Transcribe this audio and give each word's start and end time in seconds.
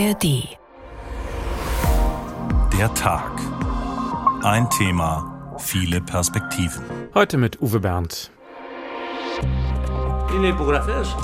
ARD. 0.00 0.48
Der 2.78 2.94
Tag. 2.94 3.32
Ein 4.42 4.70
Thema, 4.70 5.56
viele 5.58 6.00
Perspektiven. 6.00 6.82
Heute 7.12 7.36
mit 7.36 7.60
Uwe 7.60 7.80
Berndt. 7.80 8.30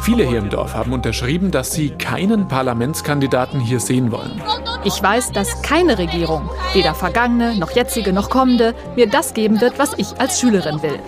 Viele 0.03 0.25
hier 0.25 0.39
im 0.39 0.51
Dorf 0.51 0.75
haben 0.75 0.93
unterschrieben, 0.93 1.53
dass 1.53 1.73
sie 1.73 1.91
keinen 1.91 2.49
Parlamentskandidaten 2.49 3.61
hier 3.61 3.79
sehen 3.81 4.11
wollen. 4.11 4.43
Ich 4.85 5.01
weiß, 5.01 5.33
dass 5.33 5.63
keine 5.63 5.97
Regierung, 5.97 6.51
weder 6.75 6.93
vergangene 6.93 7.57
noch 7.57 7.71
jetzige 7.71 8.13
noch 8.13 8.29
kommende, 8.29 8.75
mir 8.97 9.09
das 9.09 9.33
geben 9.33 9.61
wird, 9.61 9.79
was 9.79 9.95
ich 9.97 10.19
als 10.19 10.41
Schülerin 10.41 10.83
will. 10.83 10.99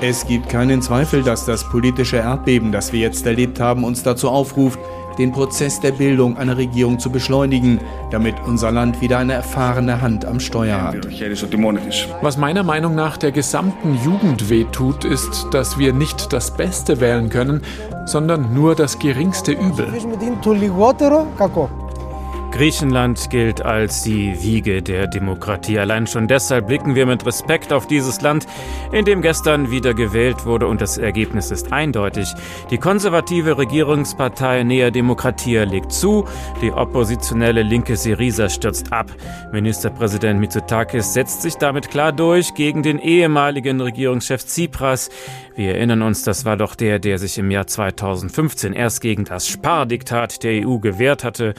Es 0.00 0.26
gibt 0.26 0.48
keinen 0.48 0.82
Zweifel, 0.82 1.22
dass 1.22 1.46
das 1.46 1.64
politische 1.70 2.16
Erdbeben, 2.16 2.72
das 2.72 2.92
wir 2.92 3.00
jetzt 3.00 3.24
erlebt 3.24 3.60
haben, 3.60 3.84
uns 3.84 4.02
dazu 4.02 4.28
aufruft, 4.28 4.78
den 5.20 5.32
Prozess 5.32 5.80
der 5.80 5.92
Bildung 5.92 6.38
einer 6.38 6.56
Regierung 6.56 6.98
zu 6.98 7.10
beschleunigen, 7.10 7.78
damit 8.10 8.36
unser 8.46 8.70
Land 8.72 9.00
wieder 9.02 9.18
eine 9.18 9.34
erfahrene 9.34 10.00
Hand 10.00 10.24
am 10.24 10.40
Steuer 10.40 10.82
hat. 10.82 10.96
Was 12.22 12.38
meiner 12.38 12.62
Meinung 12.62 12.94
nach 12.94 13.18
der 13.18 13.30
gesamten 13.30 13.98
Jugend 14.02 14.48
wehtut, 14.48 15.04
ist, 15.04 15.46
dass 15.52 15.78
wir 15.78 15.92
nicht 15.92 16.32
das 16.32 16.56
Beste 16.56 17.00
wählen 17.00 17.28
können, 17.28 17.60
sondern 18.06 18.54
nur 18.54 18.74
das 18.74 18.98
geringste 18.98 19.52
Übel. 19.52 19.88
Griechenland 22.50 23.30
gilt 23.30 23.62
als 23.62 24.02
die 24.02 24.42
Wiege 24.42 24.82
der 24.82 25.06
Demokratie. 25.06 25.78
Allein 25.78 26.06
schon 26.06 26.26
deshalb 26.26 26.66
blicken 26.66 26.94
wir 26.94 27.06
mit 27.06 27.24
Respekt 27.24 27.72
auf 27.72 27.86
dieses 27.86 28.20
Land, 28.20 28.46
in 28.92 29.04
dem 29.04 29.22
gestern 29.22 29.70
wieder 29.70 29.94
gewählt 29.94 30.44
wurde 30.44 30.66
und 30.66 30.80
das 30.80 30.98
Ergebnis 30.98 31.50
ist 31.50 31.72
eindeutig. 31.72 32.28
Die 32.70 32.78
konservative 32.78 33.56
Regierungspartei 33.56 34.64
Nea 34.64 34.90
Demokratia 34.90 35.62
legt 35.62 35.92
zu, 35.92 36.26
die 36.60 36.72
oppositionelle 36.72 37.62
linke 37.62 37.96
Syriza 37.96 38.48
stürzt 38.48 38.92
ab. 38.92 39.10
Ministerpräsident 39.52 40.40
Mitsotakis 40.40 41.14
setzt 41.14 41.42
sich 41.42 41.54
damit 41.54 41.88
klar 41.90 42.12
durch 42.12 42.54
gegen 42.54 42.82
den 42.82 42.98
ehemaligen 42.98 43.80
Regierungschef 43.80 44.44
Tsipras. 44.44 45.08
Wir 45.54 45.76
erinnern 45.76 46.02
uns, 46.02 46.24
das 46.24 46.44
war 46.44 46.56
doch 46.56 46.74
der, 46.74 46.98
der 46.98 47.18
sich 47.18 47.38
im 47.38 47.50
Jahr 47.50 47.66
2015 47.66 48.72
erst 48.72 49.00
gegen 49.00 49.24
das 49.24 49.46
Spardiktat 49.46 50.42
der 50.42 50.66
EU 50.66 50.78
gewehrt 50.78 51.22
hatte 51.22 51.54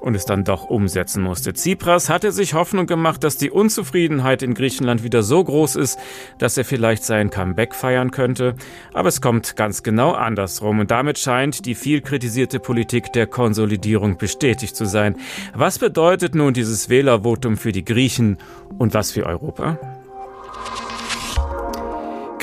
und 0.00 0.14
es 0.14 0.24
dann 0.24 0.44
doch 0.44 0.64
umsetzen 0.64 1.22
musste. 1.22 1.52
Tsipras 1.52 2.08
hatte 2.08 2.32
sich 2.32 2.54
Hoffnung 2.54 2.86
gemacht, 2.86 3.24
dass 3.24 3.36
die 3.36 3.50
Unzufriedenheit 3.50 4.42
in 4.42 4.54
Griechenland 4.54 5.02
wieder 5.02 5.22
so 5.22 5.42
groß 5.42 5.76
ist, 5.76 5.98
dass 6.38 6.56
er 6.56 6.64
vielleicht 6.64 7.04
sein 7.04 7.30
Comeback 7.30 7.74
feiern 7.74 8.10
könnte. 8.10 8.54
Aber 8.94 9.08
es 9.08 9.20
kommt 9.20 9.56
ganz 9.56 9.82
genau 9.82 10.12
andersrum 10.12 10.80
und 10.80 10.90
damit 10.90 11.18
scheint 11.18 11.66
die 11.66 11.74
viel 11.74 12.00
kritisierte 12.00 12.60
Politik 12.60 13.12
der 13.12 13.26
Konsolidierung 13.26 14.18
bestätigt 14.18 14.76
zu 14.76 14.84
sein. 14.84 15.16
Was 15.54 15.78
bedeutet 15.78 16.34
nun 16.34 16.54
dieses 16.54 16.88
Wählervotum 16.88 17.56
für 17.56 17.72
die 17.72 17.84
Griechen 17.84 18.38
und 18.78 18.94
was 18.94 19.10
für 19.10 19.26
Europa? 19.26 19.97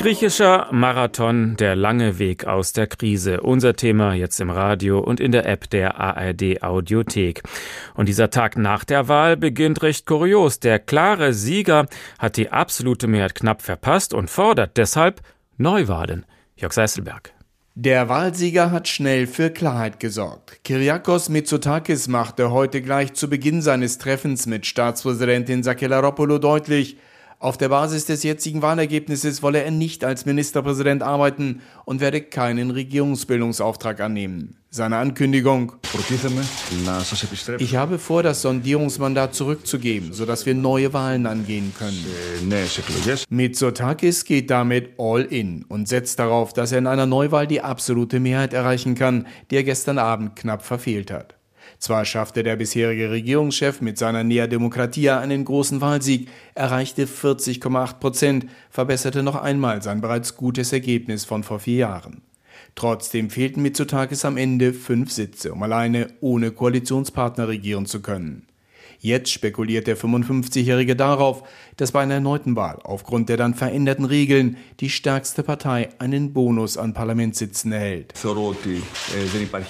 Griechischer 0.06 0.68
Marathon, 0.70 1.56
der 1.56 1.74
lange 1.74 2.20
Weg 2.20 2.46
aus 2.46 2.72
der 2.72 2.86
Krise. 2.86 3.40
Unser 3.40 3.74
Thema 3.74 4.14
jetzt 4.14 4.40
im 4.40 4.50
Radio 4.50 5.00
und 5.00 5.18
in 5.18 5.32
der 5.32 5.46
App 5.46 5.68
der 5.68 5.98
ARD 5.98 6.62
Audiothek. 6.62 7.42
Und 7.94 8.08
dieser 8.08 8.30
Tag 8.30 8.56
nach 8.56 8.84
der 8.84 9.08
Wahl 9.08 9.36
beginnt 9.36 9.82
recht 9.82 10.06
kurios. 10.06 10.60
Der 10.60 10.78
klare 10.78 11.32
Sieger 11.32 11.86
hat 12.20 12.36
die 12.36 12.50
absolute 12.50 13.08
Mehrheit 13.08 13.34
knapp 13.34 13.62
verpasst 13.62 14.14
und 14.14 14.30
fordert 14.30 14.76
deshalb 14.76 15.22
Neuwahlen. 15.56 16.24
Jörg 16.54 16.72
Seißelberg. 16.72 17.32
Der 17.74 18.08
Wahlsieger 18.08 18.70
hat 18.70 18.86
schnell 18.86 19.26
für 19.26 19.50
Klarheit 19.50 19.98
gesorgt. 19.98 20.60
Kyriakos 20.62 21.30
Mitsotakis 21.30 22.06
machte 22.06 22.52
heute 22.52 22.80
gleich 22.80 23.14
zu 23.14 23.28
Beginn 23.28 23.60
seines 23.60 23.98
Treffens 23.98 24.46
mit 24.46 24.66
Staatspräsidentin 24.66 25.64
Sakelaropoulou 25.64 26.38
deutlich, 26.38 26.96
auf 27.38 27.58
der 27.58 27.68
Basis 27.68 28.06
des 28.06 28.22
jetzigen 28.22 28.62
Wahlergebnisses 28.62 29.42
wolle 29.42 29.62
er 29.62 29.70
nicht 29.70 30.04
als 30.04 30.24
Ministerpräsident 30.24 31.02
arbeiten 31.02 31.60
und 31.84 32.00
werde 32.00 32.22
keinen 32.22 32.70
Regierungsbildungsauftrag 32.70 34.00
annehmen. 34.00 34.56
Seine 34.70 34.96
Ankündigung. 34.96 35.72
Ich 37.58 37.76
habe 37.76 37.98
vor, 37.98 38.22
das 38.22 38.42
Sondierungsmandat 38.42 39.34
zurückzugeben, 39.34 40.12
sodass 40.12 40.44
wir 40.44 40.54
neue 40.54 40.92
Wahlen 40.92 41.26
angehen 41.26 41.72
können. 41.78 42.04
Mitsotakis 43.30 44.24
geht 44.24 44.50
damit 44.50 44.94
all 44.98 45.22
in 45.22 45.64
und 45.68 45.88
setzt 45.88 46.18
darauf, 46.18 46.52
dass 46.52 46.72
er 46.72 46.78
in 46.78 46.86
einer 46.86 47.06
Neuwahl 47.06 47.46
die 47.46 47.60
absolute 47.60 48.18
Mehrheit 48.18 48.54
erreichen 48.54 48.94
kann, 48.94 49.26
die 49.50 49.56
er 49.56 49.64
gestern 49.64 49.98
Abend 49.98 50.36
knapp 50.36 50.62
verfehlt 50.62 51.10
hat. 51.10 51.35
Zwar 51.78 52.04
schaffte 52.04 52.42
der 52.42 52.56
bisherige 52.56 53.10
Regierungschef 53.10 53.80
mit 53.80 53.98
seiner 53.98 54.24
Nea 54.24 54.46
Demokratia 54.46 55.20
einen 55.20 55.44
großen 55.44 55.80
Wahlsieg, 55.80 56.28
erreichte 56.54 57.06
40,8 57.06 57.98
Prozent, 57.98 58.46
verbesserte 58.70 59.22
noch 59.22 59.36
einmal 59.36 59.82
sein 59.82 60.00
bereits 60.00 60.36
gutes 60.36 60.72
Ergebnis 60.72 61.24
von 61.24 61.42
vor 61.42 61.60
vier 61.60 61.76
Jahren. 61.76 62.22
Trotzdem 62.74 63.30
fehlten 63.30 63.62
Mitsotakis 63.62 64.24
am 64.24 64.36
Ende 64.36 64.72
fünf 64.72 65.10
Sitze, 65.10 65.52
um 65.52 65.62
alleine 65.62 66.08
ohne 66.20 66.50
Koalitionspartner 66.50 67.48
regieren 67.48 67.86
zu 67.86 68.00
können. 68.00 68.46
Jetzt 68.98 69.30
spekuliert 69.30 69.86
der 69.86 69.96
55-Jährige 69.96 70.96
darauf, 70.96 71.42
dass 71.76 71.92
bei 71.92 72.00
einer 72.00 72.14
erneuten 72.14 72.56
Wahl 72.56 72.78
aufgrund 72.82 73.28
der 73.28 73.36
dann 73.36 73.54
veränderten 73.54 74.04
Regeln 74.04 74.56
die 74.80 74.90
stärkste 74.90 75.42
Partei 75.42 75.90
einen 75.98 76.32
Bonus 76.32 76.76
an 76.76 76.94
Parlamentssitzen 76.94 77.72
erhält. 77.72 78.14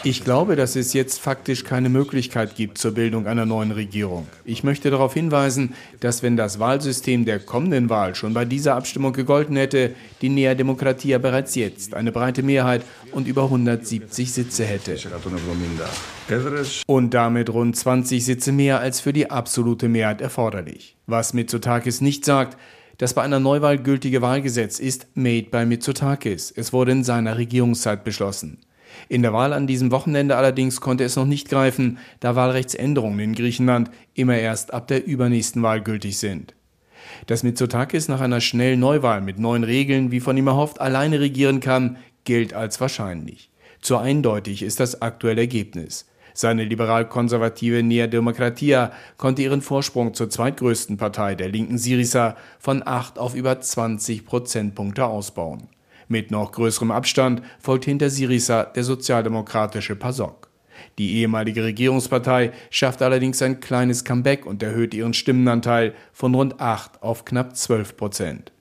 Ich 0.04 0.24
glaube, 0.24 0.56
dass 0.56 0.76
es 0.76 0.92
jetzt 0.92 1.20
faktisch 1.20 1.64
keine 1.64 1.88
Möglichkeit 1.88 2.54
gibt 2.54 2.78
zur 2.78 2.92
Bildung 2.92 3.26
einer 3.26 3.46
neuen 3.46 3.72
Regierung. 3.72 4.26
Ich 4.44 4.64
möchte 4.64 4.90
darauf 4.90 5.14
hinweisen, 5.14 5.74
dass 6.00 6.22
wenn 6.22 6.36
das 6.36 6.58
Wahlsystem 6.58 7.24
der 7.24 7.40
kommenden 7.40 7.90
Wahl 7.90 8.14
schon 8.14 8.34
bei 8.34 8.44
dieser 8.44 8.76
Abstimmung 8.76 9.12
gegolten 9.12 9.56
hätte, 9.56 9.94
die 10.22 10.28
Nea 10.28 10.54
Demokratia 10.54 11.18
bereits 11.18 11.54
jetzt 11.54 11.94
eine 11.94 12.12
breite 12.12 12.42
Mehrheit 12.42 12.82
und 13.12 13.26
über 13.26 13.44
170 13.44 14.32
Sitze 14.32 14.64
hätte. 14.64 14.96
Und 16.86 17.14
damit 17.14 17.50
rund 17.50 17.76
20 17.76 18.24
Sitze 18.24 18.52
mehr 18.52 18.80
als 18.80 19.00
für 19.00 19.12
die 19.12 19.30
absolute 19.30 19.88
Mehrheit 19.88 20.20
erforderlich. 20.20 20.96
Was 21.06 21.34
Mitsotakis 21.34 21.95
nicht 22.00 22.24
sagt, 22.24 22.56
das 22.98 23.14
bei 23.14 23.22
einer 23.22 23.40
Neuwahl 23.40 23.78
gültige 23.78 24.22
Wahlgesetz 24.22 24.78
ist 24.78 25.06
made 25.14 25.48
by 25.50 25.66
Mitsotakis. 25.66 26.50
Es 26.50 26.72
wurde 26.72 26.92
in 26.92 27.04
seiner 27.04 27.36
Regierungszeit 27.36 28.04
beschlossen. 28.04 28.58
In 29.08 29.22
der 29.22 29.32
Wahl 29.32 29.52
an 29.52 29.66
diesem 29.66 29.90
Wochenende 29.90 30.36
allerdings 30.36 30.80
konnte 30.80 31.04
es 31.04 31.16
noch 31.16 31.26
nicht 31.26 31.48
greifen, 31.48 31.98
da 32.20 32.34
Wahlrechtsänderungen 32.34 33.20
in 33.20 33.34
Griechenland 33.34 33.90
immer 34.14 34.38
erst 34.38 34.72
ab 34.72 34.88
der 34.88 35.06
übernächsten 35.06 35.62
Wahl 35.62 35.82
gültig 35.82 36.18
sind. 36.18 36.54
Dass 37.26 37.42
Mitsotakis 37.42 38.08
nach 38.08 38.20
einer 38.20 38.40
schnellen 38.40 38.80
Neuwahl 38.80 39.20
mit 39.20 39.38
neuen 39.38 39.64
Regeln, 39.64 40.10
wie 40.10 40.20
von 40.20 40.36
ihm 40.36 40.46
erhofft, 40.46 40.80
alleine 40.80 41.20
regieren 41.20 41.60
kann, 41.60 41.98
gilt 42.24 42.54
als 42.54 42.80
wahrscheinlich. 42.80 43.50
Zu 43.80 43.98
eindeutig 43.98 44.62
ist 44.62 44.80
das 44.80 45.02
aktuelle 45.02 45.42
Ergebnis. 45.42 46.06
Seine 46.36 46.64
liberal-konservative 46.64 47.82
Nea 47.82 48.08
Demokratia 48.08 48.92
konnte 49.16 49.40
ihren 49.40 49.62
Vorsprung 49.62 50.12
zur 50.12 50.28
zweitgrößten 50.28 50.98
Partei 50.98 51.34
der 51.34 51.48
linken 51.48 51.78
Syriza 51.78 52.36
von 52.58 52.86
8 52.86 53.18
auf 53.18 53.34
über 53.34 53.58
20 53.58 54.26
Prozentpunkte 54.26 55.06
ausbauen. 55.06 55.68
Mit 56.08 56.30
noch 56.30 56.52
größerem 56.52 56.90
Abstand 56.90 57.40
folgt 57.58 57.86
hinter 57.86 58.10
Syriza 58.10 58.64
der 58.64 58.84
sozialdemokratische 58.84 59.96
PASOK. 59.96 60.50
Die 60.98 61.16
ehemalige 61.16 61.64
Regierungspartei 61.64 62.52
schafft 62.68 63.00
allerdings 63.00 63.40
ein 63.40 63.60
kleines 63.60 64.04
Comeback 64.04 64.44
und 64.44 64.62
erhöht 64.62 64.92
ihren 64.92 65.14
Stimmenanteil 65.14 65.94
von 66.12 66.34
rund 66.34 66.60
8 66.60 67.02
auf 67.02 67.24
knapp 67.24 67.56
12 67.56 67.96
Prozent. 67.96 68.52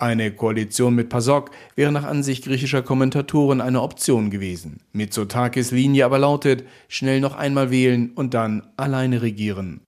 Eine 0.00 0.30
Koalition 0.30 0.94
mit 0.94 1.08
PASOK 1.08 1.50
wäre 1.74 1.90
nach 1.90 2.04
Ansicht 2.04 2.44
griechischer 2.44 2.82
Kommentatoren 2.82 3.60
eine 3.60 3.82
Option 3.82 4.30
gewesen. 4.30 4.78
Mitsotakis 4.92 5.72
Linie 5.72 6.04
aber 6.04 6.20
lautet, 6.20 6.62
schnell 6.86 7.20
noch 7.20 7.34
einmal 7.34 7.72
wählen 7.72 8.12
und 8.14 8.32
dann 8.32 8.62
alleine 8.76 9.22
regieren. 9.22 9.80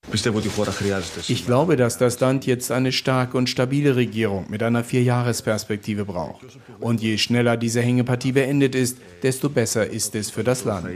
Ich 1.29 1.47
glaube, 1.47 1.77
dass 1.77 1.99
das 1.99 2.19
Land 2.19 2.45
jetzt 2.45 2.73
eine 2.73 2.91
starke 2.91 3.37
und 3.39 3.49
stabile 3.49 3.95
Regierung 3.95 4.47
mit 4.51 4.65
einer 4.65 4.83
Vierjahresperspektive 4.83 6.05
braucht. 6.05 6.45
Und 6.81 7.01
je 7.01 7.17
schneller 7.17 7.57
diese 7.57 7.81
Hängepartie 7.81 8.33
beendet 8.33 8.75
ist, 8.75 8.99
desto 9.23 9.49
besser 9.49 9.87
ist 9.87 10.17
es 10.17 10.29
für 10.29 10.43
das 10.43 10.65
Land. 10.65 10.89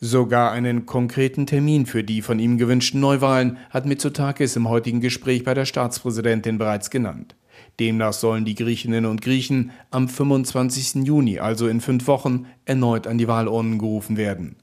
Sogar 0.00 0.52
einen 0.52 0.84
konkreten 0.84 1.46
Termin 1.46 1.86
für 1.86 2.04
die 2.04 2.20
von 2.20 2.38
ihm 2.38 2.58
gewünschten 2.58 3.00
Neuwahlen 3.00 3.56
hat 3.70 3.86
Mitsotakis 3.86 4.54
im 4.56 4.68
heutigen 4.68 5.00
Gespräch 5.00 5.44
bei 5.44 5.54
der 5.54 5.64
Staatspräsidentin 5.64 6.58
bereits 6.58 6.90
genannt. 6.90 7.36
Demnach 7.78 8.12
sollen 8.12 8.44
die 8.44 8.54
Griechinnen 8.54 9.06
und 9.06 9.22
Griechen 9.22 9.70
am 9.90 10.08
25. 10.08 11.06
Juni, 11.06 11.38
also 11.38 11.68
in 11.68 11.80
fünf 11.80 12.06
Wochen, 12.06 12.46
erneut 12.64 13.06
an 13.06 13.18
die 13.18 13.28
Wahlurnen 13.28 13.78
gerufen 13.78 14.16
werden. 14.16 14.56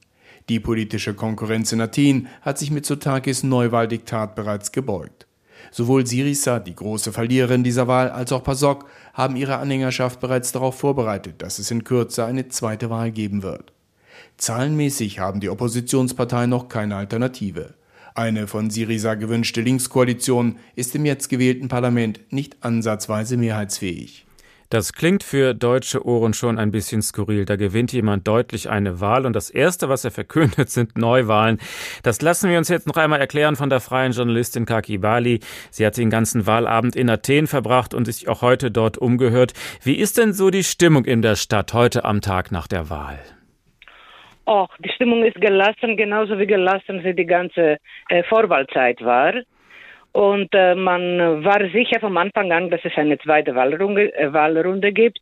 Die 0.50 0.60
politische 0.60 1.14
Konkurrenz 1.14 1.72
in 1.72 1.82
Athen 1.82 2.28
hat 2.42 2.58
sich 2.58 2.72
mit 2.72 2.86
Sotakis 2.86 3.44
Neuwahldiktat 3.44 4.36
bereits 4.36 4.72
gebeugt. 4.72 5.28
Sowohl 5.72 6.06
Syriza, 6.08 6.60
die 6.60 6.76
große 6.76 7.12
Verliererin 7.12 7.64
dieser 7.64 7.88
Wahl, 7.88 8.10
als 8.10 8.32
auch 8.32 8.44
PASOK 8.44 8.86
haben 9.14 9.36
ihre 9.36 9.58
Anhängerschaft 9.58 10.20
bereits 10.20 10.52
darauf 10.52 10.80
vorbereitet, 10.80 11.42
dass 11.42 11.60
es 11.60 11.72
in 11.72 11.84
Kürze 11.84 12.24
eine 12.26 12.48
zweite 12.48 12.90
Wahl 12.90 13.12
geben 13.12 13.44
wird. 13.44 13.74
Zahlenmäßig 14.38 15.20
haben 15.20 15.40
die 15.40 15.50
Oppositionsparteien 15.50 16.50
noch 16.50 16.70
keine 16.70 16.96
Alternative. 16.96 17.74
Eine 18.18 18.48
von 18.48 18.72
Syriza 18.72 19.14
gewünschte 19.14 19.62
Linkskoalition 19.62 20.58
ist 20.76 20.96
im 20.96 21.06
jetzt 21.06 21.30
gewählten 21.30 21.68
Parlament 21.68 22.20
nicht 22.32 22.58
ansatzweise 22.62 23.38
mehrheitsfähig. 23.38 24.26
Das 24.72 24.94
klingt 24.94 25.22
für 25.22 25.54
deutsche 25.54 26.04
Ohren 26.04 26.34
schon 26.34 26.58
ein 26.58 26.72
bisschen 26.72 27.04
skurril. 27.04 27.46
Da 27.46 27.58
gewinnt 27.58 27.94
jemand 27.94 28.28
deutlich 28.28 28.72
eine 28.72 29.00
Wahl 29.02 29.28
und 29.28 29.34
das 29.34 29.52
Erste, 29.52 29.88
was 29.88 30.04
er 30.04 30.10
verkündet, 30.10 30.68
sind 30.72 30.98
Neuwahlen. 30.98 31.60
Das 32.02 32.20
lassen 32.24 32.50
wir 32.50 32.58
uns 32.58 32.70
jetzt 32.70 32.88
noch 32.88 32.98
einmal 32.98 33.20
erklären 33.20 33.56
von 33.56 33.70
der 33.70 33.82
freien 33.82 34.14
Journalistin 34.14 34.66
Kaki 34.66 34.98
Bali. 34.98 35.40
Sie 35.70 35.86
hat 35.86 35.96
den 35.96 36.10
ganzen 36.10 36.48
Wahlabend 36.48 36.96
in 36.96 37.12
Athen 37.12 37.46
verbracht 37.46 37.94
und 37.94 38.06
sich 38.06 38.28
auch 38.28 38.42
heute 38.42 38.72
dort 38.72 38.98
umgehört. 38.98 39.54
Wie 39.84 39.96
ist 39.96 40.18
denn 40.18 40.34
so 40.34 40.50
die 40.50 40.64
Stimmung 40.64 41.06
in 41.06 41.22
der 41.22 41.36
Stadt 41.36 41.72
heute 41.74 42.04
am 42.04 42.22
Tag 42.22 42.52
nach 42.52 42.66
der 42.66 42.90
Wahl? 42.90 43.20
Och, 44.48 44.70
die 44.80 44.90
Stimmung 44.90 45.26
ist 45.26 45.42
gelassen, 45.42 45.98
genauso 45.98 46.40
wie 46.40 46.48
gelassen 46.48 47.02
sie 47.04 47.14
die 47.14 47.26
ganze 47.26 47.78
äh, 48.08 48.24
Vorwahlzeit 48.24 49.04
war. 49.04 49.34
Und 50.14 50.48
äh, 50.54 50.74
man 50.74 51.44
war 51.44 51.60
sicher 51.72 52.00
vom 52.00 52.16
Anfang 52.16 52.54
an, 52.54 52.70
dass 52.70 52.80
es 52.86 52.94
eine 52.96 53.20
zweite 53.20 53.56
Wahlrunde, 53.56 54.16
äh, 54.16 54.32
Wahlrunde 54.32 54.94
gibt. 54.94 55.20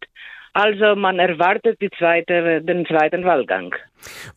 Also 0.54 0.96
man 0.96 1.18
erwartet 1.18 1.80
zweite, 1.98 2.62
den 2.62 2.86
zweiten 2.86 3.26
Wahlgang. 3.26 3.74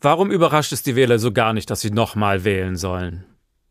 Warum 0.01 0.31
überrascht 0.31 0.71
es 0.71 0.81
die 0.81 0.95
Wähler 0.95 1.19
so 1.19 1.31
gar 1.31 1.53
nicht, 1.53 1.69
dass 1.69 1.81
sie 1.81 1.91
nochmal 1.91 2.43
wählen 2.43 2.75
sollen? 2.75 3.25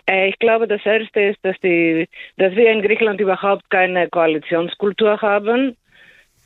Äh, 0.08 0.28
ich 0.28 0.38
glaube, 0.38 0.68
das 0.68 0.86
Erste 0.86 1.20
ist, 1.20 1.38
dass, 1.42 1.56
die, 1.64 2.08
dass 2.36 2.54
wir 2.54 2.70
in 2.70 2.80
Griechenland 2.80 3.20
überhaupt 3.20 3.68
keine 3.70 4.08
Koalitionskultur 4.08 5.20
haben. 5.20 5.76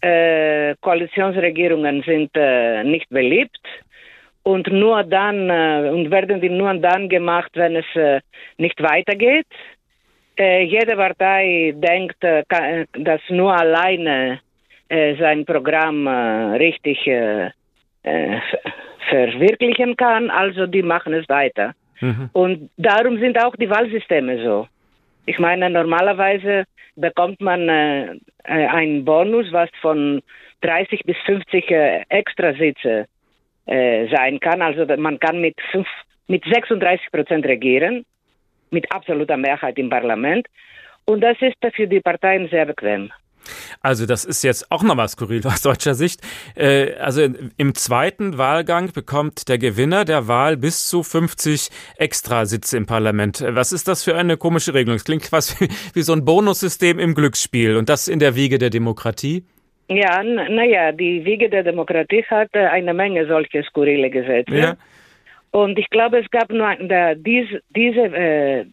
Äh, 0.01 0.77
Koalitionsregierungen 0.81 2.03
sind 2.05 2.31
äh, 2.35 2.83
nicht 2.85 3.11
beliebt 3.11 3.61
und 4.43 4.67
nur 4.73 5.05
dann 5.05 5.51
äh, 5.51 5.91
und 5.91 6.11
werden 6.11 6.41
die 6.41 6.49
nur 6.49 6.75
dann 6.75 7.09
gemacht, 7.09 7.51
wenn 7.55 7.77
es 7.77 7.87
äh, 7.95 8.21
nicht 8.59 8.83
weitergeht. 8.83 9.47
Äh, 10.39 10.65
jede 10.65 10.97
Partei 10.97 11.75
denkt, 11.77 12.17
dass 12.23 13.21
nur 13.29 13.55
alleine 13.55 14.41
sein 14.89 15.47
Programm 15.47 16.07
richtig 16.07 16.99
verwirklichen 19.09 19.97
kann, 19.97 20.29
also 20.29 20.67
die 20.67 20.83
machen 20.83 21.15
es 21.15 21.27
weiter. 21.31 21.73
Mhm. 22.01 22.29
Und 22.35 22.71
darum 22.77 23.19
sind 23.19 23.43
auch 23.43 23.57
die 23.57 23.71
Wahlsysteme 23.71 24.45
so. 24.45 24.69
Ich 25.25 25.39
meine, 25.39 25.71
normalerweise 25.71 26.65
bekommt 26.97 27.41
man 27.41 27.71
einen 28.45 29.05
Bonus, 29.07 29.51
was 29.51 29.71
von 29.81 30.21
30 30.63 31.03
bis 31.05 31.17
50 31.27 31.71
äh, 31.71 32.03
Extrasitze 32.09 33.07
äh, 33.67 34.09
sein 34.15 34.41
kann. 34.41 34.63
Also 34.63 34.85
man 34.97 35.19
kann 35.21 35.41
mit, 35.41 35.55
fünf, 35.71 35.87
mit 36.29 36.45
36 36.45 37.11
Prozent 37.11 37.47
regieren 37.47 38.05
mit 38.73 38.91
absoluter 38.91 39.37
Mehrheit 39.37 39.79
im 39.79 39.91
Parlament. 39.91 40.47
Und 41.05 41.21
das 41.21 41.37
ist 41.41 41.57
für 41.75 41.87
die 41.87 42.01
Parteien 42.01 42.49
sehr 42.49 42.67
bequem. 42.67 43.13
Also 43.81 44.07
das 44.07 44.25
ist 44.25 44.45
jetzt 44.45 44.71
auch 44.71 44.85
nochmal 44.85 45.09
skurril 45.09 45.45
aus 45.47 45.63
deutscher 45.63 45.95
Sicht. 45.95 46.21
Äh, 46.55 46.95
also 46.95 47.27
im 47.57 47.75
zweiten 47.75 48.39
Wahlgang 48.39 48.93
bekommt 48.93 49.49
der 49.49 49.59
Gewinner 49.59 50.05
der 50.05 50.29
Wahl 50.29 50.57
bis 50.57 50.89
zu 50.89 51.03
50 51.03 51.69
Extrasitze 51.97 52.77
im 52.77 52.87
Parlament. 52.87 53.45
Was 53.47 53.73
ist 53.73 53.89
das 53.89 54.05
für 54.05 54.17
eine 54.17 54.37
komische 54.37 54.75
Regelung? 54.75 54.97
Es 54.97 55.05
klingt 55.05 55.25
quasi 55.25 55.69
wie 55.95 56.03
so 56.03 56.13
ein 56.13 56.25
Bonussystem 56.25 56.99
im 57.01 57.15
Glücksspiel 57.15 57.77
und 57.77 57.89
das 57.89 58.07
in 58.07 58.21
der 58.21 58.37
Wiege 58.37 58.59
der 58.59 58.71
Demokratie. 58.71 59.45
Ja, 59.97 60.23
naja, 60.23 60.93
die 60.93 61.25
Wiege 61.25 61.49
der 61.49 61.63
Demokratie 61.63 62.25
hat 62.25 62.55
eine 62.55 62.95
Menge 62.95 63.27
solche 63.27 63.63
skurrile 63.65 64.11
Gesetze. 64.11 64.57
Ja. 64.57 64.77
Und 65.51 65.79
ich 65.79 65.89
glaube, 65.91 66.19
es 66.19 66.31
gab 66.31 66.51
nur 66.51 66.75
der, 66.77 67.15
dies, 67.15 67.47
diese, 67.71 68.01
äh, 68.01 68.65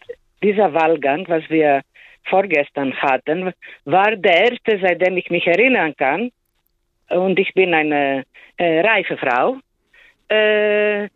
dieser 0.41 0.73
Wahlgang, 0.73 1.25
was 1.27 1.43
wir 1.49 1.81
vorgestern 2.23 2.93
hatten, 2.95 3.53
war 3.85 4.15
der 4.15 4.51
erste, 4.51 4.79
seitdem 4.81 5.17
ich 5.17 5.29
mich 5.29 5.45
erinnern 5.45 5.93
kann. 5.97 6.31
Und 7.09 7.39
ich 7.39 7.53
bin 7.53 7.73
eine 7.73 8.23
äh, 8.57 8.81
reife 8.81 9.17
Frau, 9.17 9.57
äh, 10.29 11.09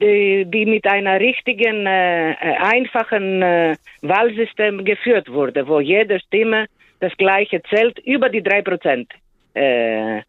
die, 0.00 0.44
die, 0.46 0.66
mit 0.66 0.86
einer 0.86 1.20
richtigen, 1.20 1.86
äh, 1.86 2.34
einfachen 2.60 3.42
äh, 3.42 3.76
Wahlsystem 4.02 4.84
geführt 4.84 5.30
wurde, 5.30 5.66
wo 5.66 5.80
jede 5.80 6.20
Stimme 6.20 6.66
das 7.00 7.14
gleiche 7.16 7.62
zählt 7.64 7.98
über 8.00 8.28
die 8.28 8.42
drei 8.42 8.62
Prozent. 8.62 9.12
Äh, 9.56 10.22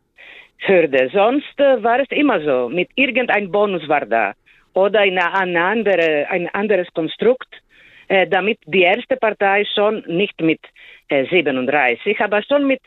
Hürde. 0.59 1.09
Sonst 1.13 1.57
war 1.59 1.99
es 1.99 2.09
immer 2.09 2.41
so. 2.41 2.69
Mit 2.69 2.89
irgendein 2.95 3.51
Bonus 3.51 3.87
war 3.87 4.05
da 4.05 4.33
oder 4.73 4.99
eine, 4.99 5.33
eine 5.33 5.63
andere, 5.63 6.27
ein 6.29 6.47
anderes 6.49 6.87
Konstrukt, 6.93 7.49
äh, 8.07 8.27
damit 8.27 8.59
die 8.65 8.83
erste 8.83 9.17
Partei 9.17 9.65
schon 9.65 10.03
nicht 10.07 10.39
mit 10.39 10.59
äh, 11.09 11.25
37, 11.25 12.19
aber 12.21 12.43
schon 12.43 12.67
mit 12.67 12.81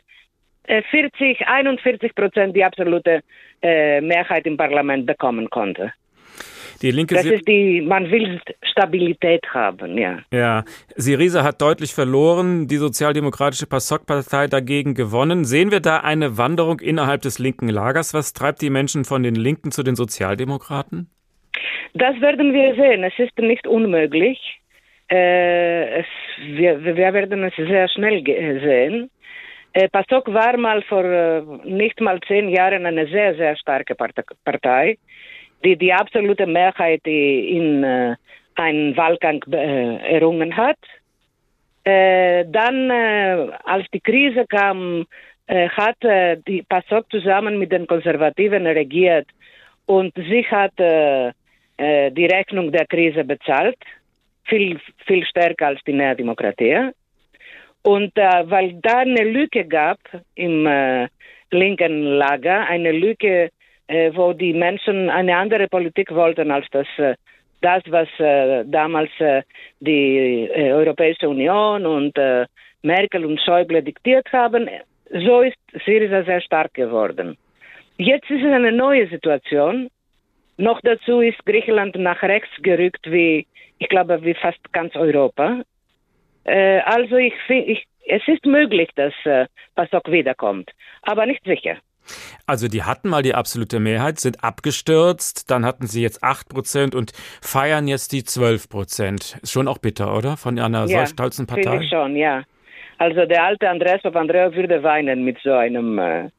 äh, 0.67 0.81
40, 0.83 1.47
41 1.47 2.15
Prozent 2.15 2.55
die 2.55 2.63
absolute 2.63 3.21
Mehrheit 3.63 4.47
im 4.47 4.57
Parlament 4.57 5.05
bekommen 5.05 5.47
konnte. 5.47 5.93
Die 6.81 6.91
linke 6.91 7.15
das 7.15 7.25
ist 7.25 7.47
die, 7.47 7.81
man 7.81 8.09
will 8.09 8.41
Stabilität 8.63 9.45
haben, 9.53 9.97
ja. 9.97 10.19
Ja, 10.33 10.63
Syriza 10.95 11.43
hat 11.43 11.61
deutlich 11.61 11.93
verloren, 11.93 12.67
die 12.67 12.77
sozialdemokratische 12.77 13.67
PASOK-Partei 13.67 14.47
dagegen 14.47 14.95
gewonnen. 14.95 15.45
Sehen 15.45 15.71
wir 15.71 15.79
da 15.79 15.97
eine 15.97 16.37
Wanderung 16.37 16.79
innerhalb 16.79 17.21
des 17.21 17.37
linken 17.37 17.69
Lagers? 17.69 18.13
Was 18.13 18.33
treibt 18.33 18.61
die 18.61 18.69
Menschen 18.69 19.05
von 19.05 19.21
den 19.21 19.35
Linken 19.35 19.71
zu 19.71 19.83
den 19.83 19.95
Sozialdemokraten? 19.95 21.09
Das 21.93 22.19
werden 22.21 22.53
wir 22.53 22.73
sehen. 22.75 23.03
Es 23.03 23.13
ist 23.17 23.37
nicht 23.37 23.67
unmöglich. 23.67 24.39
Äh, 25.09 25.99
es, 25.99 26.05
wir, 26.45 26.83
wir, 26.83 26.95
werden 26.95 27.43
es 27.43 27.55
sehr 27.55 27.89
schnell 27.89 28.23
sehen. 28.23 29.09
Äh, 29.73 29.87
PASOK 29.89 30.33
war 30.33 30.57
mal 30.57 30.81
vor 30.83 31.03
äh, 31.03 31.41
nicht 31.65 31.99
mal 32.01 32.19
zehn 32.27 32.49
Jahren 32.49 32.85
eine 32.85 33.07
sehr, 33.07 33.35
sehr 33.35 33.55
starke 33.57 33.95
Partei, 33.95 34.97
die 35.63 35.75
die 35.75 35.93
absolute 35.93 36.45
Mehrheit 36.45 37.01
in 37.05 37.83
äh, 37.83 38.15
einen 38.55 38.95
Wahlgang 38.97 39.43
äh, 39.51 40.15
errungen 40.15 40.55
hat. 40.55 40.77
Äh, 41.83 42.45
dann, 42.47 42.89
äh, 42.89 43.47
als 43.63 43.85
die 43.93 44.01
Krise 44.01 44.45
kam, 44.47 45.05
hat 45.47 45.97
die 46.47 46.63
PASOK 46.63 47.11
zusammen 47.11 47.59
mit 47.59 47.73
den 47.73 47.85
Konservativen 47.85 48.65
regiert 48.67 49.27
und 49.85 50.13
sie 50.15 50.45
hat 50.45 50.71
äh, 51.81 52.11
die 52.11 52.27
Rechnung 52.27 52.71
der 52.71 52.85
Krise 52.85 53.23
bezahlt, 53.23 53.77
viel, 54.43 54.79
viel 55.07 55.25
stärker 55.25 55.67
als 55.67 55.81
die 55.87 55.93
Nea 55.93 56.13
Demokratie. 56.13 56.91
Und 57.81 58.15
äh, 58.17 58.43
weil 58.49 58.73
da 58.83 58.99
eine 58.99 59.23
Lücke 59.23 59.65
gab 59.65 59.97
im 60.35 60.67
äh, 60.67 61.07
linken 61.49 62.03
Lager, 62.03 62.67
eine 62.67 62.91
Lücke, 62.91 63.45
äh, 63.45 63.49
wo 64.15 64.33
die 64.33 64.53
Menschen 64.53 65.09
eine 65.09 65.35
andere 65.35 65.67
Politik 65.67 66.13
wollten 66.13 66.51
als 66.51 66.65
das, 66.71 66.87
äh, 66.97 67.15
das 67.61 67.83
was 67.87 68.07
äh, 68.19 68.63
damals 68.65 69.11
die 69.79 70.49
Europäische 70.55 71.29
Union 71.29 71.85
und 71.85 72.17
Merkel 72.81 73.25
und 73.25 73.39
Schäuble 73.41 73.83
diktiert 73.83 74.31
haben, 74.33 74.69
so 75.11 75.41
ist 75.41 75.57
Syriza 75.85 76.23
sehr 76.23 76.41
stark 76.41 76.73
geworden. 76.73 77.37
Jetzt 77.97 78.29
ist 78.31 78.43
es 78.43 78.51
eine 78.51 78.71
neue 78.71 79.07
Situation 79.07 79.89
noch 80.61 80.79
dazu 80.81 81.21
ist 81.21 81.43
Griechenland 81.45 81.95
nach 81.95 82.21
rechts 82.21 82.51
gerückt, 82.61 83.09
wie 83.11 83.47
ich 83.79 83.89
glaube, 83.89 84.23
wie 84.23 84.35
fast 84.35 84.71
ganz 84.73 84.95
Europa. 84.95 85.63
Äh, 86.43 86.81
also 86.81 87.15
ich, 87.17 87.33
ich, 87.49 87.87
es 88.05 88.21
ist 88.27 88.45
möglich, 88.45 88.89
dass 88.95 89.13
äh, 89.23 89.47
PASOK 89.75 90.11
wiederkommt, 90.11 90.69
aber 91.01 91.25
nicht 91.25 91.43
sicher. 91.45 91.77
Also 92.45 92.67
die 92.67 92.83
hatten 92.83 93.09
mal 93.09 93.21
die 93.21 93.35
absolute 93.35 93.79
Mehrheit, 93.79 94.19
sind 94.19 94.43
abgestürzt, 94.43 95.49
dann 95.49 95.65
hatten 95.65 95.87
sie 95.87 96.01
jetzt 96.01 96.23
8 96.23 96.49
Prozent 96.49 96.95
und 96.95 97.11
feiern 97.41 97.87
jetzt 97.87 98.11
die 98.11 98.23
12 98.23 98.69
Prozent. 98.69 99.37
Ist 99.41 99.51
schon 99.51 99.67
auch 99.67 99.77
bitter, 99.77 100.15
oder? 100.15 100.37
Von 100.37 100.59
einer 100.59 100.85
ja, 100.85 100.87
solch 100.87 101.09
stolzen 101.09 101.47
Partei? 101.47 101.75
Ja, 101.75 101.83
schon, 101.83 102.15
ja. 102.15 102.43
Also 102.97 103.25
der 103.25 103.43
alte 103.43 103.67
Andreas 103.67 104.01
Papandreou 104.01 104.53
würde 104.53 104.83
weinen 104.83 105.23
mit 105.23 105.39
so 105.43 105.53
einem 105.53 105.97
äh, 105.97 106.29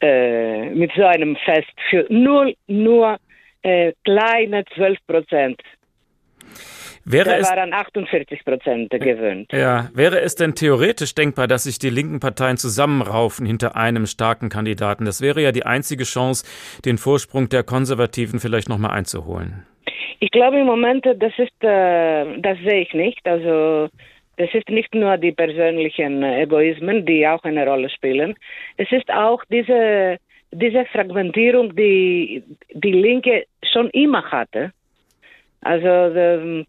äh, 0.00 0.70
mit 0.70 0.92
so 0.96 1.04
einem 1.04 1.36
Fest 1.44 1.72
für 1.90 2.06
nur 2.08 2.52
nur 2.66 3.18
äh, 3.62 3.92
kleine 4.04 4.64
12 4.74 4.98
Prozent. 5.06 5.60
Wäre 7.10 7.30
Der 7.30 7.38
es, 7.38 7.50
war 7.50 7.58
an 7.58 7.72
48 7.72 8.44
Prozent 8.44 8.90
gewöhnt. 8.90 9.50
Ja, 9.52 9.88
wäre 9.94 10.20
es 10.20 10.34
denn 10.34 10.54
theoretisch 10.54 11.14
denkbar, 11.14 11.46
dass 11.46 11.64
sich 11.64 11.78
die 11.78 11.90
linken 11.90 12.20
Parteien 12.20 12.56
zusammenraufen 12.56 13.46
hinter 13.46 13.76
einem 13.76 14.06
starken 14.06 14.48
Kandidaten? 14.48 15.04
Das 15.04 15.22
wäre 15.22 15.40
ja 15.40 15.52
die 15.52 15.64
einzige 15.64 16.04
Chance, 16.04 16.44
den 16.84 16.98
Vorsprung 16.98 17.48
der 17.48 17.62
Konservativen 17.62 18.40
vielleicht 18.40 18.68
nochmal 18.68 18.90
einzuholen. 18.90 19.66
Ich 20.20 20.30
glaube 20.30 20.58
im 20.58 20.66
Moment, 20.66 21.06
das 21.06 21.32
ist, 21.38 21.64
äh, 21.64 22.40
das 22.40 22.58
sehe 22.58 22.82
ich 22.82 22.92
nicht. 22.92 23.26
Also 23.26 23.88
es 24.36 24.52
ist 24.52 24.68
nicht 24.68 24.94
nur 24.94 25.16
die 25.16 25.32
persönlichen 25.32 26.22
Egoismen, 26.22 27.06
die 27.06 27.26
auch 27.26 27.42
eine 27.44 27.66
Rolle 27.66 27.88
spielen. 27.88 28.34
Es 28.76 28.90
ist 28.92 29.10
auch 29.10 29.42
diese 29.50 30.18
diese 30.52 30.86
Fragmentierung, 30.86 31.74
die 31.76 32.42
die 32.72 32.92
Linke 32.92 33.44
schon 33.72 33.90
immer 33.90 34.30
hatte. 34.30 34.72
Also 35.60 35.88
ähm, 35.88 36.66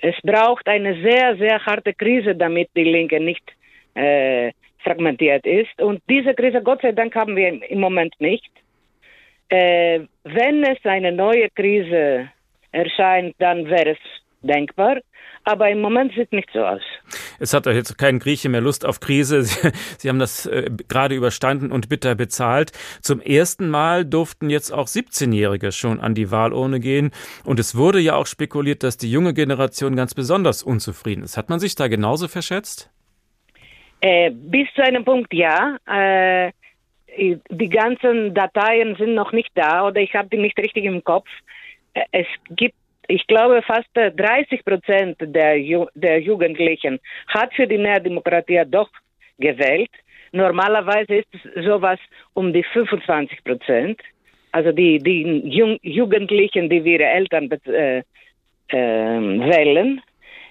es 0.00 0.14
braucht 0.22 0.66
eine 0.68 1.00
sehr, 1.02 1.36
sehr 1.36 1.64
harte 1.64 1.94
Krise, 1.94 2.34
damit 2.34 2.68
die 2.76 2.84
Linke 2.84 3.20
nicht 3.20 3.44
äh, 3.94 4.52
fragmentiert 4.78 5.46
ist. 5.46 5.80
Und 5.80 6.02
diese 6.08 6.34
Krise, 6.34 6.62
Gott 6.62 6.82
sei 6.82 6.92
Dank, 6.92 7.14
haben 7.14 7.36
wir 7.36 7.48
im 7.70 7.80
Moment 7.80 8.14
nicht. 8.18 8.50
Äh, 9.48 10.00
wenn 10.24 10.64
es 10.64 10.84
eine 10.84 11.12
neue 11.12 11.48
Krise 11.50 12.28
erscheint, 12.72 13.34
dann 13.38 13.68
wäre 13.68 13.90
es 13.90 13.98
denkbar. 14.42 14.98
Aber 15.44 15.70
im 15.70 15.80
Moment 15.80 16.12
sieht 16.14 16.32
nicht 16.32 16.48
so 16.52 16.64
aus. 16.64 16.82
Es 17.38 17.54
hat 17.54 17.66
jetzt 17.66 17.96
kein 17.98 18.18
Grieche 18.18 18.48
mehr 18.48 18.60
Lust 18.60 18.84
auf 18.84 18.98
Krise. 18.98 19.42
Sie, 19.44 19.70
Sie 19.98 20.08
haben 20.08 20.18
das 20.18 20.46
äh, 20.46 20.70
gerade 20.88 21.14
überstanden 21.14 21.70
und 21.70 21.88
bitter 21.88 22.14
bezahlt. 22.14 22.72
Zum 23.00 23.20
ersten 23.20 23.68
Mal 23.68 24.04
durften 24.04 24.50
jetzt 24.50 24.72
auch 24.72 24.86
17-Jährige 24.86 25.70
schon 25.70 26.00
an 26.00 26.14
die 26.14 26.30
Wahlurne 26.30 26.80
gehen. 26.80 27.12
Und 27.44 27.60
es 27.60 27.76
wurde 27.76 28.00
ja 28.00 28.16
auch 28.16 28.26
spekuliert, 28.26 28.82
dass 28.82 28.96
die 28.96 29.10
junge 29.10 29.34
Generation 29.34 29.94
ganz 29.94 30.14
besonders 30.14 30.62
unzufrieden 30.62 31.22
ist. 31.22 31.36
Hat 31.36 31.48
man 31.48 31.60
sich 31.60 31.76
da 31.76 31.86
genauso 31.86 32.26
verschätzt? 32.26 32.90
Äh, 34.00 34.30
bis 34.30 34.68
zu 34.74 34.82
einem 34.82 35.04
Punkt 35.04 35.32
ja. 35.32 35.76
Äh, 35.86 36.52
die 37.18 37.68
ganzen 37.68 38.34
Dateien 38.34 38.96
sind 38.96 39.14
noch 39.14 39.32
nicht 39.32 39.50
da 39.54 39.86
oder 39.86 40.00
ich 40.00 40.14
habe 40.14 40.28
die 40.28 40.38
nicht 40.38 40.58
richtig 40.58 40.84
im 40.84 41.02
Kopf. 41.02 41.28
Äh, 41.94 42.02
es 42.12 42.26
gibt 42.50 42.76
ich 43.08 43.26
glaube, 43.26 43.62
fast 43.62 43.88
30 43.94 44.64
Prozent 44.64 45.16
der, 45.20 45.58
Ju 45.58 45.86
der 45.94 46.20
Jugendlichen 46.20 46.98
hat 47.28 47.52
für 47.54 47.66
die 47.66 47.78
Nährdemokratie 47.78 48.62
doch 48.66 48.90
gewählt. 49.38 49.90
Normalerweise 50.32 51.16
ist 51.16 51.28
es 51.34 51.64
sowas 51.64 51.98
um 52.34 52.52
die 52.52 52.62
25 52.62 53.44
Prozent. 53.44 54.00
Also 54.52 54.72
die, 54.72 54.98
die 54.98 55.22
Jung 55.48 55.78
Jugendlichen, 55.82 56.68
die 56.68 56.78
ihre 56.78 57.04
Eltern 57.04 57.50
äh, 57.50 57.98
äh, 57.98 58.74
wählen. 58.74 60.00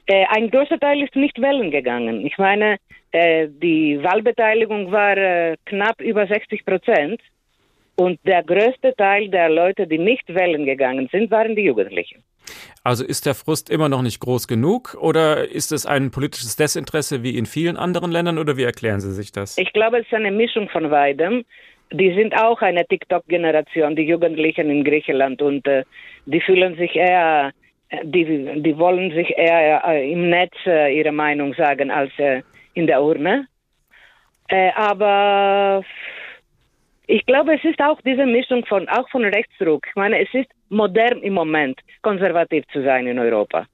Äh, 0.07 0.25
ein 0.29 0.51
großer 0.51 0.79
Teil 0.79 1.01
ist 1.01 1.15
nicht 1.15 1.41
wählen 1.41 1.71
gegangen. 1.71 2.25
Ich 2.25 2.37
meine, 2.37 2.77
äh, 3.11 3.47
die 3.49 4.01
Wahlbeteiligung 4.03 4.91
war 4.91 5.17
äh, 5.17 5.55
knapp 5.65 5.99
über 6.01 6.27
60 6.27 6.65
Prozent. 6.65 7.21
Und 7.97 8.19
der 8.25 8.43
größte 8.43 8.93
Teil 8.95 9.29
der 9.29 9.49
Leute, 9.49 9.87
die 9.87 9.97
nicht 9.97 10.27
wählen 10.27 10.65
gegangen 10.65 11.07
sind, 11.11 11.31
waren 11.31 11.55
die 11.55 11.63
Jugendlichen. 11.63 12.23
Also 12.83 13.03
ist 13.03 13.25
der 13.25 13.33
Frust 13.33 13.69
immer 13.69 13.89
noch 13.89 14.01
nicht 14.01 14.19
groß 14.19 14.47
genug 14.47 14.95
oder 14.99 15.49
ist 15.49 15.71
es 15.71 15.85
ein 15.85 16.11
politisches 16.11 16.55
Desinteresse 16.55 17.23
wie 17.23 17.37
in 17.37 17.45
vielen 17.45 17.77
anderen 17.77 18.11
Ländern 18.11 18.37
oder 18.37 18.57
wie 18.57 18.63
erklären 18.63 18.99
Sie 18.99 19.11
sich 19.11 19.31
das? 19.31 19.57
Ich 19.57 19.73
glaube, 19.73 19.99
es 19.99 20.05
ist 20.05 20.13
eine 20.13 20.31
Mischung 20.31 20.69
von 20.69 20.89
beidem. 20.89 21.45
Die 21.91 22.13
sind 22.13 22.35
auch 22.35 22.61
eine 22.61 22.85
TikTok-Generation, 22.85 23.95
die 23.95 24.03
Jugendlichen 24.03 24.69
in 24.69 24.83
Griechenland 24.83 25.41
und 25.41 25.67
äh, 25.67 25.83
die 26.25 26.41
fühlen 26.41 26.75
sich 26.77 26.95
eher, 26.95 27.51
die, 28.03 28.25
die 28.61 28.77
wollen 28.77 29.11
sich 29.11 29.37
eher 29.37 29.83
äh, 29.87 30.11
im 30.11 30.29
Netz 30.29 30.55
äh, 30.65 30.97
ihre 30.97 31.11
Meinung 31.11 31.53
sagen 31.53 31.91
als 31.91 32.11
äh, 32.17 32.41
in 32.73 32.87
der 32.87 33.01
Urne. 33.01 33.47
Äh, 34.47 34.71
aber 34.75 35.83
ich 37.07 37.25
glaube, 37.25 37.55
es 37.55 37.63
ist 37.63 37.79
auch 37.81 37.99
diese 38.01 38.25
Mischung 38.25 38.65
von, 38.65 38.87
auch 38.89 39.09
von 39.09 39.23
Rechtsdruck. 39.23 39.85
Ich 39.87 39.95
meine, 39.95 40.21
es 40.21 40.33
ist 40.33 40.49
modern 40.69 41.19
im 41.21 41.33
Moment, 41.33 41.79
konservativ 42.01 42.65
zu 42.71 42.83
sein 42.83 43.07
in 43.07 43.19
Europa. 43.19 43.65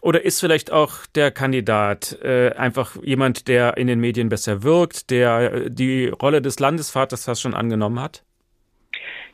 Oder 0.00 0.24
ist 0.24 0.40
vielleicht 0.40 0.70
auch 0.70 1.06
der 1.14 1.30
Kandidat 1.30 2.18
äh, 2.22 2.50
einfach 2.56 2.96
jemand, 3.02 3.48
der 3.48 3.76
in 3.76 3.88
den 3.88 4.00
Medien 4.00 4.28
besser 4.28 4.62
wirkt, 4.62 5.10
der 5.10 5.52
äh, 5.52 5.70
die 5.70 6.06
Rolle 6.08 6.40
des 6.40 6.60
Landesvaters 6.60 7.24
fast 7.24 7.42
schon 7.42 7.54
angenommen 7.54 8.00
hat? 8.00 8.22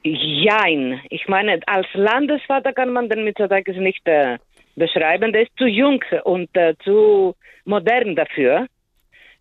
Jein. 0.05 1.01
Ich 1.11 1.29
meine, 1.29 1.61
als 1.67 1.87
Landesvater 1.95 2.73
kann 2.73 2.93
man 2.93 3.09
den 3.09 3.25
Mitsotakis 3.25 3.77
nicht 3.77 4.07
äh, 4.09 4.39
beschreiben. 4.75 5.33
Der 5.33 5.43
ist 5.43 5.57
zu 5.57 5.67
jung 5.67 6.03
und 6.25 6.49
äh, 6.57 6.75
zu 6.83 7.35
modern 7.65 8.17
dafür. 8.17 8.67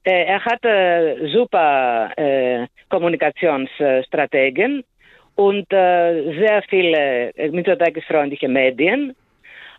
Äh, 0.03 0.25
er 0.25 0.43
hatte 0.43 1.29
super 1.31 2.11
äh, 2.17 2.67
Kommunikationsstrategen 2.89 4.83
und 5.35 5.71
äh, 5.71 6.37
sehr 6.39 6.63
viele 6.69 7.31
äh, 7.35 8.47
Medien. 8.47 9.15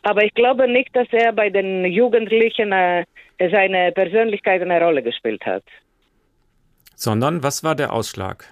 Aber 0.02 0.24
ich 0.24 0.34
glaube 0.34 0.68
nicht, 0.68 0.94
dass 0.94 1.08
er 1.12 1.32
bei 1.32 1.50
den 1.50 1.84
Jugendlichen 1.84 2.72
äh, 2.72 3.04
seine 3.38 3.92
Persönlichkeit 3.92 4.62
eine 4.62 4.80
Rolle 4.80 5.02
gespielt 5.02 5.44
hat. 5.44 5.64
Sondern 6.94 7.42
was 7.42 7.64
war 7.64 7.74
der 7.74 7.92
Ausschlag? 7.92 8.44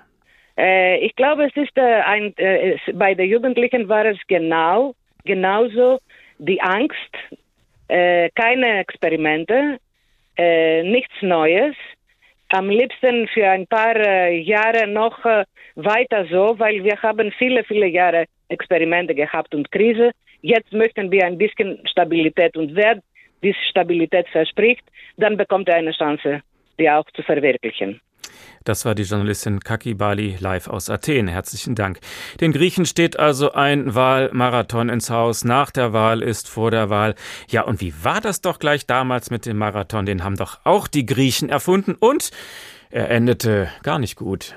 Äh, 0.56 0.98
ich 0.98 1.14
glaube, 1.16 1.46
es 1.46 1.56
ist 1.56 1.76
äh, 1.76 2.02
ein, 2.02 2.36
äh, 2.36 2.74
es, 2.74 2.80
bei 2.94 3.14
den 3.14 3.28
Jugendlichen 3.28 3.88
war 3.88 4.04
es 4.06 4.18
genau, 4.26 4.94
genauso 5.24 6.00
die 6.38 6.60
Angst, 6.60 7.14
äh, 7.88 8.30
keine 8.34 8.80
Experimente, 8.80 9.78
äh, 10.40 10.82
nichts 10.82 11.14
Neues. 11.20 11.76
Am 12.48 12.68
liebsten 12.70 13.28
für 13.28 13.46
ein 13.46 13.66
paar 13.66 13.94
äh, 13.96 14.38
Jahre 14.40 14.86
noch 14.86 15.24
äh, 15.24 15.44
weiter 15.76 16.24
so, 16.30 16.58
weil 16.58 16.82
wir 16.82 16.96
haben 17.02 17.30
viele, 17.32 17.62
viele 17.64 17.86
Jahre 17.86 18.24
Experimente 18.48 19.14
gehabt 19.14 19.54
und 19.54 19.70
Krise. 19.70 20.10
Jetzt 20.40 20.72
möchten 20.72 21.10
wir 21.10 21.26
ein 21.26 21.36
bisschen 21.36 21.78
Stabilität 21.86 22.56
und 22.56 22.74
wer 22.74 23.00
diese 23.42 23.62
Stabilität 23.70 24.28
verspricht, 24.28 24.84
dann 25.18 25.36
bekommt 25.36 25.68
er 25.68 25.76
eine 25.76 25.92
Chance, 25.92 26.40
die 26.78 26.90
auch 26.90 27.08
zu 27.14 27.22
verwirklichen. 27.22 28.00
Das 28.64 28.84
war 28.84 28.94
die 28.94 29.04
Journalistin 29.04 29.60
Kaki 29.60 29.94
Bali 29.94 30.36
live 30.38 30.68
aus 30.68 30.90
Athen. 30.90 31.28
Herzlichen 31.28 31.74
Dank. 31.74 31.98
Den 32.40 32.52
Griechen 32.52 32.84
steht 32.84 33.18
also 33.18 33.52
ein 33.52 33.94
Wahlmarathon 33.94 34.90
ins 34.90 35.08
Haus. 35.08 35.44
Nach 35.44 35.70
der 35.70 35.94
Wahl 35.94 36.22
ist 36.22 36.46
vor 36.46 36.70
der 36.70 36.90
Wahl. 36.90 37.14
Ja, 37.48 37.62
und 37.62 37.80
wie 37.80 37.94
war 38.04 38.20
das 38.20 38.42
doch 38.42 38.58
gleich 38.58 38.86
damals 38.86 39.30
mit 39.30 39.46
dem 39.46 39.56
Marathon? 39.56 40.04
Den 40.04 40.22
haben 40.24 40.36
doch 40.36 40.60
auch 40.64 40.88
die 40.88 41.06
Griechen 41.06 41.48
erfunden 41.48 41.94
und 41.98 42.32
er 42.90 43.10
endete 43.10 43.70
gar 43.82 43.98
nicht 43.98 44.16
gut. 44.16 44.54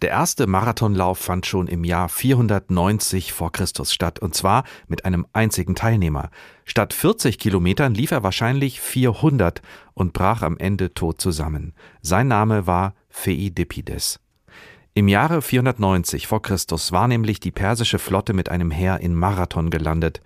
Der 0.00 0.10
erste 0.10 0.46
Marathonlauf 0.46 1.18
fand 1.18 1.44
schon 1.44 1.66
im 1.66 1.82
Jahr 1.82 2.08
490 2.08 3.32
vor 3.32 3.50
Christus 3.50 3.92
statt, 3.92 4.20
und 4.20 4.32
zwar 4.32 4.62
mit 4.86 5.04
einem 5.04 5.26
einzigen 5.32 5.74
Teilnehmer. 5.74 6.30
Statt 6.64 6.94
40 6.94 7.38
Kilometern 7.40 7.94
lief 7.94 8.12
er 8.12 8.22
wahrscheinlich 8.22 8.80
400 8.80 9.60
und 9.94 10.12
brach 10.12 10.42
am 10.42 10.56
Ende 10.56 10.94
tot 10.94 11.20
zusammen. 11.20 11.74
Sein 12.00 12.28
Name 12.28 12.68
war 12.68 12.94
Pheidipides. 13.08 14.20
Im 14.94 15.08
Jahre 15.08 15.42
490 15.42 16.28
vor 16.28 16.42
Christus 16.42 16.92
war 16.92 17.08
nämlich 17.08 17.40
die 17.40 17.50
persische 17.50 17.98
Flotte 17.98 18.34
mit 18.34 18.50
einem 18.50 18.70
Heer 18.70 19.00
in 19.00 19.14
Marathon 19.14 19.70
gelandet 19.70 20.20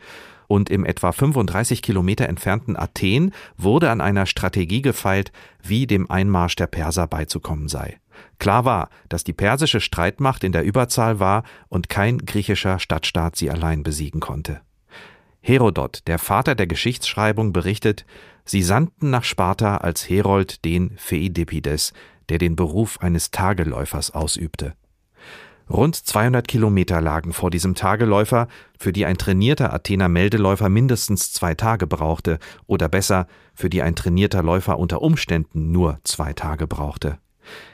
und 0.49 0.69
im 0.69 0.85
etwa 0.85 1.13
35 1.13 1.81
Kilometer 1.81 2.29
entfernten 2.29 2.77
Athen 2.77 3.33
wurde 3.57 3.91
an 3.91 4.03
einer 4.03 4.27
Strategie 4.27 4.83
gefeilt, 4.83 5.33
wie 5.63 5.87
dem 5.87 6.11
Einmarsch 6.11 6.57
der 6.57 6.67
Perser 6.67 7.07
beizukommen 7.07 7.69
sei. 7.69 8.02
Klar 8.39 8.65
war, 8.65 8.89
dass 9.09 9.25
die 9.25 9.33
persische 9.33 9.81
Streitmacht 9.81 10.45
in 10.45 10.53
der 10.53 10.65
Überzahl 10.65 11.21
war 11.21 11.45
und 11.69 11.89
kein 11.89 12.19
griechischer 12.19 12.79
Stadtstaat 12.79 13.37
sie 13.37 13.51
allein 13.51 13.83
besiegen 13.83 14.21
konnte. 14.21 14.61
Herodot, 15.41 16.07
der 16.07 16.19
Vater 16.19 16.55
der 16.55 16.67
Geschichtsschreibung, 16.67 17.53
berichtet, 17.53 18.07
sie 18.45 18.63
sandten 18.63 19.11
nach 19.11 19.25
Sparta 19.25 19.79
als 19.79 20.09
Herold 20.09 20.65
den 20.65 20.97
Pheidipides, 20.97 21.93
der 22.29 22.39
den 22.39 22.55
Beruf 22.55 23.01
eines 23.01 23.33
Tageläufers 23.33 24.13
ausübte. 24.13 24.75
Rund 25.69 25.97
200 25.97 26.47
Kilometer 26.47 27.01
lagen 27.01 27.33
vor 27.33 27.51
diesem 27.51 27.75
Tageläufer, 27.75 28.49
für 28.79 28.93
die 28.93 29.07
ein 29.07 29.17
trainierter 29.17 29.73
Athener 29.73 30.09
Meldeläufer 30.09 30.69
mindestens 30.69 31.33
zwei 31.33 31.55
Tage 31.55 31.87
brauchte, 31.87 32.39
oder 32.67 32.89
besser, 32.89 33.27
für 33.55 33.71
die 33.71 33.83
ein 33.83 33.95
trainierter 33.95 34.43
Läufer 34.43 34.79
unter 34.79 35.03
Umständen 35.03 35.73
nur 35.73 35.99
zwei 36.05 36.33
Tage 36.35 36.67
brauchte. 36.67 37.19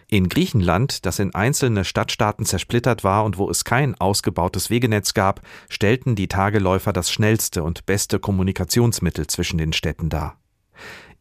In 0.09 0.29
Griechenland, 0.29 1.05
das 1.05 1.19
in 1.19 1.35
einzelne 1.35 1.85
Stadtstaaten 1.85 2.47
zersplittert 2.47 3.05
war 3.05 3.25
und 3.25 3.39
wo 3.39 3.51
es 3.51 3.65
kein 3.65 3.95
ausgebautes 3.95 4.71
Wegenetz 4.71 5.15
gab, 5.15 5.43
stellten 5.69 6.15
die 6.17 6.29
Tageläufer 6.29 6.93
das 6.93 7.11
schnellste 7.11 7.63
und 7.63 7.85
beste 7.87 8.19
Kommunikationsmittel 8.19 9.27
zwischen 9.27 9.59
den 9.59 9.73
Städten 9.73 10.09
dar. 10.09 10.39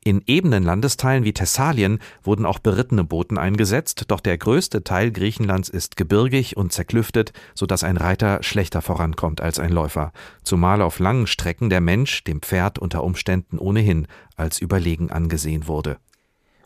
In 0.07 0.23
ebenen 0.25 0.63
Landesteilen 0.63 1.25
wie 1.25 1.33
Thessalien 1.33 1.99
wurden 2.23 2.45
auch 2.45 2.59
berittene 2.59 3.03
Booten 3.03 3.37
eingesetzt, 3.37 4.05
doch 4.07 4.21
der 4.21 4.37
größte 4.37 4.85
Teil 4.85 5.11
Griechenlands 5.11 5.67
ist 5.67 5.97
gebirgig 5.97 6.55
und 6.55 6.71
zerklüftet, 6.71 7.33
so 7.55 7.65
dass 7.65 7.83
ein 7.83 7.97
Reiter 7.97 8.41
schlechter 8.41 8.81
vorankommt 8.81 9.41
als 9.41 9.59
ein 9.59 9.73
Läufer, 9.73 10.13
zumal 10.43 10.81
auf 10.81 10.99
langen 10.99 11.27
Strecken 11.27 11.69
der 11.69 11.81
Mensch 11.81 12.23
dem 12.23 12.41
Pferd 12.41 12.79
unter 12.79 13.03
Umständen 13.03 13.57
ohnehin 13.57 14.07
als 14.37 14.61
überlegen 14.61 15.11
angesehen 15.11 15.67
wurde. 15.67 15.97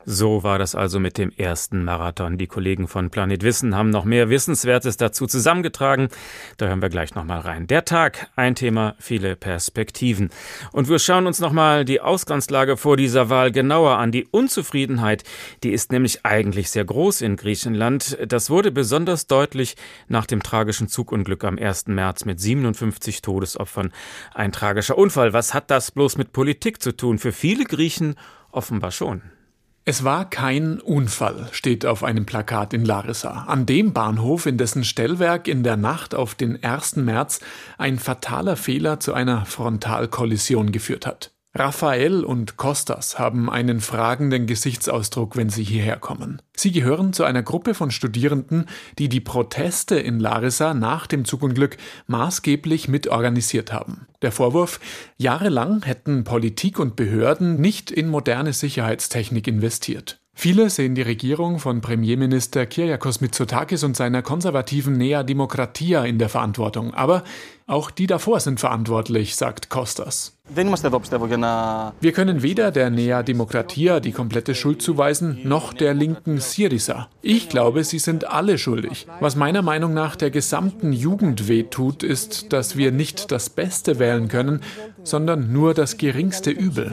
So 0.05 0.41
war 0.41 0.58
das 0.58 0.74
also 0.74 1.00
mit 1.00 1.20
dem 1.20 1.31
ersten 1.31 1.84
Marathon. 1.84 2.39
Die 2.39 2.48
Kollegen 2.48 2.88
von 2.88 3.12
Planet 3.12 3.43
Wissen 3.43 3.75
haben 3.75 3.91
noch 3.91 4.03
mehr 4.03 4.29
Wissenswertes 4.29 4.98
dazu 4.98 5.27
zusammengetragen. 5.27 6.10
Da 6.58 6.67
hören 6.67 6.81
wir 6.81 6.89
gleich 6.89 7.13
nochmal 7.13 7.41
rein. 7.41 7.67
Der 7.67 7.86
Tag, 7.86 8.27
ein 8.36 8.55
Thema, 8.55 8.96
viele 8.98 9.36
Perspektiven. 9.36 10.31
Und 10.72 10.89
wir 10.89 10.98
schauen 10.98 11.27
uns 11.27 11.39
nochmal 11.39 11.86
die 11.86 12.01
Ausgangslage 12.01 12.77
vor 12.77 12.98
dieser 12.98 13.29
Wahl 13.29 13.51
genauer 13.51 13.98
an. 13.98 14.12
Die 14.12 14.25
Unzufriedenheit, 14.25 15.24
die 15.63 15.72
ist 15.72 15.91
nämlich 15.91 16.25
eigentlich 16.25 16.72
sehr 16.72 16.86
groß 16.86 17.22
in 17.22 17.36
Griechenland. 17.36 18.17
Das 18.27 18.50
wurde 18.50 18.72
besonders 18.72 19.27
deutlich 19.27 19.75
nach 20.08 20.25
dem 20.25 20.41
tragischen 20.41 20.88
Zugunglück 20.88 21.43
am 21.43 21.60
1. 21.60 21.88
März 21.88 22.25
mit 22.25 22.39
57 22.39 23.22
Todesopfern. 23.22 23.91
Ein 24.34 24.51
tragischer 24.51 24.98
Unfall. 24.98 25.34
Was 25.34 25.53
hat 25.53 25.70
das 25.70 25.91
bloß 25.91 26.17
mit 26.17 26.34
Politik 26.34 26.81
zu 26.81 26.91
tun? 26.91 27.20
Für 27.20 27.31
viele 27.31 27.65
Griechen 27.65 28.15
offenbar 28.51 28.91
schon. 28.91 29.22
Es 29.84 30.04
war 30.04 30.30
kein 30.30 30.80
Unfall, 30.80 31.50
steht 31.52 31.88
auf 31.88 32.04
einem 32.04 32.28
Plakat 32.28 32.72
in 32.72 32.86
Larissa, 32.86 33.46
an 33.48 33.66
dem 33.66 33.94
Bahnhof, 33.94 34.46
in 34.46 34.60
dessen 34.60 34.84
Stellwerk 34.84 35.48
in 35.48 35.64
der 35.64 35.76
Nacht 35.76 36.14
auf 36.14 36.36
den 36.36 36.64
1. 36.64 36.98
März 36.98 37.40
ein 37.80 37.98
fataler 37.98 38.58
Fehler 38.58 39.00
zu 39.00 39.16
einer 39.16 39.44
Frontalkollision 39.48 40.72
geführt 40.72 41.08
hat. 41.08 41.31
Raphael 41.53 42.24
und 42.24 42.55
Kostas 42.55 43.20
haben 43.20 43.50
einen 43.50 43.81
fragenden 43.81 44.48
Gesichtsausdruck, 44.48 45.36
wenn 45.36 45.50
sie 45.50 45.65
hierher 45.65 45.98
kommen. 45.98 46.41
Sie 46.55 46.72
gehören 46.72 47.12
zu 47.12 47.25
einer 47.25 47.43
Gruppe 47.43 47.74
von 47.74 47.91
Studierenden, 47.91 48.67
die 48.98 49.10
die 49.10 49.20
Proteste 49.20 49.96
in 49.96 50.22
Larissa 50.22 50.74
nach 50.74 51.08
dem 51.08 51.25
Zugunglück 51.25 51.75
maßgeblich 52.08 52.88
mitorganisiert 52.88 53.74
haben. 53.74 54.08
Der 54.22 54.31
Vorwurf, 54.31 54.79
jahrelang 55.17 55.84
hätten 55.84 56.24
Politik 56.24 56.79
und 56.79 56.96
Behörden 56.96 57.60
nicht 57.60 57.91
in 57.91 58.08
moderne 58.08 58.53
Sicherheitstechnik 58.53 59.46
investiert. 59.48 60.22
Viele 60.34 60.70
sehen 60.70 60.96
die 60.96 61.01
Regierung 61.01 61.60
von 61.60 61.81
Premierminister 61.81 62.65
Kyriakos 62.65 63.20
Mitsotakis 63.20 63.84
und 63.84 63.98
seiner 63.98 64.22
konservativen 64.22 64.98
Nea 64.98 65.24
Demokratia 65.24 66.05
in 66.05 66.17
der 66.17 66.29
Verantwortung. 66.29 66.93
Aber 66.93 67.24
auch 67.67 67.91
die 67.91 68.08
davor 68.08 68.39
sind 68.39 68.60
verantwortlich, 68.60 69.36
sagt 69.36 69.70
Kostas. 69.70 70.41
Wir 70.53 72.12
können 72.12 72.43
weder 72.43 72.72
der 72.72 72.89
Nea 72.89 73.24
Demokratia 73.24 74.00
die 74.00 74.12
komplette 74.12 74.53
Schuld 74.53 74.81
zuweisen, 74.81 75.39
noch 75.43 75.74
der 75.74 75.93
linken 75.93 76.39
Syriza. 76.39 77.08
Ich 77.22 77.48
glaube, 77.48 77.84
sie 77.84 78.00
sind 78.00 78.27
alle 78.27 78.58
schuldig. 78.58 79.08
Was 79.20 79.36
meiner 79.36 79.62
Meinung 79.62 79.93
nach 79.93 80.15
der 80.15 80.29
gesamten 80.29 80.91
Jugend 80.91 81.48
wehtut, 81.48 82.03
ist, 82.03 82.51
dass 82.51 82.75
wir 82.75 82.91
nicht 82.91 83.31
das 83.31 83.50
Beste 83.50 83.98
wählen 84.00 84.27
können, 84.27 84.62
sondern 85.03 85.53
nur 85.53 85.74
das 85.74 85.98
geringste 85.98 86.51
Übel. 86.51 86.91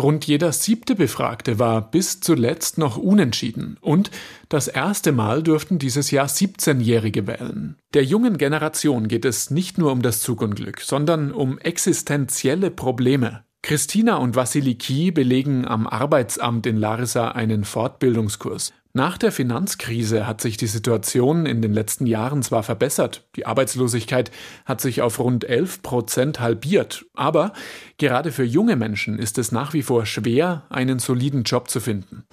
Rund 0.00 0.26
jeder 0.28 0.52
siebte 0.52 0.94
Befragte 0.94 1.58
war 1.58 1.90
bis 1.90 2.20
zuletzt 2.20 2.78
noch 2.78 2.96
unentschieden 2.96 3.78
und 3.80 4.12
das 4.48 4.68
erste 4.68 5.10
Mal 5.10 5.42
durften 5.42 5.80
dieses 5.80 6.12
Jahr 6.12 6.28
17-Jährige 6.28 7.26
wählen. 7.26 7.76
Der 7.94 8.04
jungen 8.04 8.38
Generation 8.38 9.08
geht 9.08 9.24
es 9.24 9.50
nicht 9.50 9.76
nur 9.76 9.90
um 9.90 10.02
das 10.02 10.20
Zugunglück, 10.20 10.82
sondern 10.82 11.32
um 11.32 11.58
existenzielle 11.58 12.70
Probleme. 12.70 13.42
Christina 13.62 14.16
und 14.16 14.36
Vassiliki 14.36 15.10
belegen 15.10 15.66
am 15.66 15.88
Arbeitsamt 15.88 16.66
in 16.66 16.76
Larissa 16.76 17.32
einen 17.32 17.64
Fortbildungskurs. 17.64 18.72
Nach 18.94 19.18
der 19.18 19.32
Finanzkrise 19.32 20.26
hat 20.26 20.40
sich 20.40 20.56
die 20.56 20.66
Situation 20.66 21.44
in 21.44 21.60
den 21.60 21.74
letzten 21.74 22.06
Jahren 22.06 22.42
zwar 22.42 22.62
verbessert, 22.62 23.28
die 23.36 23.44
Arbeitslosigkeit 23.44 24.30
hat 24.64 24.80
sich 24.80 25.02
auf 25.02 25.18
rund 25.20 25.44
11 25.44 25.82
Prozent 25.82 26.40
halbiert, 26.40 27.04
aber 27.14 27.52
gerade 27.98 28.32
für 28.32 28.44
junge 28.44 28.76
Menschen 28.76 29.18
ist 29.18 29.36
es 29.36 29.52
nach 29.52 29.74
wie 29.74 29.82
vor 29.82 30.06
schwer, 30.06 30.62
einen 30.70 31.00
soliden 31.00 31.42
Job 31.42 31.68
zu 31.68 31.80
finden. 31.80 32.24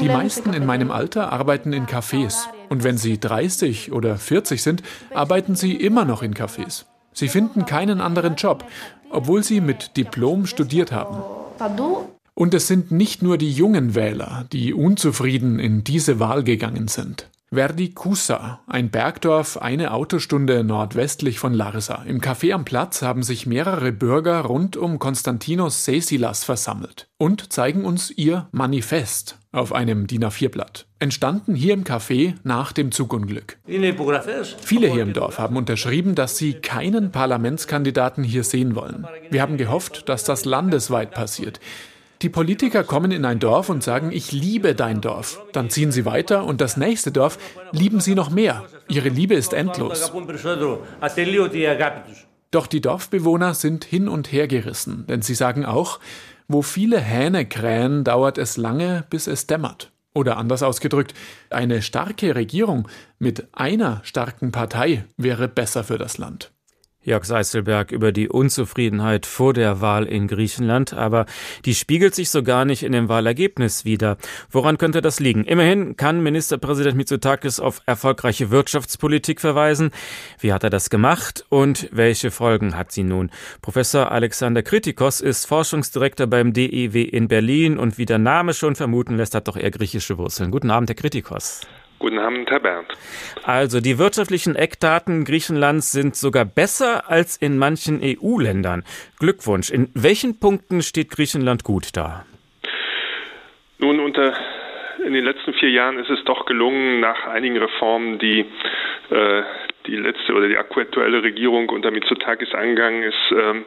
Die 0.00 0.08
meisten 0.08 0.54
in 0.54 0.64
meinem 0.64 0.90
Alter 0.90 1.30
arbeiten 1.30 1.74
in 1.74 1.86
Cafés 1.86 2.46
und 2.70 2.84
wenn 2.84 2.96
sie 2.96 3.20
30 3.20 3.92
oder 3.92 4.16
40 4.16 4.62
sind, 4.62 4.82
arbeiten 5.12 5.56
sie 5.56 5.74
immer 5.74 6.06
noch 6.06 6.22
in 6.22 6.34
Cafés. 6.34 6.86
Sie 7.12 7.28
finden 7.28 7.66
keinen 7.66 8.00
anderen 8.00 8.34
Job, 8.36 8.64
obwohl 9.10 9.44
sie 9.44 9.60
mit 9.60 9.96
Diplom 9.96 10.46
studiert 10.46 10.90
haben. 10.90 11.22
Und 12.34 12.52
es 12.52 12.66
sind 12.66 12.90
nicht 12.90 13.22
nur 13.22 13.38
die 13.38 13.52
jungen 13.52 13.94
Wähler, 13.94 14.46
die 14.52 14.74
unzufrieden 14.74 15.60
in 15.60 15.84
diese 15.84 16.18
Wahl 16.18 16.42
gegangen 16.42 16.88
sind. 16.88 17.30
Verdi 17.52 17.90
Kusa, 17.90 18.60
ein 18.66 18.90
Bergdorf 18.90 19.58
eine 19.58 19.92
Autostunde 19.92 20.64
nordwestlich 20.64 21.38
von 21.38 21.54
Larsa. 21.54 22.02
Im 22.04 22.20
Café 22.20 22.52
am 22.52 22.64
Platz 22.64 23.02
haben 23.02 23.22
sich 23.22 23.46
mehrere 23.46 23.92
Bürger 23.92 24.40
rund 24.40 24.76
um 24.76 24.98
Konstantinos 24.98 25.84
Sesilas 25.84 26.42
versammelt 26.42 27.06
und 27.16 27.52
zeigen 27.52 27.84
uns 27.84 28.10
ihr 28.10 28.48
Manifest 28.50 29.38
auf 29.52 29.72
einem 29.72 30.08
DIN 30.08 30.24
A4-Blatt. 30.24 30.86
Entstanden 30.98 31.54
hier 31.54 31.74
im 31.74 31.84
Café 31.84 32.34
nach 32.42 32.72
dem 32.72 32.90
Zugunglück. 32.90 33.58
Viele 34.60 34.88
hier 34.88 35.02
im 35.02 35.12
Dorf 35.12 35.38
haben 35.38 35.56
unterschrieben, 35.56 36.16
dass 36.16 36.36
sie 36.36 36.54
keinen 36.54 37.12
Parlamentskandidaten 37.12 38.24
hier 38.24 38.42
sehen 38.42 38.74
wollen. 38.74 39.06
Wir 39.30 39.42
haben 39.42 39.56
gehofft, 39.56 40.08
dass 40.08 40.24
das 40.24 40.44
landesweit 40.44 41.12
passiert. 41.12 41.60
Die 42.22 42.28
Politiker 42.28 42.84
kommen 42.84 43.10
in 43.10 43.24
ein 43.24 43.38
Dorf 43.38 43.68
und 43.68 43.82
sagen, 43.82 44.10
ich 44.12 44.32
liebe 44.32 44.74
dein 44.74 45.00
Dorf. 45.00 45.42
Dann 45.52 45.70
ziehen 45.70 45.92
sie 45.92 46.04
weiter 46.04 46.44
und 46.44 46.60
das 46.60 46.76
nächste 46.76 47.12
Dorf 47.12 47.38
lieben 47.72 48.00
sie 48.00 48.14
noch 48.14 48.30
mehr. 48.30 48.64
Ihre 48.88 49.08
Liebe 49.08 49.34
ist 49.34 49.52
endlos. 49.52 50.12
Doch 52.50 52.66
die 52.66 52.80
Dorfbewohner 52.80 53.54
sind 53.54 53.84
hin 53.84 54.08
und 54.08 54.30
her 54.30 54.46
gerissen, 54.46 55.06
denn 55.08 55.22
sie 55.22 55.34
sagen 55.34 55.64
auch, 55.64 55.98
wo 56.46 56.62
viele 56.62 57.00
Hähne 57.00 57.46
krähen, 57.46 58.04
dauert 58.04 58.38
es 58.38 58.56
lange, 58.56 59.04
bis 59.10 59.26
es 59.26 59.46
dämmert. 59.46 59.90
Oder 60.14 60.36
anders 60.36 60.62
ausgedrückt, 60.62 61.14
eine 61.50 61.82
starke 61.82 62.36
Regierung 62.36 62.86
mit 63.18 63.48
einer 63.52 64.00
starken 64.04 64.52
Partei 64.52 65.04
wäre 65.16 65.48
besser 65.48 65.82
für 65.82 65.98
das 65.98 66.18
Land. 66.18 66.53
Jörg 67.04 67.24
Seißelberg 67.24 67.92
über 67.92 68.12
die 68.12 68.28
Unzufriedenheit 68.28 69.26
vor 69.26 69.52
der 69.52 69.80
Wahl 69.80 70.06
in 70.06 70.26
Griechenland, 70.26 70.94
aber 70.94 71.26
die 71.66 71.74
spiegelt 71.74 72.14
sich 72.14 72.30
so 72.30 72.42
gar 72.42 72.64
nicht 72.64 72.82
in 72.82 72.92
dem 72.92 73.08
Wahlergebnis 73.08 73.84
wider. 73.84 74.16
Woran 74.50 74.78
könnte 74.78 75.02
das 75.02 75.20
liegen? 75.20 75.44
Immerhin 75.44 75.96
kann 75.96 76.22
Ministerpräsident 76.22 76.96
Mitsotakis 76.96 77.60
auf 77.60 77.82
erfolgreiche 77.84 78.50
Wirtschaftspolitik 78.50 79.40
verweisen. 79.40 79.90
Wie 80.40 80.52
hat 80.52 80.64
er 80.64 80.70
das 80.70 80.88
gemacht 80.88 81.44
und 81.50 81.88
welche 81.92 82.30
Folgen 82.30 82.76
hat 82.76 82.90
sie 82.90 83.04
nun? 83.04 83.30
Professor 83.60 84.10
Alexander 84.10 84.62
Kritikos 84.62 85.20
ist 85.20 85.44
Forschungsdirektor 85.44 86.26
beim 86.26 86.54
DIW 86.54 87.02
in 87.02 87.28
Berlin 87.28 87.78
und 87.78 87.98
wie 87.98 88.06
der 88.06 88.18
Name 88.18 88.54
schon 88.54 88.76
vermuten 88.76 89.16
lässt, 89.16 89.34
hat 89.34 89.46
doch 89.46 89.56
eher 89.56 89.70
griechische 89.70 90.16
Wurzeln. 90.16 90.50
Guten 90.50 90.70
Abend, 90.70 90.88
Herr 90.88 90.96
Kritikos. 90.96 91.60
Guten 92.04 92.18
Abend, 92.18 92.50
Herr 92.50 92.60
Bernd. 92.60 92.86
Also 93.44 93.80
die 93.80 93.98
wirtschaftlichen 93.98 94.56
Eckdaten 94.56 95.24
Griechenlands 95.24 95.90
sind 95.90 96.16
sogar 96.16 96.44
besser 96.44 97.10
als 97.10 97.38
in 97.38 97.56
manchen 97.56 98.02
EU-Ländern. 98.02 98.84
Glückwunsch. 99.18 99.70
In 99.70 99.88
welchen 99.94 100.38
Punkten 100.38 100.82
steht 100.82 101.08
Griechenland 101.08 101.64
gut 101.64 101.96
da? 101.96 102.26
Nun, 103.78 104.00
unter 104.00 104.34
in 105.02 105.14
den 105.14 105.24
letzten 105.24 105.54
vier 105.54 105.70
Jahren 105.70 105.98
ist 105.98 106.10
es 106.10 106.22
doch 106.26 106.44
gelungen, 106.44 107.00
nach 107.00 107.26
einigen 107.26 107.56
Reformen, 107.56 108.18
die 108.18 108.40
äh, 109.08 109.42
die 109.86 109.96
letzte 109.96 110.34
oder 110.34 110.48
die 110.48 110.58
aktuelle 110.58 111.22
Regierung 111.22 111.70
unter 111.70 111.90
Mitsotakis 111.90 112.52
angegangen 112.52 113.02
ist, 113.02 113.32
ähm, 113.32 113.64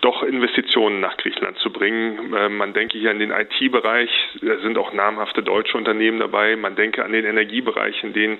doch 0.00 0.22
Investitionen 0.22 1.00
nach 1.00 1.16
Griechenland 1.16 1.58
zu 1.58 1.70
bringen. 1.70 2.34
Äh, 2.34 2.48
man 2.48 2.72
denke 2.72 2.98
hier 2.98 3.10
an 3.10 3.18
den 3.18 3.30
IT-Bereich, 3.30 4.10
da 4.40 4.58
sind 4.58 4.78
auch 4.78 4.92
namhafte 4.92 5.42
deutsche 5.42 5.76
Unternehmen 5.76 6.18
dabei. 6.18 6.56
Man 6.56 6.76
denke 6.76 7.04
an 7.04 7.12
den 7.12 7.24
Energiebereich, 7.24 8.02
in 8.02 8.12
den 8.12 8.38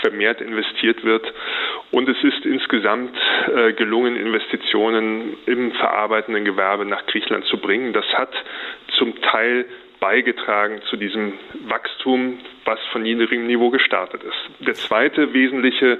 vermehrt 0.00 0.40
investiert 0.40 1.04
wird. 1.04 1.32
Und 1.90 2.08
es 2.08 2.22
ist 2.22 2.44
insgesamt 2.44 3.16
äh, 3.54 3.72
gelungen, 3.72 4.16
Investitionen 4.16 5.36
im 5.46 5.72
verarbeitenden 5.72 6.44
Gewerbe 6.44 6.84
nach 6.84 7.06
Griechenland 7.06 7.46
zu 7.46 7.58
bringen. 7.58 7.92
Das 7.92 8.06
hat 8.14 8.32
zum 8.98 9.20
Teil 9.22 9.66
beigetragen 10.00 10.80
zu 10.90 10.96
diesem 10.96 11.32
Wachstum, 11.66 12.38
was 12.68 12.78
von 12.92 13.02
niedrigem 13.02 13.46
Niveau 13.46 13.70
gestartet 13.70 14.22
ist. 14.22 14.66
Der 14.66 14.74
zweite 14.74 15.32
wesentliche 15.32 15.98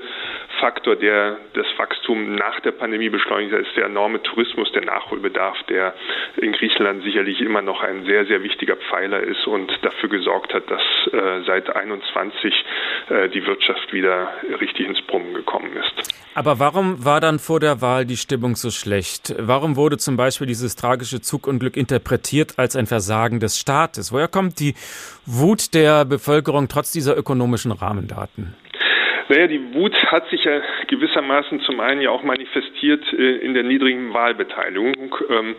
Faktor, 0.61 0.97
der 0.97 1.39
das 1.55 1.67
Wachstum 1.79 2.35
nach 2.35 2.61
der 2.61 2.73
Pandemie 2.73 3.09
beschleunigt 3.09 3.55
hat, 3.55 3.61
ist 3.61 3.75
der 3.75 3.87
enorme 3.87 4.23
Tourismus, 4.23 4.71
der 4.73 4.85
Nachholbedarf, 4.85 5.57
der 5.71 5.95
in 6.37 6.53
Griechenland 6.53 7.03
sicherlich 7.05 7.41
immer 7.41 7.63
noch 7.63 7.83
ein 7.83 8.05
sehr, 8.05 8.27
sehr 8.27 8.43
wichtiger 8.43 8.77
Pfeiler 8.77 9.21
ist 9.21 9.47
und 9.47 9.73
dafür 9.83 10.11
gesorgt 10.11 10.53
hat, 10.53 10.71
dass 10.71 10.83
äh, 11.13 11.43
seit 11.47 11.75
21 11.75 12.53
äh, 13.09 13.29
die 13.31 13.47
Wirtschaft 13.47 13.91
wieder 13.95 14.29
richtig 14.61 14.87
ins 14.87 15.01
Brummen 15.03 15.33
gekommen 15.33 15.75
ist. 15.75 16.19
Aber 16.35 16.61
warum 16.61 17.05
war 17.05 17.21
dann 17.21 17.41
vor 17.41 17.59
der 17.59 17.81
Wahl 17.81 18.05
die 18.05 18.17
Stimmung 18.17 18.55
so 18.55 18.71
schlecht? 18.71 19.35
Warum 19.39 19.75
wurde 19.75 19.99
zum 19.99 20.17
Beispiel 20.17 20.47
dieses 20.47 20.77
tragische 20.77 21.21
Zugunglück 21.21 21.77
interpretiert 21.77 22.55
als 22.59 22.77
ein 22.77 22.87
Versagen 22.87 23.41
des 23.41 23.59
Staates? 23.59 24.13
Woher 24.13 24.29
kommt 24.29 24.61
die 24.61 24.75
Wut 25.31 25.75
der 25.75 26.07
Bevölkerung 26.07 26.69
trotz 26.69 26.91
dieser 26.91 27.15
ökonomischen 27.15 27.71
Rahmendaten? 27.71 28.55
Naja, 29.29 29.47
die 29.47 29.75
Wut 29.75 29.95
hat 30.07 30.29
sich 30.31 30.45
ja 30.45 30.63
gewissermaßen 30.87 31.61
zum 31.61 31.81
einen 31.81 32.01
ja 32.01 32.11
auch 32.11 32.23
manifestiert 32.23 33.05
äh, 33.13 33.37
in 33.39 33.53
der 33.53 33.63
niedrigen 33.63 34.15
Wahlbeteiligung. 34.15 35.15
Ähm, 35.29 35.55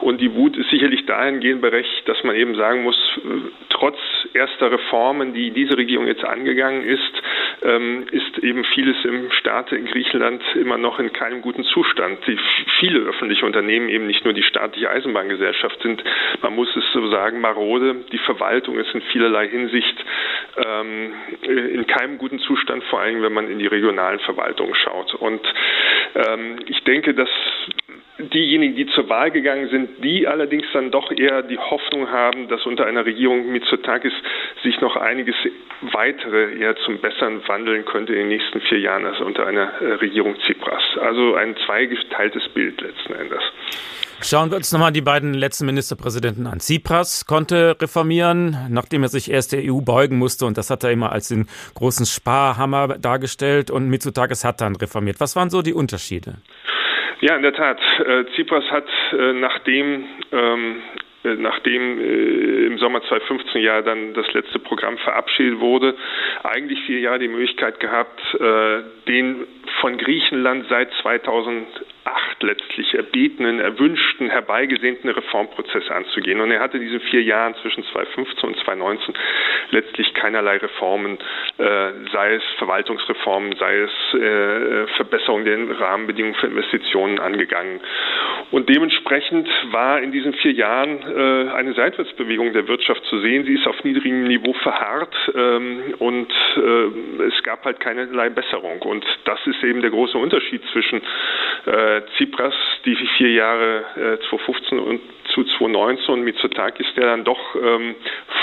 und 0.00 0.20
die 0.20 0.34
Wut 0.34 0.56
ist 0.56 0.68
sicherlich 0.68 1.06
dahingehend 1.06 1.62
berechtigt, 1.62 2.06
dass 2.06 2.22
man 2.22 2.36
eben 2.36 2.54
sagen 2.54 2.82
muss, 2.82 2.96
äh, 3.16 3.50
trotz 3.70 3.96
erster 4.34 4.70
Reformen, 4.70 5.32
die 5.32 5.52
diese 5.52 5.76
Regierung 5.76 6.06
jetzt 6.06 6.24
angegangen 6.24 6.84
ist, 6.84 7.22
ähm, 7.62 8.04
ist 8.10 8.38
eben 8.38 8.64
vieles 8.64 8.96
im 9.04 9.30
Staat 9.32 9.72
in 9.72 9.86
Griechenland 9.86 10.42
immer 10.54 10.76
noch 10.76 10.98
in 10.98 11.12
keinem 11.12 11.40
guten 11.40 11.64
Zustand. 11.64 12.18
Die 12.26 12.38
viele 12.78 13.00
öffentliche 13.00 13.46
Unternehmen, 13.46 13.88
eben 13.88 14.06
nicht 14.06 14.24
nur 14.24 14.34
die 14.34 14.42
staatliche 14.42 14.90
Eisenbahngesellschaft, 14.90 15.80
sind, 15.82 16.04
man 16.42 16.54
muss 16.54 16.68
es 16.76 16.84
so 16.92 17.08
sagen, 17.08 17.40
marode. 17.40 18.04
Die 18.12 18.18
Verwaltung 18.18 18.78
ist 18.78 18.94
in 18.94 19.00
vielerlei 19.12 19.48
Hinsicht 19.48 20.04
ähm, 20.64 21.14
in 21.42 21.86
keinem 21.86 22.18
guten 22.18 22.38
Zustand, 22.40 22.84
vor 22.84 23.00
allem 23.00 23.13
wenn 23.22 23.32
man 23.32 23.50
in 23.50 23.58
die 23.58 23.66
regionalen 23.66 24.20
Verwaltungen 24.20 24.74
schaut. 24.74 25.14
Und 25.14 25.40
ähm, 26.14 26.58
ich 26.66 26.82
denke, 26.84 27.14
dass 27.14 27.28
diejenigen, 28.18 28.76
die 28.76 28.86
zur 28.86 29.08
Wahl 29.08 29.30
gegangen 29.30 29.68
sind, 29.70 30.04
die 30.04 30.26
allerdings 30.26 30.66
dann 30.72 30.90
doch 30.90 31.10
eher 31.10 31.42
die 31.42 31.58
Hoffnung 31.58 32.10
haben, 32.10 32.48
dass 32.48 32.64
unter 32.64 32.86
einer 32.86 33.04
Regierung 33.04 33.50
Mitsotakis 33.50 34.12
sich 34.62 34.80
noch 34.80 34.96
einiges 34.96 35.34
weitere 35.92 36.56
eher 36.58 36.76
zum 36.84 36.98
Besseren 36.98 37.46
wandeln 37.48 37.84
könnte 37.84 38.12
in 38.12 38.20
den 38.20 38.28
nächsten 38.28 38.60
vier 38.62 38.78
Jahren 38.78 39.04
als 39.04 39.20
unter 39.20 39.46
einer 39.46 39.80
äh, 39.80 39.94
Regierung 39.94 40.36
Tsipras. 40.38 40.82
Also 41.00 41.34
ein 41.34 41.56
zweigeteiltes 41.66 42.48
Bild 42.50 42.80
letzten 42.80 43.14
Endes. 43.14 43.42
Schauen 44.22 44.50
wir 44.50 44.56
uns 44.56 44.72
nochmal 44.72 44.92
die 44.92 45.02
beiden 45.02 45.34
letzten 45.34 45.66
Ministerpräsidenten 45.66 46.46
an. 46.46 46.60
Tsipras 46.60 47.26
konnte 47.26 47.76
reformieren, 47.80 48.56
nachdem 48.70 49.02
er 49.02 49.08
sich 49.08 49.30
erst 49.30 49.52
der 49.52 49.60
EU 49.64 49.80
beugen 49.80 50.16
musste 50.16 50.46
und 50.46 50.56
das 50.56 50.70
hat 50.70 50.84
er 50.84 50.92
immer 50.92 51.12
als 51.12 51.28
den 51.28 51.46
großen 51.74 52.06
Sparhammer 52.06 52.96
dargestellt 52.96 53.70
und 53.70 53.88
Mitsotakis 53.88 54.44
hat 54.44 54.60
dann 54.60 54.76
reformiert. 54.76 55.20
Was 55.20 55.36
waren 55.36 55.50
so 55.50 55.60
die 55.60 55.74
Unterschiede? 55.74 56.36
Ja, 57.20 57.36
in 57.36 57.42
der 57.42 57.54
Tat. 57.54 57.80
Äh, 58.04 58.24
Tsipras 58.34 58.64
hat, 58.70 58.88
äh, 59.12 59.32
nachdem 59.32 60.04
ähm, 60.32 60.82
äh, 61.24 61.36
nachdem 61.36 62.00
äh, 62.00 62.66
im 62.66 62.78
Sommer 62.78 63.02
2015 63.02 63.62
ja 63.62 63.80
dann 63.82 64.12
das 64.14 64.30
letzte 64.34 64.58
Programm 64.58 64.98
verabschiedet 64.98 65.58
wurde, 65.58 65.96
eigentlich 66.42 66.80
vier 66.84 67.00
Jahre 67.00 67.18
die 67.18 67.28
Möglichkeit 67.28 67.80
gehabt, 67.80 68.20
äh, 68.34 68.82
den 69.08 69.46
von 69.80 69.98
Griechenland 69.98 70.66
seit 70.68 70.92
2008 71.02 72.42
letztlich 72.42 72.94
erbetenen, 72.94 73.60
erwünschten, 73.60 74.30
herbeigesehnten 74.30 75.10
Reformprozess 75.10 75.90
anzugehen. 75.90 76.40
Und 76.40 76.50
er 76.50 76.60
hatte 76.60 76.78
diesen 76.78 77.00
vier 77.00 77.22
Jahren 77.22 77.54
zwischen 77.62 77.84
2015 77.84 78.48
und 78.50 78.56
2019 78.64 79.14
letztlich 79.70 80.12
keinerlei 80.14 80.58
Reformen, 80.58 81.18
äh, 81.58 81.90
sei 82.12 82.34
es 82.34 82.42
Verwaltungsreformen, 82.58 83.56
sei 83.56 83.78
es 83.78 84.14
äh, 84.14 84.86
Verbesserung 84.96 85.44
der 85.44 85.58
Rahmenbedingungen 85.80 86.36
für 86.36 86.46
Investitionen 86.46 87.18
angegangen. 87.18 87.80
Und 88.50 88.68
dementsprechend 88.68 89.48
war 89.72 90.00
in 90.00 90.12
diesen 90.12 90.34
vier 90.34 90.52
Jahren 90.52 91.00
äh, 91.00 91.50
eine 91.52 91.72
Seitwärtsbewegung 91.74 92.52
der 92.52 92.68
Wirtschaft 92.68 93.04
zu 93.06 93.18
sehen. 93.20 93.44
Sie 93.44 93.54
ist 93.54 93.66
auf 93.66 93.82
niedrigem 93.82 94.24
Niveau 94.24 94.52
verharrt 94.52 95.14
ähm, 95.34 95.94
und 95.98 96.32
äh, 96.56 97.22
es 97.24 97.42
gab 97.42 97.64
halt 97.64 97.80
keinerlei 97.80 98.28
Besserung. 98.28 98.82
Und 98.82 98.93
das 99.24 99.38
ist 99.46 99.62
eben 99.64 99.80
der 99.80 99.90
große 99.90 100.18
Unterschied 100.18 100.62
zwischen 100.72 101.00
äh, 101.66 102.02
Tsipras, 102.16 102.54
die 102.84 102.96
vier 103.16 103.30
Jahre 103.30 103.84
äh, 103.96 104.28
2015 104.28 104.78
und 104.78 105.00
zu 105.32 105.44
2019 105.44 106.14
und 106.14 106.22
Mitsotakis, 106.22 106.86
der 106.96 107.06
dann 107.06 107.24
doch 107.24 107.56
ähm, 107.56 107.94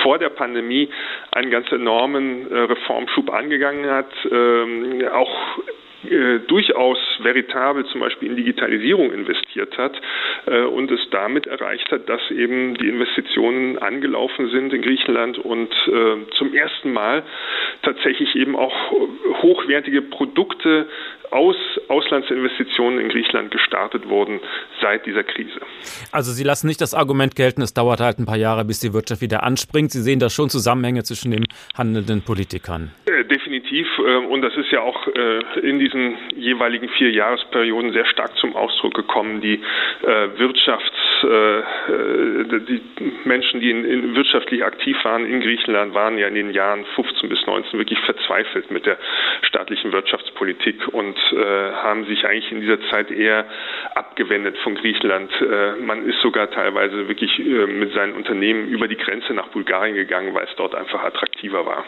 vor 0.02 0.18
der 0.18 0.30
Pandemie 0.30 0.90
einen 1.32 1.52
ganz 1.52 1.72
enormen 1.72 2.52
äh, 2.52 2.58
Reformschub 2.60 3.32
angegangen 3.32 3.90
hat, 3.90 4.12
ähm, 4.30 5.04
auch 5.14 5.60
äh, 6.04 6.40
durchaus 6.48 6.98
veritabel 7.22 7.86
zum 7.86 8.02
Beispiel 8.02 8.30
in 8.30 8.36
Digitalisierung 8.36 9.12
investiert 9.12 9.78
hat 9.78 10.00
äh, 10.46 10.62
und 10.62 10.92
es 10.92 11.00
damit 11.12 11.48
erreicht 11.48 11.92
hat, 11.92 12.10
dass 12.10 12.22
eben 12.32 12.76
die 12.76 12.88
Investitionen 12.88 13.78
angelaufen 13.78 14.50
sind 14.50 14.74
in 14.74 14.82
Griechenland 14.82 15.38
und 15.38 15.72
äh, 15.88 16.32
zum 16.38 16.54
ersten 16.54 16.94
Mal 16.94 17.24
tatsächlich 17.84 18.36
eben 18.36 18.56
auch 18.56 18.74
hochwertige 19.42 20.02
Produkte 20.02 20.88
aus 21.32 21.56
Auslandsinvestitionen 21.88 23.00
in 23.00 23.10
Griechenland 23.10 23.52
gestartet 23.52 24.08
wurden 24.10 24.40
seit 24.82 25.06
dieser 25.06 25.24
Krise. 25.24 25.62
Also 26.12 26.32
Sie 26.32 26.44
lassen 26.44 26.68
nicht 26.68 26.82
das 26.82 26.94
Argument 26.94 27.36
gelten, 27.36 27.62
es 27.62 27.74
dauert 27.74 28.02
halt 28.02 28.20
ein 28.20 28.26
paar 28.26 28.38
Jahre, 28.38 28.66
bis 28.66 28.80
die 28.80 28.94
Wirtschaft 28.94 29.22
wieder 29.22 29.44
anspringt. 29.44 29.92
Sie 29.92 30.02
sehen 30.02 30.20
da 30.20 30.30
schon 30.30 30.50
Zusammenhänge 30.50 31.04
zwischen 31.04 31.32
den 31.32 31.46
handelnden 31.78 32.22
Politikern. 32.22 32.92
Äh, 33.06 33.21
definitiv. 33.32 33.88
Äh, 33.98 34.18
und 34.18 34.42
das 34.42 34.56
ist 34.58 34.72
ja 34.72 34.82
auch 34.82 35.08
äh, 35.08 35.60
in 35.62 35.80
diesen 35.80 36.18
jeweiligen 36.36 36.90
vier 36.90 37.12
Jahresperioden 37.12 37.94
sehr 37.94 38.06
stark 38.06 38.36
zum 38.38 38.56
Ausdruck 38.56 38.94
gekommen. 38.94 39.42
Die 39.42 39.56
äh, 40.04 40.38
Wirtschafts, 40.38 41.24
äh, 41.24 41.64
die 42.68 42.82
Menschen, 43.24 43.62
die 43.62 43.72
in, 43.72 43.86
in 43.86 44.16
wirtschaftlich 44.16 44.64
aktiv 44.64 44.98
waren 45.04 45.26
in 45.26 45.42
Griechenland, 45.42 45.94
waren 45.94 46.18
ja 46.18 46.28
in 46.28 46.36
den 46.36 46.52
Jahren 46.52 46.86
15 46.96 47.30
bis 47.30 47.46
19 47.46 47.80
wirklich 47.80 48.00
verzweifelt 48.00 48.70
mit 48.70 48.86
der 48.86 48.98
staatlichen 49.44 49.92
Wirtschaftspolitik 49.92 50.88
und 50.90 51.18
haben 51.84 52.06
sich 52.06 52.26
eigentlich 52.26 52.52
in 52.52 52.62
dieser 52.62 52.82
Zeit 52.90 53.12
eher 53.12 53.46
abgewendet 53.96 54.58
von 54.60 54.76
Griechenland. 54.76 55.32
Man 55.80 56.06
ist 56.08 56.20
sogar 56.22 56.50
teilweise 56.50 57.08
wirklich 57.08 57.38
mit 57.40 57.94
seinen 57.94 58.14
Unternehmen 58.14 58.68
über 58.70 58.88
die 58.88 58.98
Grenze 58.98 59.34
nach 59.34 59.48
Bulgarien 59.48 59.96
gegangen, 59.96 60.34
weil 60.34 60.46
es 60.46 60.56
dort 60.58 60.76
einfach 60.76 61.04
attraktiver 61.04 61.66
war. 61.66 61.86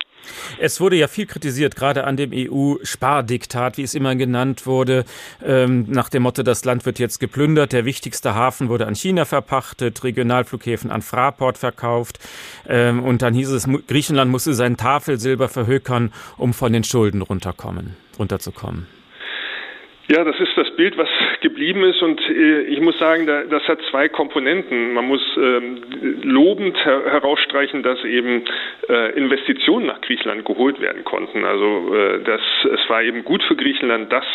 Es 0.60 0.80
wurde 0.80 0.96
ja 0.96 1.08
viel 1.08 1.26
kritisiert, 1.26 1.76
gerade 1.76 2.06
an 2.06 2.18
dem 2.18 2.32
EU-Spardiktat, 2.34 3.78
wie 3.78 3.84
es 3.84 3.96
immer 3.96 4.16
genannt 4.16 4.66
wurde, 4.66 5.06
ähm, 5.44 5.86
nach 5.90 6.10
dem 6.10 6.24
Motto, 6.24 6.44
das 6.44 6.66
Land 6.66 6.86
wird 6.86 7.00
jetzt 7.00 7.20
geplündert, 7.20 7.74
der 7.74 7.86
wichtigste 7.86 8.36
Hafen 8.36 8.70
wurde 8.70 8.88
an 8.88 8.96
China 8.96 9.26
verpachtet, 9.26 10.04
Regionalflughäfen 10.04 10.92
an 10.92 11.02
Fraport 11.02 11.58
verkauft 11.58 12.20
ähm, 12.68 13.04
und 13.04 13.22
dann 13.22 13.34
hieß 13.34 13.50
es, 13.52 13.68
Griechenland 13.88 14.32
musste 14.32 14.54
sein 14.54 14.78
Tafelsilber 14.78 15.50
verhökern, 15.50 16.14
um 16.38 16.54
von 16.54 16.74
den 16.74 16.84
Schulden 16.84 17.22
runterkommen, 17.22 17.96
runterzukommen. 18.20 18.88
Ja, 20.08 20.24
das 20.24 20.36
ist 20.40 20.52
das 20.58 20.68
Bild, 20.76 20.98
was 20.98 21.08
geblieben 21.44 21.84
ist 21.84 22.02
und 22.02 22.20
äh, 22.30 22.62
ich 22.62 22.80
muss 22.80 22.98
sagen, 22.98 23.28
das 23.28 23.68
hat 23.68 23.80
zwei 23.92 24.10
Komponenten. 24.10 24.94
Man 24.94 25.06
muss 25.06 25.22
ähm, 25.38 25.84
lobend 26.24 26.76
herausstreichen, 26.84 27.84
dass 27.84 28.04
eben 28.06 28.46
äh, 28.90 29.12
Investitionen 29.12 29.86
nach 29.86 30.02
Griechenland 30.02 30.46
geholt 30.46 30.82
werden 30.82 31.04
konnten. 31.04 31.46
Also 31.46 31.94
äh, 31.94 32.24
das, 32.24 32.42
es 32.74 32.90
war 32.90 33.04
eben 33.04 33.24
gut 33.24 33.44
für 33.44 33.56
Griechenland, 33.56 34.12
dass 34.12 34.26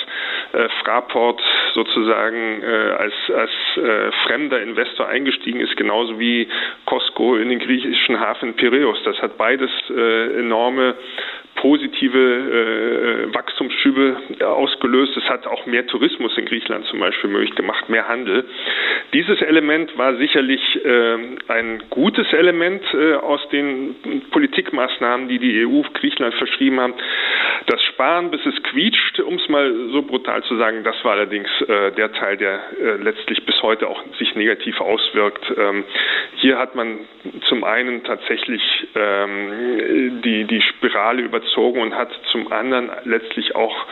Fraport 0.82 1.42
sozusagen 1.74 2.62
als, 2.64 3.12
als 3.34 3.50
fremder 4.24 4.60
Investor 4.62 5.06
eingestiegen 5.08 5.60
ist, 5.60 5.76
genauso 5.76 6.18
wie 6.18 6.48
Costco 6.84 7.36
in 7.36 7.48
den 7.48 7.58
griechischen 7.58 8.20
Hafen 8.20 8.54
Piräus. 8.54 8.98
Das 9.04 9.20
hat 9.20 9.38
beides 9.38 9.70
enorme 9.88 10.94
positive 11.56 13.28
Wachstumsschübe 13.32 14.16
ausgelöst. 14.44 15.16
Es 15.16 15.24
hat 15.24 15.46
auch 15.46 15.66
mehr 15.66 15.86
Tourismus 15.86 16.36
in 16.36 16.46
Griechenland 16.46 16.86
zum 16.86 16.97
Beispiel 17.00 17.30
möglich 17.30 17.54
gemacht, 17.54 17.88
mehr 17.88 18.08
Handel. 18.08 18.44
Dieses 19.12 19.40
Element 19.42 19.96
war 19.96 20.16
sicherlich 20.16 20.60
äh, 20.84 21.16
ein 21.48 21.82
gutes 21.90 22.32
Element 22.32 22.82
äh, 22.94 23.14
aus 23.14 23.40
den 23.50 23.96
Politikmaßnahmen, 24.30 25.28
die 25.28 25.38
die 25.38 25.66
EU 25.66 25.82
Griechenland 25.94 26.34
verschrieben 26.34 26.80
haben. 26.80 26.94
Das 27.68 27.82
Sparen, 27.84 28.30
bis 28.30 28.44
es 28.44 28.62
quietscht, 28.62 29.20
um 29.20 29.34
es 29.34 29.48
mal 29.48 29.72
so 29.90 30.02
brutal 30.02 30.42
zu 30.44 30.56
sagen, 30.56 30.84
das 30.84 31.02
war 31.04 31.12
allerdings 31.12 31.48
äh, 31.62 31.92
der 31.92 32.12
Teil, 32.12 32.36
der 32.36 32.60
äh, 32.78 32.96
letztlich 33.02 33.44
bis 33.46 33.62
heute 33.62 33.88
auch 33.88 34.02
sich 34.18 34.34
negativ 34.34 34.80
auswirkt. 34.80 35.44
Ähm, 35.56 35.84
hier 36.36 36.58
hat 36.58 36.74
man 36.74 36.98
zum 37.48 37.64
einen 37.64 38.04
tatsächlich 38.04 38.62
ähm, 38.94 40.20
die, 40.22 40.44
die 40.44 40.62
Spirale 40.62 41.22
über 41.22 41.38
überzogen 41.38 41.80
und 41.80 41.94
hat 41.94 42.10
zum 42.32 42.52
anderen 42.52 42.90
letztlich 43.04 43.54
auch 43.54 43.86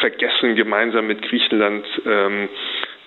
vergessen, 0.00 0.54
gemeinsam 0.56 1.06
mit 1.06 1.22
Griechenland 1.22 1.84
ähm, 2.06 2.48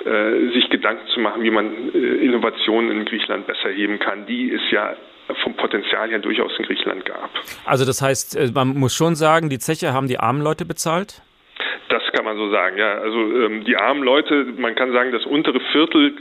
äh, 0.06 0.52
sich 0.54 0.70
Gedanken 0.70 1.08
zu 1.08 1.20
machen, 1.20 1.44
wie 1.44 1.52
man 1.52 1.94
äh, 1.94 1.98
Innovationen 1.98 2.92
in 2.92 3.06
Griechenland 3.06 3.48
besser 3.48 3.70
heben 3.70 4.00
kann, 4.00 4.26
die 4.26 4.52
es 4.52 4.62
ja 4.72 4.96
vom 5.44 5.56
Potenzial 5.56 6.10
her 6.10 6.20
durchaus 6.20 6.52
in 6.58 6.66
Griechenland 6.66 7.06
gab. 7.06 7.30
Also 7.66 7.86
das 7.86 8.02
heißt, 8.02 8.36
äh, 8.36 8.52
man 8.54 8.70
muss 8.70 8.94
schon 8.96 9.16
sagen, 9.16 9.50
die 9.50 9.60
Zeche 9.60 9.94
haben 9.94 10.08
die 10.08 10.20
armen 10.20 10.42
Leute 10.42 10.66
bezahlt? 10.66 11.22
Das 11.90 12.04
kann 12.16 12.24
man 12.24 12.38
so 12.38 12.50
sagen, 12.50 12.78
ja. 12.78 12.94
Also 12.94 13.20
ähm, 13.20 13.66
die 13.66 13.76
armen 13.76 14.02
Leute, 14.02 14.46
man 14.58 14.74
kann 14.74 14.94
sagen, 14.94 15.12
das 15.12 15.26
untere 15.26 15.60
Viertel 15.74 16.14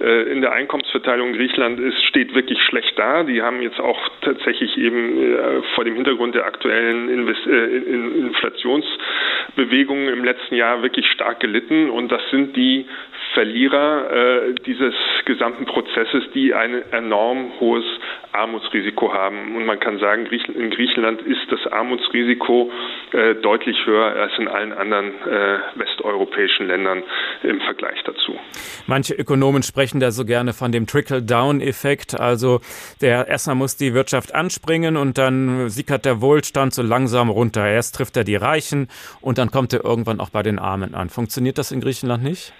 äh, 0.00 0.32
in 0.32 0.40
der 0.40 0.52
Einkommensverteilung 0.52 1.28
in 1.28 1.36
Griechenland 1.36 1.78
ist, 1.78 2.02
steht 2.04 2.34
wirklich 2.34 2.58
schlecht 2.62 2.98
da. 2.98 3.22
Die 3.22 3.42
haben 3.42 3.60
jetzt 3.60 3.78
auch 3.78 4.00
tatsächlich 4.22 4.78
eben 4.78 5.20
äh, 5.20 5.60
vor 5.74 5.84
dem 5.84 5.94
Hintergrund 5.94 6.34
der 6.34 6.46
aktuellen 6.46 7.10
Invest 7.10 7.46
äh, 7.46 7.66
Inflationsbewegungen 7.66 10.08
im 10.08 10.24
letzten 10.24 10.54
Jahr 10.54 10.82
wirklich 10.82 11.06
stark 11.08 11.40
gelitten. 11.40 11.90
Und 11.90 12.10
das 12.10 12.22
sind 12.30 12.56
die 12.56 12.86
Verlierer 13.34 14.10
äh, 14.10 14.54
dieses 14.66 14.94
gesamten 15.26 15.66
Prozesses, 15.66 16.24
die 16.34 16.54
ein 16.54 16.80
enorm 16.92 17.52
hohes 17.60 17.84
Armutsrisiko 18.32 19.12
haben. 19.12 19.54
Und 19.56 19.66
man 19.66 19.80
kann 19.80 19.98
sagen, 19.98 20.26
in 20.26 20.70
Griechenland 20.70 21.22
ist 21.22 21.50
das 21.50 21.66
Armutsrisiko 21.66 22.70
äh, 23.12 23.34
deutlich 23.36 23.86
höher 23.86 24.16
als 24.16 24.38
in 24.38 24.48
allen 24.48 24.72
anderen 24.72 25.12
äh, 25.26 25.41
westeuropäischen 25.74 26.66
Ländern 26.66 27.02
im 27.42 27.60
Vergleich 27.60 28.02
dazu. 28.04 28.38
Manche 28.86 29.14
Ökonomen 29.14 29.62
sprechen 29.62 30.00
da 30.00 30.10
so 30.10 30.24
gerne 30.24 30.52
von 30.52 30.72
dem 30.72 30.86
Trickle-Down-Effekt. 30.86 32.18
Also 32.18 32.60
der 33.00 33.28
erstmal 33.28 33.56
muss 33.56 33.76
die 33.76 33.94
Wirtschaft 33.94 34.34
anspringen 34.34 34.96
und 34.96 35.18
dann 35.18 35.68
sickert 35.68 36.04
der 36.04 36.20
Wohlstand 36.20 36.74
so 36.74 36.82
langsam 36.82 37.30
runter. 37.30 37.66
Erst 37.66 37.96
trifft 37.96 38.16
er 38.16 38.24
die 38.24 38.36
Reichen 38.36 38.88
und 39.20 39.38
dann 39.38 39.50
kommt 39.50 39.72
er 39.72 39.84
irgendwann 39.84 40.20
auch 40.20 40.30
bei 40.30 40.42
den 40.42 40.58
Armen 40.58 40.94
an. 40.94 41.08
Funktioniert 41.08 41.58
das 41.58 41.72
in 41.72 41.80
Griechenland 41.80 42.22
nicht? 42.22 42.52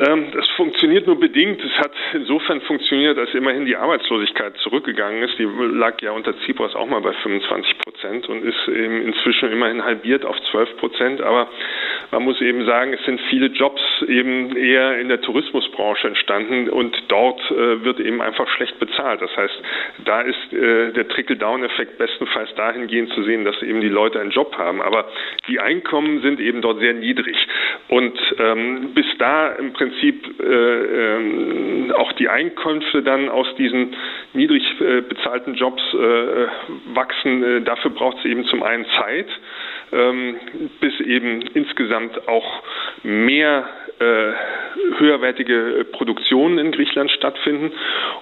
Ähm, 0.00 0.26
das 0.32 0.46
funktioniert 0.56 1.06
nur 1.06 1.18
bedingt. 1.18 1.62
Es 1.64 1.78
hat 1.78 1.92
insofern 2.12 2.60
funktioniert, 2.62 3.18
als 3.18 3.34
immerhin 3.34 3.66
die 3.66 3.76
Arbeitslosigkeit 3.76 4.56
zurückgegangen 4.58 5.22
ist. 5.22 5.38
Die 5.38 5.44
lag 5.44 6.00
ja 6.00 6.12
unter 6.12 6.36
Tsipras 6.38 6.74
auch 6.74 6.86
mal 6.86 7.00
bei 7.00 7.12
25 7.12 7.78
Prozent 7.78 8.28
und 8.28 8.44
ist 8.44 8.68
eben 8.68 9.02
inzwischen 9.02 9.50
immerhin 9.50 9.84
halbiert 9.84 10.24
auf 10.24 10.36
12 10.50 10.76
Prozent. 10.76 11.20
Aber 11.20 11.48
man 12.12 12.22
muss 12.22 12.40
eben 12.40 12.64
sagen, 12.64 12.92
es 12.92 13.04
sind 13.04 13.20
viele 13.28 13.46
Jobs 13.46 13.80
eben 14.06 14.56
eher 14.56 14.98
in 14.98 15.08
der 15.08 15.20
Tourismusbranche 15.20 16.08
entstanden 16.08 16.68
und 16.70 16.96
dort 17.08 17.40
äh, 17.50 17.84
wird 17.84 18.00
eben 18.00 18.22
einfach 18.22 18.48
schlecht 18.50 18.78
bezahlt. 18.78 19.20
Das 19.20 19.36
heißt, 19.36 19.62
da 20.04 20.20
ist 20.20 20.52
äh, 20.52 20.92
der 20.92 21.08
Trickle-Down-Effekt 21.08 21.98
bestenfalls 21.98 22.54
dahingehend 22.54 23.12
zu 23.14 23.22
sehen, 23.24 23.44
dass 23.44 23.60
eben 23.62 23.80
die 23.80 23.88
Leute 23.88 24.20
einen 24.20 24.30
Job 24.30 24.56
haben. 24.56 24.80
Aber 24.80 25.08
die 25.48 25.58
Einkommen 25.60 26.22
sind 26.22 26.40
eben 26.40 26.62
dort 26.62 26.78
sehr 26.78 26.94
niedrig. 26.94 27.36
Und 27.88 28.18
ähm, 28.38 28.92
bis 28.94 29.06
da 29.18 29.48
im 29.52 29.72
Prinzip 29.72 29.87
äh, 30.40 30.44
äh, 30.44 31.92
auch 31.92 32.12
die 32.14 32.28
Einkünfte 32.28 33.02
dann 33.02 33.28
aus 33.28 33.46
diesen 33.56 33.94
niedrig 34.32 34.62
äh, 34.80 35.00
bezahlten 35.02 35.54
Jobs 35.54 35.82
äh, 35.94 36.46
wachsen, 36.94 37.42
äh, 37.42 37.60
dafür 37.62 37.90
braucht 37.90 38.18
es 38.18 38.24
eben 38.24 38.44
zum 38.44 38.62
einen 38.62 38.86
Zeit, 38.98 39.28
ähm, 39.92 40.36
bis 40.80 41.00
eben 41.00 41.42
insgesamt 41.54 42.28
auch 42.28 42.62
mehr 43.02 43.68
höherwertige 43.98 45.86
Produktionen 45.92 46.58
in 46.58 46.72
Griechenland 46.72 47.10
stattfinden. 47.10 47.72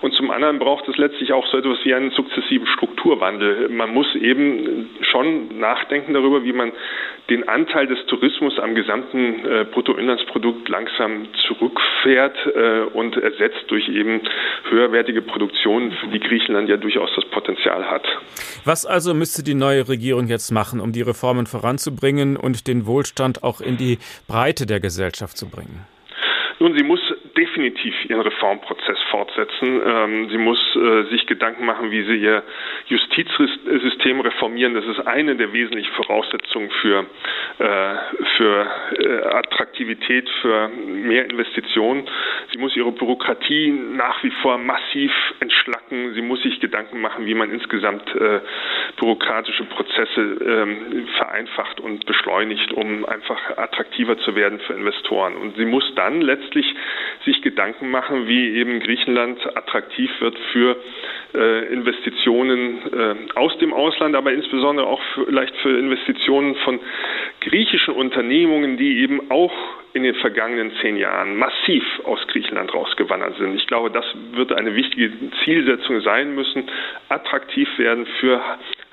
Und 0.00 0.14
zum 0.14 0.30
anderen 0.30 0.58
braucht 0.58 0.88
es 0.88 0.96
letztlich 0.96 1.32
auch 1.32 1.46
so 1.48 1.58
etwas 1.58 1.78
wie 1.84 1.94
einen 1.94 2.10
sukzessiven 2.10 2.66
Strukturwandel. 2.66 3.68
Man 3.68 3.92
muss 3.92 4.14
eben 4.14 4.90
schon 5.12 5.58
nachdenken 5.58 6.14
darüber, 6.14 6.44
wie 6.44 6.52
man 6.52 6.72
den 7.30 7.48
Anteil 7.48 7.86
des 7.86 7.98
Tourismus 8.06 8.58
am 8.58 8.74
gesamten 8.74 9.44
äh, 9.44 9.64
Bruttoinlandsprodukt 9.64 10.68
langsam 10.68 11.26
zurückfährt 11.46 12.36
äh, 12.54 12.80
und 12.92 13.16
ersetzt 13.16 13.64
durch 13.68 13.88
eben 13.88 14.20
höherwertige 14.70 15.22
Produktionen, 15.22 15.92
für 15.92 16.06
die 16.08 16.20
Griechenland 16.20 16.68
ja 16.68 16.76
durchaus 16.76 17.10
das 17.16 17.24
Potenzial 17.26 17.90
hat. 17.90 18.06
Was 18.64 18.86
also 18.86 19.12
müsste 19.12 19.42
die 19.42 19.54
neue 19.54 19.88
Regierung 19.88 20.28
jetzt 20.28 20.50
machen, 20.52 20.80
um 20.80 20.92
die 20.92 21.02
Reformen 21.02 21.46
voranzubringen 21.46 22.36
und 22.36 22.68
den 22.68 22.86
Wohlstand 22.86 23.42
auch 23.42 23.60
in 23.60 23.76
die 23.76 23.98
Breite 24.28 24.66
der 24.66 24.80
Gesellschaft 24.80 25.36
zu 25.36 25.48
bringen? 25.48 25.65
Nun, 26.58 26.74
sie 26.76 26.84
muss 26.84 27.00
definitiv 27.36 27.94
ihren 28.08 28.22
Reformprozess 28.22 28.98
fortsetzen. 29.10 29.80
Ähm, 29.84 30.28
sie 30.30 30.38
muss 30.38 30.58
äh, 30.76 31.04
sich 31.10 31.26
Gedanken 31.26 31.66
machen, 31.66 31.90
wie 31.90 32.02
sie 32.04 32.16
ihr 32.16 32.42
Justizsystem 32.86 34.20
reformieren. 34.20 34.74
Das 34.74 34.86
ist 34.86 35.06
eine 35.06 35.36
der 35.36 35.52
wesentlichen 35.52 35.92
Voraussetzungen 35.94 36.70
für, 36.82 37.06
äh, 37.58 37.94
für 38.36 38.66
äh, 38.98 39.22
Attraktivität, 39.34 40.28
für 40.40 40.68
mehr 40.68 41.24
Investitionen. 41.30 42.08
Sie 42.52 42.58
muss 42.58 42.76
ihre 42.76 42.92
Bürokratie 42.92 43.70
nach 43.70 44.22
wie 44.22 44.32
vor 44.42 44.58
massiv 44.58 45.12
entschlacken. 45.40 46.14
Sie 46.14 46.22
muss 46.22 46.42
sich 46.42 46.60
Gedanken 46.60 47.00
machen, 47.00 47.26
wie 47.26 47.34
man 47.34 47.50
insgesamt 47.50 48.14
äh, 48.14 48.40
bürokratische 48.98 49.64
Prozesse 49.64 50.20
ähm, 50.20 51.08
vereinfacht 51.16 51.80
und 51.80 52.06
beschleunigt, 52.06 52.72
um 52.72 53.04
einfach 53.04 53.58
attraktiver 53.58 54.16
zu 54.18 54.34
werden 54.34 54.58
für 54.60 54.74
Investoren. 54.74 55.36
Und 55.36 55.56
sie 55.56 55.64
muss 55.64 55.92
dann 55.94 56.20
letztlich 56.20 56.66
sich 57.26 57.42
Gedanken 57.42 57.90
machen, 57.90 58.26
wie 58.26 58.56
eben 58.56 58.80
Griechenland 58.80 59.38
attraktiv 59.54 60.10
wird 60.20 60.38
für 60.52 60.76
äh, 61.34 61.66
Investitionen 61.72 62.78
äh, 62.92 63.14
aus 63.34 63.56
dem 63.58 63.74
Ausland, 63.74 64.16
aber 64.16 64.32
insbesondere 64.32 64.86
auch 64.86 65.02
vielleicht 65.26 65.54
für 65.56 65.78
Investitionen 65.78 66.54
von 66.64 66.80
griechischen 67.40 67.94
Unternehmungen, 67.94 68.78
die 68.78 69.00
eben 69.00 69.30
auch 69.30 69.52
in 69.92 70.02
den 70.02 70.14
vergangenen 70.16 70.72
zehn 70.80 70.96
Jahren 70.96 71.36
massiv 71.36 71.82
aus 72.04 72.20
Griechenland 72.28 72.72
rausgewandert 72.72 73.36
sind. 73.38 73.54
Ich 73.56 73.66
glaube, 73.66 73.90
das 73.90 74.04
wird 74.32 74.52
eine 74.52 74.74
wichtige 74.74 75.10
Zielsetzung 75.44 76.00
sein 76.02 76.34
müssen, 76.34 76.64
attraktiv 77.08 77.68
werden 77.78 78.06
für 78.20 78.40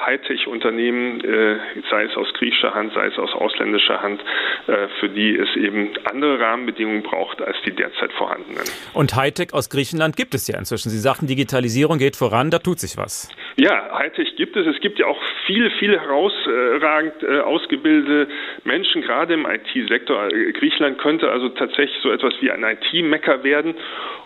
Hightech-Unternehmen, 0.06 1.22
äh, 1.22 1.58
sei 1.89 2.04
es 2.04 2.16
aus 2.16 2.32
griechischer 2.34 2.74
Hand, 2.74 2.94
sei 2.94 3.08
es 3.08 3.18
aus 3.18 3.34
ausländischer 3.34 4.02
Hand, 4.02 4.22
äh, 4.68 4.88
für 5.00 5.10
die 5.10 5.36
es 5.36 5.56
eben 5.56 5.92
andere 6.06 6.39
Rahmenbedingungen 6.39 7.04
braucht 7.04 7.42
als 7.42 7.58
die 7.66 7.72
derzeit 7.72 8.12
vorhandenen. 8.13 8.63
Und 8.94 9.16
Hightech 9.16 9.54
aus 9.54 9.70
Griechenland 9.70 10.16
gibt 10.16 10.36
es 10.36 10.48
ja 10.48 10.58
inzwischen. 10.58 10.89
Sie 10.89 11.00
sagten, 11.00 11.28
Digitalisierung 11.28 11.98
geht 11.98 12.16
voran, 12.16 12.52
da 12.52 12.60
tut 12.60 12.80
sich 12.80 12.98
was. 12.98 13.30
Ja, 13.56 14.00
Hightech 14.00 14.36
gibt 14.36 14.56
es. 14.56 14.66
Es 14.66 14.80
gibt 14.82 14.98
ja 14.98 15.06
auch 15.06 15.22
viele, 15.46 15.70
viele 15.72 16.00
herausragend 16.00 17.22
äh, 17.22 17.39
ausgebildete 17.39 18.28
Menschen, 18.63 19.04
gerade 19.04 19.36
im 19.36 19.46
IT-Sektor. 19.46 20.30
Griechenland 20.30 20.98
könnte 20.98 21.30
also 21.30 21.50
tatsächlich 21.50 22.02
so 22.02 22.12
etwas 22.12 22.34
wie 22.42 22.50
ein 22.50 22.63
IT-Mecker 22.63 23.44
werden. 23.44 23.76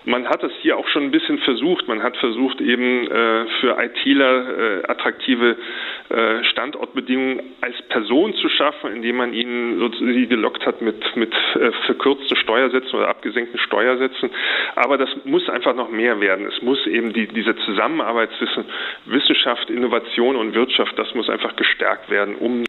Man 0.06 0.30
hat 0.30 0.42
es 0.44 0.54
hier 0.62 0.78
auch 0.78 0.88
schon 0.88 1.04
ein 1.04 1.12
bisschen 1.12 1.40
versucht. 1.40 1.90
Man 1.90 2.02
hat 2.02 2.16
versucht, 2.16 2.62
eben 2.62 3.12
äh, 3.12 3.46
für 3.60 3.78
ITler 3.78 4.84
äh, 4.84 4.84
attraktive 4.88 5.58
äh, 6.08 6.44
Standortbedingungen 6.46 7.42
als 7.60 7.76
Person 7.90 8.34
zu 8.36 8.48
schaffen, 8.48 8.96
indem 8.96 9.18
man 9.18 9.34
ihnen 9.34 9.80
sozusagen 9.80 10.30
gelockt 10.30 10.66
hat 10.66 10.82
mit, 10.82 11.04
mit 11.18 11.34
äh, 11.56 11.72
verkürzten 11.86 12.38
Steuersätzen 12.38 12.98
oder 12.98 13.10
abgesenkten 13.10 13.60
Steuersätzen. 13.60 14.30
Aber 14.76 14.98
das 14.98 15.10
muss 15.26 15.50
einfach 15.50 15.76
noch 15.76 15.90
mehr 15.90 16.22
werden. 16.22 16.46
Es 16.46 16.62
muss 16.62 16.88
eben 16.88 17.12
die, 17.12 17.28
diese 17.28 17.58
Zusammenarbeit 17.58 18.30
zwischen 18.38 18.64
Wissenschaft, 19.18 19.70
Innovation 19.70 20.36
und 20.36 20.54
Wirtschaft, 20.54 20.94
das 20.98 21.14
muss 21.16 21.30
einfach 21.30 21.56
gestärkt 21.56 22.10
werden, 22.10 22.36
um, 22.36 22.64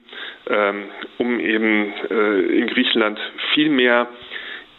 ähm, 0.48 0.84
um 1.18 1.40
eben 1.40 1.92
äh, 2.10 2.40
in 2.58 2.66
Griechenland 2.68 3.18
viel 3.54 3.68
mehr 3.68 4.08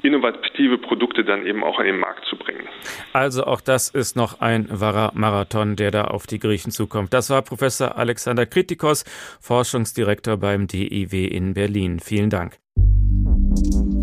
innovative 0.01 0.77
Produkte 0.77 1.23
dann 1.23 1.45
eben 1.45 1.63
auch 1.63 1.77
an 1.77 1.85
den 1.85 1.99
Markt 1.99 2.25
zu 2.25 2.37
bringen. 2.37 2.67
Also 3.13 3.43
auch 3.43 3.61
das 3.61 3.89
ist 3.89 4.15
noch 4.15 4.39
ein 4.39 4.67
wahrer 4.69 5.11
Marathon, 5.13 5.75
der 5.75 5.91
da 5.91 6.05
auf 6.05 6.25
die 6.25 6.39
Griechen 6.39 6.71
zukommt. 6.71 7.13
Das 7.13 7.29
war 7.29 7.41
Professor 7.41 7.97
Alexander 7.97 8.45
Kritikos, 8.45 9.03
Forschungsdirektor 9.41 10.37
beim 10.37 10.67
DIW 10.67 11.25
in 11.25 11.53
Berlin. 11.53 11.99
Vielen 11.99 12.29
Dank. 12.29 12.57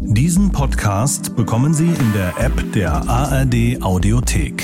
Diesen 0.08 0.52
Podcast 0.52 1.36
bekommen 1.36 1.74
Sie 1.74 1.88
in 1.88 2.12
der 2.12 2.34
App 2.38 2.72
der 2.74 2.92
ARD 3.08 3.82
Audiothek. 3.82 4.62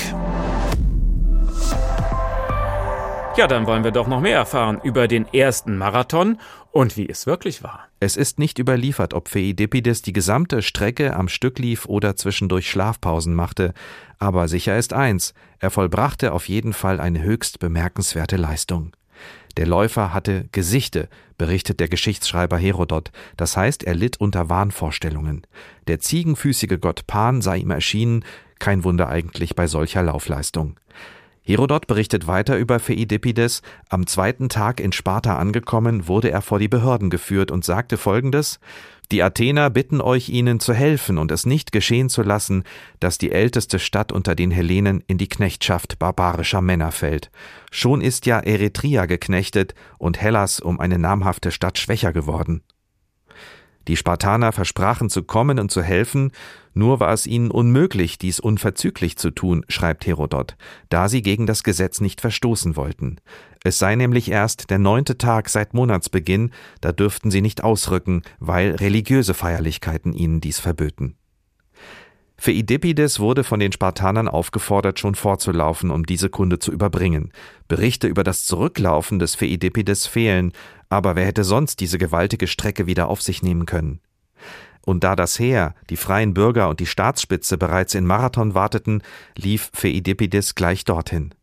Ja, 3.35 3.47
dann 3.47 3.65
wollen 3.65 3.83
wir 3.83 3.89
doch 3.89 4.07
noch 4.07 4.21
mehr 4.21 4.37
erfahren 4.37 4.79
über 4.83 5.07
den 5.07 5.25
ersten 5.33 5.75
Marathon 5.75 6.37
und 6.71 6.97
wie 6.97 7.09
es 7.09 7.25
wirklich 7.25 7.63
war. 7.63 7.87
Es 7.99 8.15
ist 8.15 8.37
nicht 8.37 8.59
überliefert, 8.59 9.15
ob 9.15 9.27
Pheidippides 9.27 10.03
die 10.03 10.13
gesamte 10.13 10.61
Strecke 10.61 11.15
am 11.15 11.27
Stück 11.27 11.57
lief 11.57 11.87
oder 11.87 12.15
zwischendurch 12.15 12.69
Schlafpausen 12.69 13.33
machte, 13.33 13.73
aber 14.19 14.47
sicher 14.47 14.77
ist 14.77 14.93
eins, 14.93 15.33
er 15.57 15.71
vollbrachte 15.71 16.31
auf 16.31 16.47
jeden 16.47 16.73
Fall 16.73 16.99
eine 16.99 17.23
höchst 17.23 17.57
bemerkenswerte 17.57 18.37
Leistung. 18.37 18.91
Der 19.57 19.65
Läufer 19.65 20.13
hatte 20.13 20.45
Gesichte, 20.51 21.09
berichtet 21.39 21.79
der 21.79 21.87
Geschichtsschreiber 21.87 22.59
Herodot, 22.59 23.11
das 23.35 23.57
heißt, 23.57 23.83
er 23.83 23.95
litt 23.95 24.17
unter 24.17 24.49
Wahnvorstellungen. 24.49 25.47
Der 25.87 25.99
ziegenfüßige 25.99 26.77
Gott 26.79 27.07
Pan 27.07 27.41
sei 27.41 27.57
ihm 27.57 27.71
erschienen, 27.71 28.25
kein 28.59 28.83
Wunder 28.83 29.09
eigentlich 29.09 29.55
bei 29.55 29.65
solcher 29.65 30.03
Laufleistung. 30.03 30.77
Herodot 31.45 31.87
berichtet 31.87 32.25
weiter 32.25 32.57
über 32.57 32.79
Pheidippides. 32.79 33.61
Am 33.89 34.07
zweiten 34.07 34.47
Tag 34.47 34.79
in 34.79 34.93
Sparta 34.93 35.37
angekommen, 35.37 36.07
wurde 36.07 36.31
er 36.31 36.41
vor 36.41 36.57
die 36.57 36.69
Behörden 36.69 37.09
geführt 37.09 37.51
und 37.51 37.65
sagte 37.65 37.97
folgendes: 37.97 38.61
Die 39.11 39.21
Athener 39.21 39.69
bitten 39.69 39.99
euch, 39.99 40.29
ihnen 40.29 40.61
zu 40.61 40.73
helfen 40.73 41.17
und 41.17 41.31
es 41.31 41.45
nicht 41.45 41.73
geschehen 41.73 42.07
zu 42.07 42.21
lassen, 42.21 42.63
dass 43.01 43.17
die 43.17 43.33
älteste 43.33 43.77
Stadt 43.79 44.13
unter 44.13 44.35
den 44.35 44.51
Hellenen 44.51 45.03
in 45.05 45.17
die 45.17 45.27
Knechtschaft 45.27 45.99
barbarischer 45.99 46.61
Männer 46.61 46.93
fällt. 46.93 47.29
Schon 47.71 47.99
ist 47.99 48.25
ja 48.25 48.39
Eretria 48.39 49.05
geknechtet 49.05 49.75
und 49.97 50.21
Hellas 50.21 50.61
um 50.61 50.79
eine 50.79 50.97
namhafte 50.97 51.51
Stadt 51.51 51.77
schwächer 51.77 52.13
geworden. 52.13 52.63
Die 53.89 53.97
Spartaner 53.97 54.53
versprachen 54.53 55.09
zu 55.09 55.23
kommen 55.23 55.59
und 55.59 55.69
zu 55.69 55.81
helfen, 55.83 56.31
nur 56.73 56.99
war 56.99 57.13
es 57.13 57.27
ihnen 57.27 57.51
unmöglich, 57.51 58.17
dies 58.17 58.39
unverzüglich 58.39 59.17
zu 59.17 59.31
tun, 59.31 59.63
schreibt 59.67 60.05
Herodot, 60.05 60.55
da 60.89 61.07
sie 61.09 61.21
gegen 61.21 61.45
das 61.45 61.63
Gesetz 61.63 62.01
nicht 62.01 62.21
verstoßen 62.21 62.75
wollten. 62.75 63.17
Es 63.63 63.79
sei 63.79 63.95
nämlich 63.95 64.29
erst 64.29 64.69
der 64.69 64.79
neunte 64.79 65.17
Tag 65.17 65.49
seit 65.49 65.73
Monatsbeginn, 65.73 66.51
da 66.81 66.91
dürften 66.91 67.31
sie 67.31 67.41
nicht 67.41 67.63
ausrücken, 67.63 68.23
weil 68.39 68.75
religiöse 68.75 69.33
Feierlichkeiten 69.33 70.13
ihnen 70.13 70.41
dies 70.41 70.59
verböten. 70.59 71.15
Pheidippides 72.37 73.19
wurde 73.19 73.45
von 73.45 73.61
den 73.61 73.71
Spartanern 73.71 74.27
aufgefordert, 74.27 74.99
schon 74.99 75.15
vorzulaufen, 75.15 75.91
um 75.91 76.05
diese 76.05 76.29
Kunde 76.29 76.59
zu 76.59 76.73
überbringen. 76.73 77.31
Berichte 77.69 78.07
über 78.07 78.23
das 78.25 78.45
Zurücklaufen 78.45 79.19
des 79.19 79.35
Pheidippides 79.35 80.07
fehlen, 80.07 80.51
aber 80.89 81.15
wer 81.15 81.25
hätte 81.25 81.45
sonst 81.45 81.79
diese 81.79 81.97
gewaltige 81.97 82.47
Strecke 82.47 82.85
wieder 82.85 83.07
auf 83.07 83.21
sich 83.21 83.43
nehmen 83.43 83.65
können? 83.65 84.01
Und 84.85 85.03
da 85.03 85.15
das 85.15 85.39
Heer, 85.39 85.75
die 85.89 85.97
freien 85.97 86.33
Bürger 86.33 86.69
und 86.69 86.79
die 86.79 86.85
Staatsspitze 86.85 87.57
bereits 87.57 87.95
in 87.95 88.05
Marathon 88.05 88.53
warteten, 88.53 89.01
lief 89.35 89.71
Pheidippides 89.73 90.55
gleich 90.55 90.83
dorthin. 90.83 91.33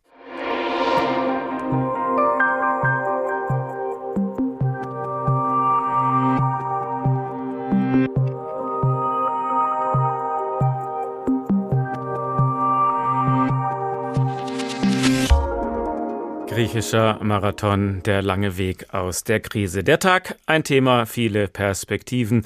Griechischer 16.47 17.17
Marathon, 17.23 18.03
der 18.03 18.21
lange 18.21 18.57
Weg 18.57 18.93
aus 18.93 19.23
der 19.23 19.39
Krise. 19.39 19.83
Der 19.83 19.99
Tag, 19.99 20.35
ein 20.45 20.63
Thema, 20.63 21.05
viele 21.05 21.47
Perspektiven. 21.47 22.45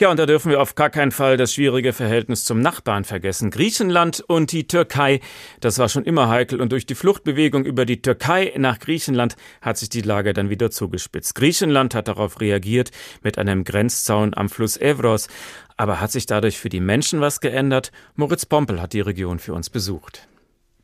Ja, 0.00 0.10
und 0.10 0.18
da 0.18 0.26
dürfen 0.26 0.50
wir 0.50 0.60
auf 0.60 0.74
gar 0.74 0.90
keinen 0.90 1.12
Fall 1.12 1.36
das 1.36 1.54
schwierige 1.54 1.92
Verhältnis 1.92 2.44
zum 2.44 2.60
Nachbarn 2.60 3.04
vergessen. 3.04 3.50
Griechenland 3.50 4.24
und 4.26 4.50
die 4.50 4.66
Türkei, 4.66 5.20
das 5.60 5.78
war 5.78 5.88
schon 5.88 6.04
immer 6.04 6.28
heikel 6.28 6.60
und 6.60 6.72
durch 6.72 6.84
die 6.84 6.96
Fluchtbewegung 6.96 7.64
über 7.64 7.86
die 7.86 8.02
Türkei 8.02 8.52
nach 8.56 8.80
Griechenland 8.80 9.36
hat 9.60 9.78
sich 9.78 9.88
die 9.88 10.00
Lage 10.02 10.32
dann 10.32 10.50
wieder 10.50 10.70
zugespitzt. 10.70 11.36
Griechenland 11.36 11.94
hat 11.94 12.08
darauf 12.08 12.40
reagiert 12.40 12.90
mit 13.22 13.38
einem 13.38 13.62
Grenzzaun 13.62 14.34
am 14.34 14.48
Fluss 14.48 14.76
Evros. 14.76 15.28
Aber 15.76 16.00
hat 16.00 16.12
sich 16.12 16.26
dadurch 16.26 16.58
für 16.58 16.68
die 16.68 16.80
Menschen 16.80 17.20
was 17.20 17.40
geändert? 17.40 17.90
Moritz 18.14 18.46
Pompel 18.46 18.80
hat 18.80 18.92
die 18.92 19.00
Region 19.00 19.38
für 19.38 19.54
uns 19.54 19.70
besucht. 19.70 20.28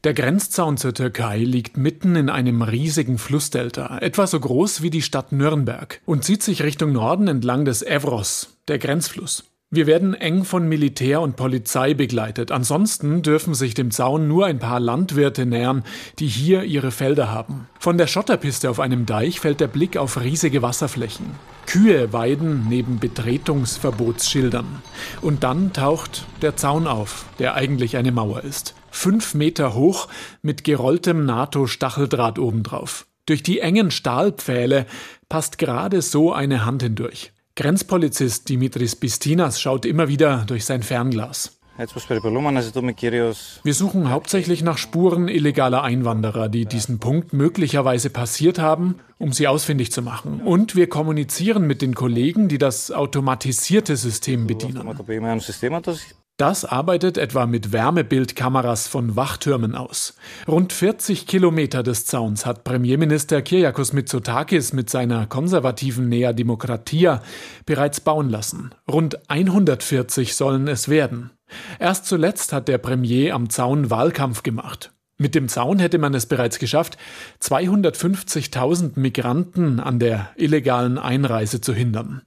Der 0.03 0.15
Grenzzaun 0.15 0.79
zur 0.79 0.95
Türkei 0.95 1.41
liegt 1.41 1.77
mitten 1.77 2.17
in 2.17 2.31
einem 2.31 2.63
riesigen 2.63 3.19
Flussdelta, 3.19 3.99
etwa 3.99 4.27
so 4.27 4.41
groß 4.41 4.81
wie 4.81 4.89
die 4.89 5.03
Stadt 5.03 5.31
Nürnberg, 5.31 6.01
und 6.07 6.25
zieht 6.25 6.43
sich 6.43 6.63
Richtung 6.63 6.93
Norden 6.93 7.29
entlang 7.29 7.67
des 7.67 7.83
Evros, 7.83 8.57
der 8.69 8.79
Grenzfluss. 8.79 9.45
Wir 9.69 9.87
werden 9.87 10.15
eng 10.15 10.45
von 10.45 10.67
Militär 10.67 11.21
und 11.21 11.37
Polizei 11.37 11.93
begleitet. 11.93 12.51
Ansonsten 12.51 13.21
dürfen 13.21 13.53
sich 13.53 13.75
dem 13.75 13.91
Zaun 13.91 14.27
nur 14.27 14.47
ein 14.47 14.59
paar 14.59 14.81
Landwirte 14.81 15.45
nähern, 15.45 15.85
die 16.19 16.27
hier 16.29 16.65
ihre 16.65 16.93
Felder 16.93 17.31
haben. 17.31 17.69
Von 17.79 17.99
der 17.99 18.07
Schotterpiste 18.07 18.71
auf 18.71 18.81
einem 18.81 19.05
Deich 19.05 19.39
fällt 19.39 19.61
der 19.61 19.69
Blick 19.69 19.99
auf 19.99 20.19
riesige 20.19 20.63
Wasserflächen. 20.63 21.27
Kühe 21.67 22.13
weiden 22.15 22.67
neben 22.71 22.99
Betretungsverbotsschildern. 22.99 24.83
Und 25.21 25.45
dann 25.45 25.75
taucht 25.75 26.27
der 26.41 26.57
Zaun 26.57 26.87
auf, 26.87 27.27
der 27.39 27.55
eigentlich 27.55 27.99
eine 27.99 28.13
Mauer 28.13 28.43
ist 28.43 28.75
fünf 28.91 29.35
Meter 29.35 29.75
hoch 29.75 30.09
mit 30.43 30.65
gerolltem 30.65 31.25
NATO-Stacheldraht 31.25 32.39
obendrauf. 32.39 33.07
Durch 33.27 33.43
die 33.43 33.61
engen 33.61 33.91
Stahlpfähle 33.91 34.87
passt 35.29 35.59
gerade 35.59 36.03
so 36.03 36.33
eine 36.33 36.65
Hand 36.65 36.83
hindurch. 36.83 37.33
Grenzpolizist 37.57 38.49
Dimitris 38.49 38.97
Bistinas 38.97 39.61
schaut 39.61 39.85
immer 39.85 40.09
wieder 40.09 40.45
durch 40.47 40.65
sein 40.65 40.83
Fernglas. 40.83 41.61
Wir 43.65 43.73
suchen 43.73 44.11
hauptsächlich 44.11 44.63
nach 44.63 44.77
Spuren 44.77 45.29
illegaler 45.29 45.83
Einwanderer, 45.83 46.51
die 46.51 46.67
diesen 46.67 46.99
Punkt 46.99 47.33
möglicherweise 47.33 48.11
passiert 48.11 48.59
haben, 48.59 48.97
um 49.19 49.33
sie 49.33 49.49
ausfindig 49.49 49.91
zu 49.91 50.03
machen. 50.03 50.43
Und 50.43 50.77
wir 50.77 50.89
kommunizieren 50.89 51.67
mit 51.67 51.81
den 51.81 51.95
Kollegen, 51.95 52.49
die 52.49 52.59
das 52.59 52.91
automatisierte 52.91 53.97
System 53.97 54.47
bedienen. 54.47 54.87
Das 56.41 56.65
arbeitet 56.65 57.19
etwa 57.19 57.45
mit 57.45 57.71
Wärmebildkameras 57.71 58.89
von 58.89 59.15
Wachtürmen 59.15 59.75
aus. 59.75 60.15
Rund 60.49 60.73
40 60.73 61.27
Kilometer 61.27 61.83
des 61.83 62.07
Zauns 62.07 62.47
hat 62.47 62.65
Premierminister 62.65 63.43
Kyriakos 63.43 63.93
Mitsotakis 63.93 64.73
mit 64.73 64.89
seiner 64.89 65.27
konservativen 65.27 66.09
Nea 66.09 66.33
Demokratia 66.33 67.23
bereits 67.67 68.01
bauen 68.01 68.31
lassen. 68.31 68.71
Rund 68.91 69.19
140 69.29 70.35
sollen 70.35 70.67
es 70.67 70.89
werden. 70.89 71.29
Erst 71.79 72.07
zuletzt 72.07 72.55
hat 72.55 72.69
der 72.69 72.79
Premier 72.79 73.35
am 73.35 73.51
Zaun 73.51 73.91
Wahlkampf 73.91 74.43
gemacht. 74.43 74.93
Mit 75.19 75.35
dem 75.35 75.47
Zaun 75.47 75.79
hätte 75.79 75.99
man 75.99 76.15
es 76.15 76.25
bereits 76.25 76.59
geschafft, 76.59 76.97
250.000 77.43 78.99
Migranten 78.99 79.79
an 79.79 79.99
der 79.99 80.31
illegalen 80.37 80.97
Einreise 80.97 81.61
zu 81.61 81.75
hindern. 81.75 82.23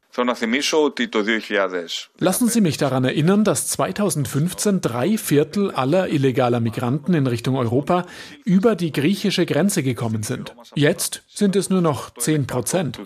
Lassen 2.19 2.47
Sie 2.47 2.61
mich 2.61 2.77
daran 2.77 3.03
erinnern, 3.03 3.43
dass 3.43 3.67
2015 3.69 4.79
drei 4.79 5.17
Viertel 5.17 5.71
aller 5.71 6.07
illegaler 6.09 6.59
Migranten 6.59 7.15
in 7.15 7.25
Richtung 7.25 7.55
Europa 7.55 8.05
über 8.45 8.75
die 8.75 8.91
griechische 8.91 9.47
Grenze 9.47 9.81
gekommen 9.81 10.21
sind. 10.21 10.55
Jetzt 10.75 11.23
sind 11.27 11.55
es 11.55 11.71
nur 11.71 11.81
noch 11.81 12.13
10 12.13 12.45
Prozent. 12.45 12.99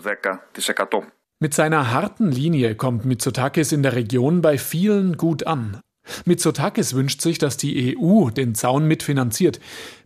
Mit 1.40 1.54
seiner 1.54 1.92
harten 1.92 2.30
Linie 2.30 2.74
kommt 2.74 3.06
Mitsotakis 3.06 3.72
in 3.72 3.82
der 3.82 3.94
Region 3.94 4.42
bei 4.42 4.58
vielen 4.58 5.16
gut 5.16 5.46
an. 5.46 5.80
Mitsotakis 6.26 6.94
wünscht 6.94 7.22
sich, 7.22 7.38
dass 7.38 7.56
die 7.56 7.96
EU 7.96 8.28
den 8.30 8.54
Zaun 8.54 8.86
mitfinanziert. 8.86 9.60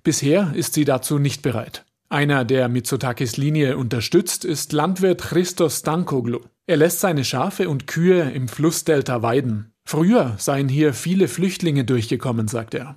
Bisher 0.05 0.53
ist 0.55 0.75
sie 0.75 0.85
dazu 0.85 1.19
nicht 1.19 1.43
bereit. 1.43 1.85
Einer, 2.13 2.45
der 2.45 2.69
Mitsotakis 2.69 3.39
Linie 3.39 3.79
unterstützt, 3.79 4.45
ist 4.45 4.75
Landwirt 4.75 5.23
Christos 5.23 5.79
Stankoglu. 5.79 6.41
Er 6.67 6.77
lässt 6.77 7.01
seine 7.01 7.25
Schafe 7.25 7.71
und 7.71 7.87
Kühe 7.87 8.31
im 8.33 8.49
Flussdelta 8.49 9.23
weiden. 9.23 9.73
Früher 9.87 10.35
seien 10.37 10.69
hier 10.69 10.93
viele 10.93 11.27
Flüchtlinge 11.27 11.87
durchgekommen, 11.87 12.49
sagt 12.49 12.75
er. 12.75 12.97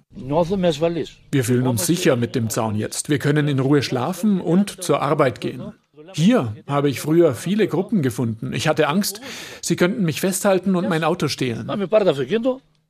Wir 1.32 1.46
fühlen 1.46 1.66
uns 1.66 1.86
sicher 1.86 2.18
mit 2.18 2.36
dem 2.36 2.50
Zaun 2.50 2.76
jetzt. 2.76 3.08
Wir 3.08 3.20
können 3.20 3.48
in 3.48 3.60
Ruhe 3.60 3.84
schlafen 3.84 4.42
und 4.42 4.84
zur 4.84 5.02
Arbeit 5.02 5.40
gehen. 5.40 5.72
Hier 6.12 6.54
habe 6.68 6.90
ich 6.90 7.00
früher 7.00 7.36
viele 7.36 7.70
Gruppen 7.70 8.02
gefunden. 8.02 8.52
Ich 8.52 8.68
hatte 8.68 8.90
Angst, 8.90 9.22
sie 9.62 9.78
könnten 9.78 10.04
mich 10.04 10.20
festhalten 10.20 10.76
und 10.76 10.90
mein 10.90 11.06
Auto 11.06 11.30
stehlen. 11.30 11.70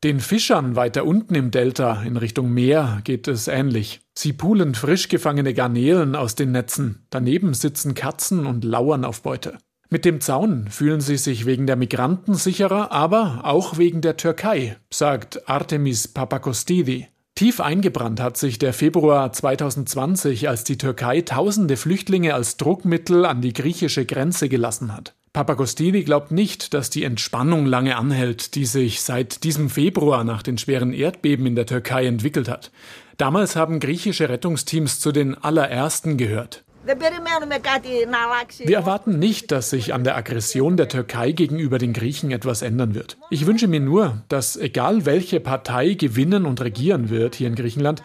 Den 0.06 0.20
Fischern 0.20 0.76
weiter 0.76 1.04
unten 1.04 1.34
im 1.34 1.50
Delta 1.50 2.04
in 2.04 2.15
Richtung 2.15 2.52
Meer 2.52 3.02
geht 3.04 3.28
es 3.28 3.48
ähnlich. 3.48 4.02
Sie 4.13 4.34
poolen 4.34 4.76
frisch 4.76 5.10
gefangene 5.10 5.56
Garnelen 5.56 6.15
aus 6.15 6.36
den 6.36 6.52
Netzen. 6.52 7.08
Daneben 7.10 7.56
sitzen 7.56 7.96
Katzen 7.96 8.46
und 8.46 8.63
lauern 8.63 9.04
auf 9.04 9.24
Beute. 9.24 9.58
Mit 9.89 10.06
dem 10.06 10.22
Zaun 10.22 10.68
fühlen 10.68 11.02
sie 11.02 11.18
sich 11.18 11.48
wegen 11.48 11.65
der 11.65 11.76
Migranten 11.76 12.36
sicherer, 12.36 12.91
aber 12.91 13.46
auch 13.46 13.80
wegen 13.80 14.02
der 14.02 14.15
Türkei, 14.15 14.78
sagt 14.94 15.50
Artemis 15.50 16.08
Papakostidi. 16.08 17.08
Tief 17.34 17.60
eingebrannt 17.60 18.22
hat 18.22 18.38
sich 18.38 18.60
der 18.60 18.74
Februar 18.74 19.34
2020, 19.34 20.48
als 20.48 20.63
die 20.63 20.78
Türkei 20.78 21.22
tausende 21.22 21.78
Flüchtlinge 21.78 22.36
als 22.36 22.58
Druckmittel 22.58 23.26
an 23.26 23.41
die 23.41 23.54
griechische 23.54 24.06
Grenze 24.06 24.50
gelassen 24.50 24.96
hat. 24.96 25.15
Papagostini 25.36 26.04
glaubt 26.04 26.32
nicht, 26.32 26.74
dass 26.74 26.89
die 26.89 27.04
Entspannung 27.04 27.65
lange 27.65 27.98
anhält, 27.98 28.56
die 28.56 28.65
sich 28.65 29.02
seit 29.02 29.43
diesem 29.43 29.69
Februar 29.69 30.24
nach 30.24 30.41
den 30.41 30.58
schweren 30.58 30.93
Erdbeben 30.93 31.45
in 31.45 31.56
der 31.58 31.65
Türkei 31.65 32.06
entwickelt 32.06 32.48
hat. 32.48 32.71
Damals 33.17 33.58
haben 33.58 33.82
griechische 33.82 34.30
Rettungsteams 34.30 35.02
zu 35.02 35.12
den 35.12 35.36
allerersten 35.36 36.15
gehört. 36.15 36.63
Wir 36.86 38.78
erwarten 38.78 39.19
nicht, 39.19 39.52
dass 39.52 39.71
sich 39.71 39.93
an 39.93 40.06
der 40.06 40.15
Aggression 40.15 40.78
der 40.78 40.88
Türkei 40.88 41.34
gegenüber 41.34 41.80
den 41.80 41.91
Griechen 41.91 42.32
etwas 42.32 42.62
ändern 42.62 42.95
wird. 42.95 43.17
Ich 43.30 43.45
wünsche 43.45 43.67
mir 43.67 43.82
nur, 43.82 44.24
dass 44.30 44.56
egal 44.56 45.06
welche 45.06 45.41
Partei 45.41 45.95
gewinnen 45.95 46.45
und 46.45 46.62
regieren 46.62 47.10
wird 47.10 47.36
hier 47.36 47.48
in 47.48 47.56
Griechenland, 47.56 48.02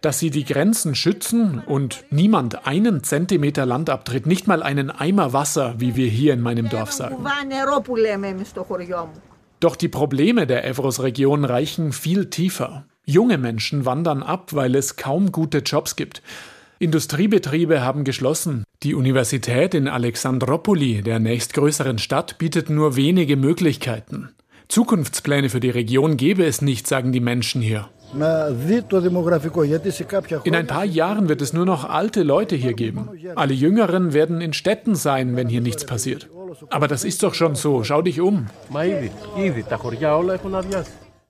dass 0.00 0.18
sie 0.18 0.30
die 0.30 0.44
Grenzen 0.44 0.94
schützen 0.94 1.62
und 1.64 2.04
niemand 2.10 2.66
einen 2.66 3.02
Zentimeter 3.02 3.66
Land 3.66 3.90
abtritt, 3.90 4.26
nicht 4.26 4.46
mal 4.46 4.62
einen 4.62 4.90
Eimer 4.90 5.32
Wasser, 5.32 5.74
wie 5.78 5.96
wir 5.96 6.08
hier 6.08 6.32
in 6.32 6.40
meinem 6.40 6.68
Dorf 6.68 6.92
sagen. 6.92 7.16
Doch 9.60 9.76
die 9.76 9.88
Probleme 9.88 10.46
der 10.46 10.66
Evros-Region 10.66 11.44
reichen 11.44 11.92
viel 11.92 12.26
tiefer. 12.30 12.84
Junge 13.04 13.38
Menschen 13.38 13.84
wandern 13.84 14.22
ab, 14.22 14.52
weil 14.52 14.74
es 14.74 14.96
kaum 14.96 15.32
gute 15.32 15.58
Jobs 15.58 15.96
gibt. 15.96 16.22
Industriebetriebe 16.78 17.80
haben 17.80 18.04
geschlossen. 18.04 18.64
Die 18.82 18.94
Universität 18.94 19.72
in 19.72 19.88
Alexandropoli, 19.88 21.00
der 21.02 21.20
nächstgrößeren 21.20 21.98
Stadt, 21.98 22.36
bietet 22.36 22.68
nur 22.68 22.96
wenige 22.96 23.36
Möglichkeiten. 23.36 24.30
Zukunftspläne 24.68 25.48
für 25.48 25.60
die 25.60 25.70
Region 25.70 26.16
gäbe 26.16 26.44
es 26.44 26.60
nicht, 26.60 26.86
sagen 26.86 27.12
die 27.12 27.20
Menschen 27.20 27.62
hier. 27.62 27.88
In 30.44 30.54
ein 30.54 30.66
paar 30.66 30.84
Jahren 30.84 31.28
wird 31.28 31.42
es 31.42 31.52
nur 31.52 31.66
noch 31.66 31.84
alte 31.88 32.22
Leute 32.22 32.56
hier 32.56 32.74
geben. 32.74 33.08
Alle 33.34 33.54
Jüngeren 33.54 34.12
werden 34.12 34.40
in 34.40 34.52
Städten 34.52 34.94
sein, 34.94 35.36
wenn 35.36 35.48
hier 35.48 35.60
nichts 35.60 35.84
passiert. 35.84 36.28
Aber 36.70 36.88
das 36.88 37.04
ist 37.04 37.22
doch 37.22 37.34
schon 37.34 37.54
so. 37.54 37.84
Schau 37.84 38.02
dich 38.02 38.20
um. 38.20 38.46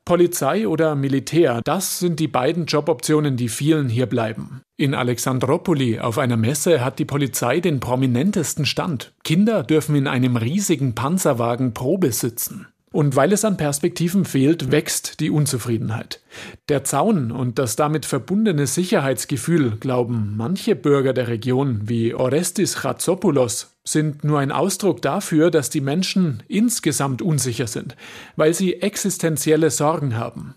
Polizei 0.07 0.69
oder 0.69 0.95
Militär, 0.95 1.63
das 1.65 1.99
sind 1.99 2.21
die 2.21 2.29
beiden 2.29 2.67
Joboptionen, 2.67 3.37
die 3.37 3.49
vielen 3.49 3.89
hier 3.89 4.07
bleiben. 4.07 4.63
In 4.77 4.95
Alexandropoli 4.95 5.99
auf 5.99 6.19
einer 6.19 6.37
Messe 6.37 6.85
hat 6.85 7.01
die 7.01 7.05
Polizei 7.05 7.59
den 7.59 7.81
prominentesten 7.81 8.67
Stand. 8.67 9.13
Kinder 9.25 9.65
dürfen 9.65 9.97
in 9.97 10.07
einem 10.07 10.37
riesigen 10.37 10.95
Panzerwagen 10.95 11.75
Probe 11.75 12.13
sitzen. 12.13 12.69
Und 12.97 13.15
weil 13.15 13.35
es 13.35 13.45
an 13.45 13.59
Perspektiven 13.59 14.25
fehlt, 14.25 14.73
wächst 14.73 15.21
die 15.21 15.29
Unzufriedenheit. 15.29 16.23
Der 16.71 16.83
Zaun 16.83 17.31
und 17.31 17.59
das 17.59 17.77
damit 17.77 18.07
verbundene 18.07 18.67
Sicherheitsgefühl, 18.67 19.73
glauben 19.73 20.33
manche 20.39 20.75
Bürger 20.75 21.13
der 21.13 21.29
Region 21.29 21.81
wie 21.83 22.15
Orestis 22.15 22.77
Chatzopoulos, 22.77 23.77
sind 23.85 24.25
nur 24.25 24.39
ein 24.39 24.51
Ausdruck 24.51 25.03
dafür, 25.03 25.51
dass 25.51 25.69
die 25.69 25.83
Menschen 25.83 26.43
insgesamt 26.49 27.21
unsicher 27.21 27.67
sind, 27.67 27.97
weil 28.35 28.55
sie 28.55 28.81
existenzielle 28.81 29.69
Sorgen 29.69 30.17
haben. 30.17 30.55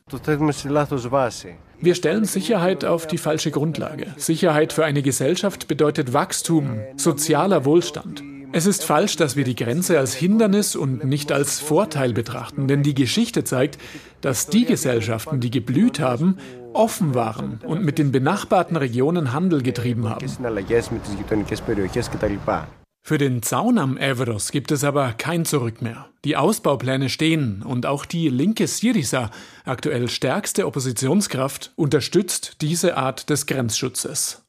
Wir 1.82 1.96
stellen 1.96 2.24
Sicherheit 2.24 2.86
auf 2.86 3.06
die 3.06 3.18
falsche 3.18 3.52
Grundlage. 3.52 4.14
Sicherheit 4.16 4.72
für 4.72 4.86
eine 4.86 5.02
Gesellschaft 5.02 5.68
bedeutet 5.68 6.14
Wachstum, 6.14 6.80
sozialer 6.96 7.66
Wohlstand. 7.66 8.24
Es 8.52 8.66
ist 8.66 8.84
falsch, 8.84 9.16
dass 9.16 9.36
wir 9.36 9.44
die 9.44 9.56
Grenze 9.56 10.00
als 10.00 10.16
Hindernis 10.16 10.76
und 10.76 11.04
nicht 11.04 11.32
als 11.32 11.60
Vorteil 11.60 12.14
betrachten, 12.14 12.68
denn 12.68 12.82
die 12.82 12.96
Geschichte 12.96 13.44
zeigt, 13.44 13.78
dass 14.22 14.48
die 14.48 14.66
Gesellschaften, 14.66 15.40
die 15.40 15.52
geblüht 15.52 16.00
haben, 16.00 16.38
offen 16.74 17.14
waren 17.14 17.60
und 17.64 17.84
mit 17.84 18.00
den 18.00 18.12
benachbarten 18.12 18.76
Regionen 18.76 19.34
Handel 19.34 19.62
getrieben 19.62 20.10
haben. 20.10 20.26
Für 23.02 23.18
den 23.18 23.44
Zaun 23.44 23.78
am 23.78 23.98
Evros 23.98 24.52
gibt 24.52 24.72
es 24.72 24.84
aber 24.84 25.14
kein 25.14 25.46
Zurück 25.46 25.82
mehr. 25.82 26.10
Die 26.26 26.36
Ausbaupläne 26.36 27.10
stehen 27.10 27.62
und 27.62 27.86
auch 27.86 28.06
die 28.06 28.30
linke 28.30 28.68
Syriza, 28.68 29.30
aktuell 29.64 30.10
stärkste 30.10 30.66
Oppositionskraft, 30.66 31.72
unterstützt 31.76 32.58
diese 32.62 32.98
Art 32.98 33.30
des 33.30 33.46
Grenzschutzes. 33.46 34.44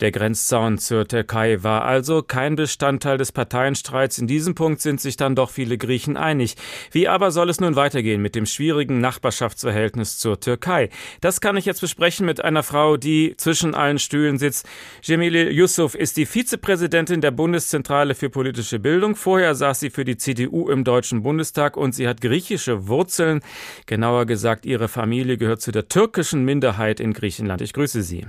Der 0.00 0.10
Grenzzaun 0.10 0.78
zur 0.78 1.06
Türkei 1.06 1.62
war 1.62 1.84
also 1.84 2.22
kein 2.22 2.56
Bestandteil 2.56 3.16
des 3.16 3.30
Parteienstreits. 3.30 4.18
In 4.18 4.26
diesem 4.26 4.54
Punkt 4.54 4.80
sind 4.80 5.00
sich 5.00 5.16
dann 5.16 5.36
doch 5.36 5.50
viele 5.50 5.78
Griechen 5.78 6.16
einig. 6.16 6.56
Wie 6.90 7.06
aber 7.08 7.30
soll 7.30 7.48
es 7.48 7.60
nun 7.60 7.76
weitergehen 7.76 8.20
mit 8.20 8.34
dem 8.34 8.46
schwierigen 8.46 9.00
Nachbarschaftsverhältnis 9.00 10.18
zur 10.18 10.40
Türkei? 10.40 10.90
Das 11.20 11.40
kann 11.40 11.56
ich 11.56 11.64
jetzt 11.64 11.80
besprechen 11.80 12.26
mit 12.26 12.44
einer 12.44 12.62
Frau, 12.62 12.96
die 12.96 13.36
zwischen 13.36 13.74
allen 13.74 13.98
Stühlen 13.98 14.38
sitzt. 14.38 14.66
Cemile 15.02 15.50
Yusuf 15.50 15.94
ist 15.94 16.16
die 16.16 16.26
Vizepräsidentin 16.26 17.20
der 17.20 17.30
Bundeszentrale 17.30 18.14
für 18.14 18.30
politische 18.30 18.80
Bildung. 18.80 19.14
Vorher 19.14 19.54
saß 19.54 19.80
sie 19.80 19.90
für 19.90 20.04
die 20.04 20.16
CDU 20.16 20.68
im 20.68 20.84
Deutschen 20.84 21.22
Bundestag 21.22 21.76
und 21.76 21.94
sie 21.94 22.08
hat 22.08 22.20
griechische 22.20 22.88
Wurzeln. 22.88 23.42
Genauer 23.86 24.26
gesagt, 24.26 24.66
ihre 24.66 24.88
Familie 24.88 25.38
gehört 25.38 25.60
zu 25.60 25.70
der 25.70 25.88
türkischen 25.88 26.44
Minderheit 26.44 26.98
in 26.98 27.12
Griechenland. 27.12 27.62
Ich 27.62 27.72
grüße 27.72 28.02
Sie. 28.02 28.26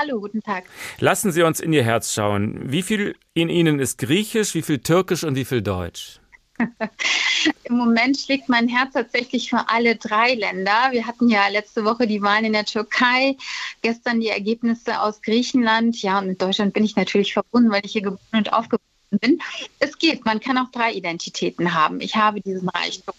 Hallo, 0.00 0.20
guten 0.20 0.42
Tag. 0.42 0.64
Lassen 1.00 1.32
Sie 1.32 1.42
uns 1.42 1.58
in 1.58 1.72
Ihr 1.72 1.82
Herz 1.82 2.14
schauen. 2.14 2.70
Wie 2.70 2.82
viel 2.82 3.16
in 3.34 3.48
Ihnen 3.48 3.80
ist 3.80 3.98
Griechisch, 3.98 4.54
wie 4.54 4.62
viel 4.62 4.78
Türkisch 4.78 5.24
und 5.24 5.34
wie 5.34 5.44
viel 5.44 5.60
Deutsch? 5.60 6.20
Im 7.64 7.76
Moment 7.76 8.16
schlägt 8.16 8.48
mein 8.48 8.68
Herz 8.68 8.92
tatsächlich 8.92 9.50
für 9.50 9.68
alle 9.68 9.96
drei 9.96 10.34
Länder. 10.34 10.90
Wir 10.90 11.06
hatten 11.06 11.28
ja 11.28 11.48
letzte 11.48 11.84
Woche 11.84 12.06
die 12.06 12.22
Wahlen 12.22 12.44
in 12.44 12.52
der 12.52 12.64
Türkei, 12.64 13.36
gestern 13.82 14.20
die 14.20 14.28
Ergebnisse 14.28 15.00
aus 15.00 15.20
Griechenland. 15.20 16.00
Ja, 16.00 16.18
und 16.20 16.28
mit 16.28 16.42
Deutschland 16.42 16.74
bin 16.74 16.84
ich 16.84 16.94
natürlich 16.94 17.32
verbunden, 17.32 17.72
weil 17.72 17.84
ich 17.84 17.92
hier 17.92 18.02
geboren 18.02 18.20
und 18.32 18.52
aufgewachsen 18.52 19.18
bin. 19.20 19.40
Es 19.80 19.98
geht, 19.98 20.24
man 20.24 20.38
kann 20.38 20.58
auch 20.58 20.70
drei 20.70 20.92
Identitäten 20.92 21.74
haben. 21.74 22.00
Ich 22.00 22.14
habe 22.14 22.40
diesen 22.40 22.68
Reichtum. 22.68 23.14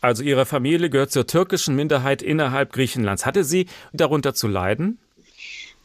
Also 0.00 0.22
Ihre 0.24 0.44
Familie 0.44 0.90
gehört 0.90 1.12
zur 1.12 1.26
türkischen 1.26 1.76
Minderheit 1.76 2.20
innerhalb 2.20 2.72
Griechenlands. 2.72 3.24
Hatte 3.24 3.44
sie 3.44 3.66
darunter 3.92 4.34
zu 4.34 4.48
leiden? 4.48 4.98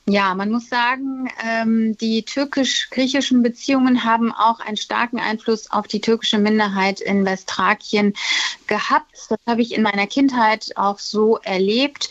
Ja, 0.08 0.34
man 0.34 0.50
muss 0.50 0.70
sagen, 0.70 1.30
ähm, 1.44 1.96
die 1.98 2.24
türkisch-griechischen 2.24 3.44
Beziehungen 3.44 4.04
haben 4.04 4.32
auch 4.32 4.60
einen 4.60 4.78
starken 4.78 5.20
Einfluss 5.20 5.70
auf 5.70 5.88
die 5.88 6.02
türkische 6.02 6.40
Minderheit 6.40 7.00
in 7.00 7.26
Westthrakien 7.26 8.14
gehabt. 8.66 9.12
Das 9.30 9.40
habe 9.48 9.62
ich 9.62 9.74
in 9.74 9.84
meiner 9.84 10.08
Kindheit 10.08 10.76
auch 10.76 10.98
so 10.98 11.38
erlebt. 11.38 12.10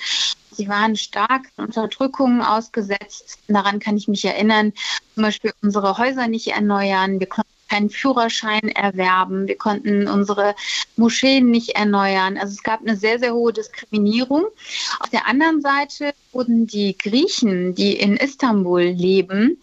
Sie 0.53 0.68
waren 0.68 0.97
stark 0.97 1.49
Unterdrückungen 1.57 2.43
ausgesetzt. 2.43 3.39
Daran 3.49 3.78
kann 3.78 3.97
ich 3.97 4.09
mich 4.09 4.24
erinnern. 4.24 4.72
Zum 5.14 5.22
Beispiel 5.24 5.53
unsere 5.62 5.99
Häuser 5.99 6.28
nicht 6.28 6.49
erneuern. 6.49 7.20
Wir 7.20 7.28
konnten 7.28 7.51
keinen 7.69 7.91
Führerschein 7.91 8.69
erwerben. 8.69 9.47
Wir 9.47 9.57
konnten 9.57 10.09
unsere 10.09 10.55
Moscheen 10.97 11.51
nicht 11.51 11.71
erneuern. 11.71 12.37
Also 12.39 12.53
es 12.53 12.62
gab 12.62 12.81
eine 12.81 12.97
sehr, 12.97 13.19
sehr 13.19 13.35
hohe 13.35 13.53
Diskriminierung. 13.53 14.47
Auf 15.01 15.11
der 15.11 15.27
anderen 15.27 15.61
Seite 15.61 16.12
wurden 16.33 16.66
die 16.66 16.97
Griechen, 16.97 17.75
die 17.75 17.93
in 17.99 18.16
Istanbul 18.16 18.83
leben, 18.83 19.59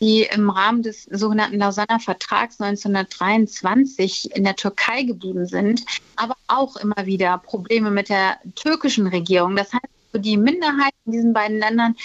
die 0.00 0.22
im 0.22 0.50
Rahmen 0.50 0.82
des 0.82 1.04
sogenannten 1.04 1.58
Lausanner 1.58 2.00
Vertrags 2.00 2.60
1923 2.60 4.36
in 4.36 4.44
der 4.44 4.56
Türkei 4.56 5.04
geblieben 5.04 5.46
sind, 5.46 5.84
aber 6.16 6.36
auch 6.46 6.76
immer 6.76 7.06
wieder 7.06 7.38
Probleme 7.38 7.90
mit 7.90 8.08
der 8.08 8.38
türkischen 8.54 9.06
Regierung. 9.06 9.56
Das 9.56 9.72
heißt, 9.72 9.93
die 10.18 10.36
Minderheiten 10.36 10.96
in 11.06 11.12
diesen 11.12 11.32
beiden 11.32 11.58
Ländern 11.58 11.96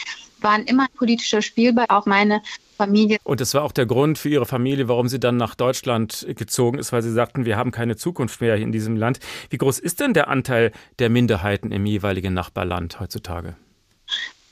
waren 0.42 0.64
immer 0.64 0.88
politischer 0.96 1.42
Spielball. 1.42 1.86
Auch 1.90 2.06
meine 2.06 2.42
Familie. 2.78 3.18
Und 3.24 3.42
das 3.42 3.54
war 3.54 3.64
auch 3.64 3.74
der 3.74 3.86
Grund 3.86 4.18
für 4.18 4.30
Ihre 4.30 4.46
Familie, 4.46 4.88
warum 4.88 5.10
sie 5.10 5.20
dann 5.20 5.36
nach 5.36 5.56
Deutschland 5.56 6.26
gezogen 6.36 6.80
ist, 6.80 6.94
weil 6.94 7.02
sie 7.02 7.12
sagten, 7.12 7.46
wir 7.46 7.58
haben 7.58 7.72
keine 7.72 7.98
Zukunft 7.98 8.40
mehr 8.40 8.56
in 8.56 8.72
diesem 8.72 8.96
Land. 8.96 9.20
Wie 9.50 9.58
groß 9.58 9.80
ist 9.80 10.00
denn 10.00 10.14
der 10.14 10.30
Anteil 10.30 10.72
der 11.00 11.10
Minderheiten 11.10 11.72
im 11.72 11.86
jeweiligen 11.86 12.34
Nachbarland 12.34 13.00
heutzutage? 13.00 13.56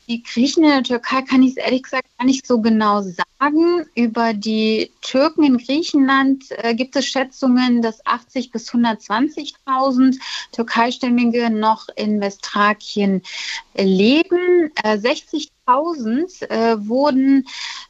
Die 0.07 0.23
Griechen 0.23 0.63
in 0.63 0.69
der 0.69 0.83
Türkei 0.83 1.21
kann 1.21 1.43
ich 1.43 1.51
es 1.51 1.57
ehrlich 1.57 1.83
gesagt 1.83 2.05
gar 2.17 2.25
nicht 2.25 2.47
so 2.47 2.61
genau 2.61 3.01
sagen. 3.01 3.85
Über 3.93 4.33
die 4.33 4.89
Türken 5.01 5.43
in 5.43 5.57
Griechenland 5.57 6.45
äh, 6.51 6.73
gibt 6.75 6.95
es 6.95 7.05
Schätzungen, 7.05 7.81
dass 7.81 8.05
80 8.05 8.51
bis 8.51 8.69
120.000 8.69 10.17
Türkeistämmige 10.53 11.49
noch 11.49 11.89
in 11.97 12.21
Westthrakien 12.21 13.21
leben. 13.75 14.71
Äh, 14.81 14.95
60.000 14.95 16.49
äh, 16.49 16.87
wurden 16.87 17.45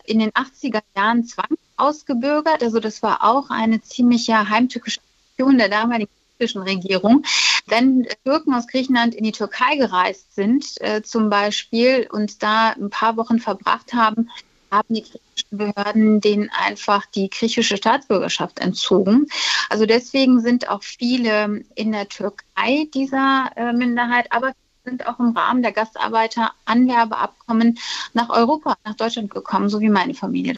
in 0.05 0.18
den 0.18 0.32
80er 0.32 0.82
Jahren 0.95 1.24
zwangsausgebürgert. 1.24 2.63
Also 2.63 2.80
das 2.80 3.03
war 3.03 3.24
auch 3.24 3.51
eine 3.51 3.80
ziemliche 3.84 4.49
heimtückische 4.49 5.01
Aktion 5.30 5.59
der 5.59 5.70
damaligen 5.70 6.09
türkischen 6.39 6.63
Regierung. 6.63 7.24
Wenn 7.68 8.07
Türken 8.24 8.53
aus 8.53 8.68
Griechenland 8.68 9.13
in 9.13 9.24
die 9.24 9.32
Türkei 9.32 9.76
gereist 9.76 10.36
sind, 10.36 10.65
äh, 10.80 11.01
zum 11.01 11.30
Beispiel, 11.30 12.07
und 12.11 12.41
da 12.41 12.70
ein 12.70 12.89
paar 12.89 13.18
Wochen 13.18 13.39
verbracht 13.39 13.93
haben, 13.93 14.30
haben 14.72 14.93
die 14.93 15.03
griechischen 15.03 15.57
Behörden 15.57 16.22
denen 16.22 16.49
einfach 16.49 17.05
die 17.05 17.30
griechische 17.30 17.78
Staatsbürgerschaft 17.78 18.59
entzogen. 18.59 19.28
Also 19.70 19.86
deswegen 19.86 20.41
sind 20.41 20.70
auch 20.70 20.84
viele 20.84 21.63
in 21.76 21.91
der 21.91 22.09
Türkei 22.09 22.88
dieser 22.93 23.51
äh, 23.55 23.74
Minderheit, 23.74 24.32
aber 24.32 24.53
sind 24.86 25.05
auch 25.05 25.20
im 25.20 25.36
Rahmen 25.36 25.61
der 25.61 25.74
Gastarbeiter-Anwerbeabkommen 25.74 27.78
nach 28.13 28.30
Europa, 28.30 28.78
nach 28.86 28.95
Deutschland 28.95 29.32
gekommen, 29.32 29.70
so 29.70 29.82
wie 29.82 29.89
meine 29.89 30.13
Familie. 30.13 30.55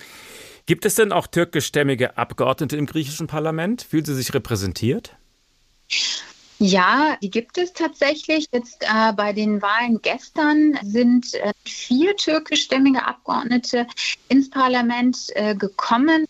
Gibt 0.67 0.85
es 0.85 0.95
denn 0.95 1.11
auch 1.11 1.25
türkischstämmige 1.25 2.17
Abgeordnete 2.17 2.77
im 2.77 2.85
griechischen 2.85 3.25
Parlament? 3.25 3.81
Fühlen 3.81 4.05
Sie 4.05 4.13
sich 4.13 4.33
repräsentiert? 4.35 5.15
Ja, 6.61 7.15
die 7.21 7.29
gibt 7.29 7.57
es 7.57 7.71
tatsächlich. 7.71 8.47
Jetzt 8.51 8.83
äh, 8.83 9.13
bei 9.13 9.31
den 9.31 9.61
Wahlen 9.61 10.01
gestern 10.01 10.77
sind 10.83 11.33
äh, 11.35 11.53
vier 11.63 12.17
türkischstämmige 12.17 13.05
Abgeordnete 13.05 13.87
ins 14.27 14.49
Parlament 14.49 15.17
äh, 15.35 15.55
gekommen. 15.55 16.25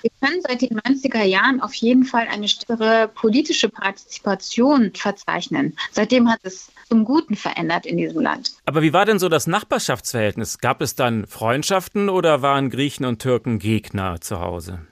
Wir 0.00 0.10
können 0.22 0.40
seit 0.40 0.62
den 0.62 0.80
90er 0.80 1.24
Jahren 1.24 1.60
auf 1.60 1.74
jeden 1.74 2.04
Fall 2.04 2.26
eine 2.26 2.48
stärkere 2.48 3.08
politische 3.08 3.68
Partizipation 3.68 4.92
verzeichnen. 4.94 5.76
Seitdem 5.92 6.30
hat 6.30 6.40
es 6.42 6.72
zum 6.88 7.04
Guten 7.04 7.36
verändert 7.36 7.84
in 7.84 7.98
diesem 7.98 8.22
Land. 8.22 8.52
Aber 8.64 8.80
wie 8.80 8.94
war 8.94 9.04
denn 9.04 9.18
so 9.18 9.28
das 9.28 9.46
Nachbarschaftsverhältnis? 9.46 10.58
Gab 10.58 10.80
es 10.80 10.94
dann 10.94 11.26
Freundschaften 11.26 12.08
oder 12.08 12.40
waren 12.40 12.70
Griechen 12.70 13.04
und 13.04 13.20
Türken 13.20 13.58
Gegner 13.58 14.22
zu 14.22 14.40
Hause? 14.40 14.86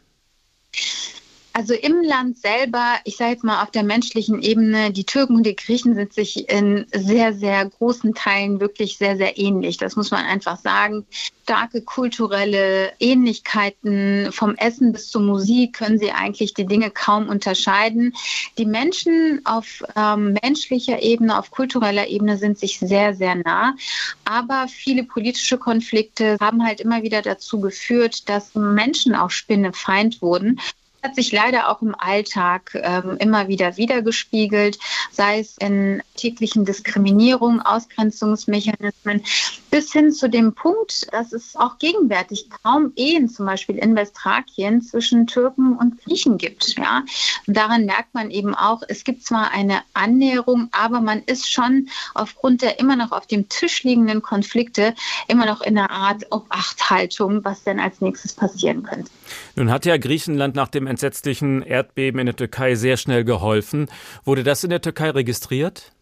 Also 1.56 1.72
im 1.72 2.02
Land 2.02 2.36
selber, 2.36 2.96
ich 3.04 3.16
sage 3.16 3.30
jetzt 3.30 3.44
mal 3.44 3.62
auf 3.62 3.70
der 3.70 3.84
menschlichen 3.84 4.42
Ebene, 4.42 4.90
die 4.90 5.04
Türken 5.04 5.36
und 5.36 5.46
die 5.46 5.54
Griechen 5.54 5.94
sind 5.94 6.12
sich 6.12 6.48
in 6.48 6.84
sehr, 6.92 7.32
sehr 7.32 7.64
großen 7.66 8.12
Teilen 8.12 8.58
wirklich 8.58 8.98
sehr, 8.98 9.16
sehr 9.16 9.38
ähnlich. 9.38 9.76
Das 9.76 9.94
muss 9.94 10.10
man 10.10 10.24
einfach 10.24 10.58
sagen. 10.58 11.06
Starke 11.44 11.82
kulturelle 11.82 12.92
Ähnlichkeiten 12.98 14.32
vom 14.32 14.56
Essen 14.56 14.90
bis 14.90 15.10
zur 15.10 15.20
Musik 15.20 15.74
können 15.74 15.96
sie 15.96 16.10
eigentlich 16.10 16.54
die 16.54 16.66
Dinge 16.66 16.90
kaum 16.90 17.28
unterscheiden. 17.28 18.14
Die 18.58 18.66
Menschen 18.66 19.40
auf 19.44 19.84
ähm, 19.94 20.36
menschlicher 20.42 21.02
Ebene, 21.02 21.38
auf 21.38 21.52
kultureller 21.52 22.08
Ebene 22.08 22.36
sind 22.36 22.58
sich 22.58 22.80
sehr, 22.80 23.14
sehr 23.14 23.36
nah. 23.36 23.76
Aber 24.24 24.66
viele 24.66 25.04
politische 25.04 25.58
Konflikte 25.58 26.36
haben 26.40 26.66
halt 26.66 26.80
immer 26.80 27.04
wieder 27.04 27.22
dazu 27.22 27.60
geführt, 27.60 28.28
dass 28.28 28.56
Menschen 28.56 29.14
auch 29.14 29.30
Spinnefeind 29.30 30.20
wurden 30.20 30.58
hat 31.04 31.14
sich 31.14 31.30
leider 31.32 31.68
auch 31.68 31.82
im 31.82 31.94
Alltag 31.96 32.72
ähm, 32.82 33.18
immer 33.18 33.46
wieder 33.46 33.76
wiedergespiegelt, 33.76 34.78
sei 35.12 35.40
es 35.40 35.58
in 35.58 36.02
täglichen 36.16 36.64
Diskriminierungen, 36.64 37.60
Ausgrenzungsmechanismen, 37.60 39.22
bis 39.70 39.92
hin 39.92 40.12
zu 40.12 40.30
dem 40.30 40.54
Punkt, 40.54 41.12
dass 41.12 41.32
es 41.32 41.56
auch 41.56 41.78
gegenwärtig 41.78 42.48
kaum 42.62 42.92
Ehen 42.96 43.28
zum 43.28 43.44
Beispiel 43.44 43.76
in 43.76 43.94
Westthrakien 43.94 44.80
zwischen 44.80 45.26
Türken 45.26 45.76
und 45.76 46.02
Griechen 46.02 46.38
gibt. 46.38 46.78
Ja? 46.78 47.04
Und 47.46 47.56
daran 47.56 47.84
merkt 47.84 48.14
man 48.14 48.30
eben 48.30 48.54
auch, 48.54 48.82
es 48.88 49.04
gibt 49.04 49.24
zwar 49.24 49.50
eine 49.50 49.82
Annäherung, 49.92 50.68
aber 50.72 51.00
man 51.00 51.22
ist 51.24 51.50
schon 51.50 51.90
aufgrund 52.14 52.62
der 52.62 52.80
immer 52.80 52.96
noch 52.96 53.12
auf 53.12 53.26
dem 53.26 53.48
Tisch 53.50 53.82
liegenden 53.82 54.22
Konflikte 54.22 54.94
immer 55.28 55.44
noch 55.44 55.60
in 55.60 55.76
einer 55.76 55.90
Art 55.90 56.32
Obachthaltung, 56.32 57.44
was 57.44 57.62
denn 57.64 57.78
als 57.78 58.00
nächstes 58.00 58.32
passieren 58.32 58.84
könnte. 58.84 59.10
Nun 59.56 59.70
hat 59.70 59.86
ja 59.86 59.96
Griechenland 59.96 60.54
nach 60.54 60.68
dem 60.68 60.86
entsetzlichen 60.86 61.62
Erdbeben 61.62 62.20
in 62.20 62.26
der 62.26 62.36
Türkei 62.36 62.74
sehr 62.74 62.96
schnell 62.96 63.24
geholfen. 63.24 63.88
Wurde 64.24 64.44
das 64.44 64.64
in 64.64 64.70
der 64.70 64.82
Türkei 64.82 65.10
registriert? 65.10 65.93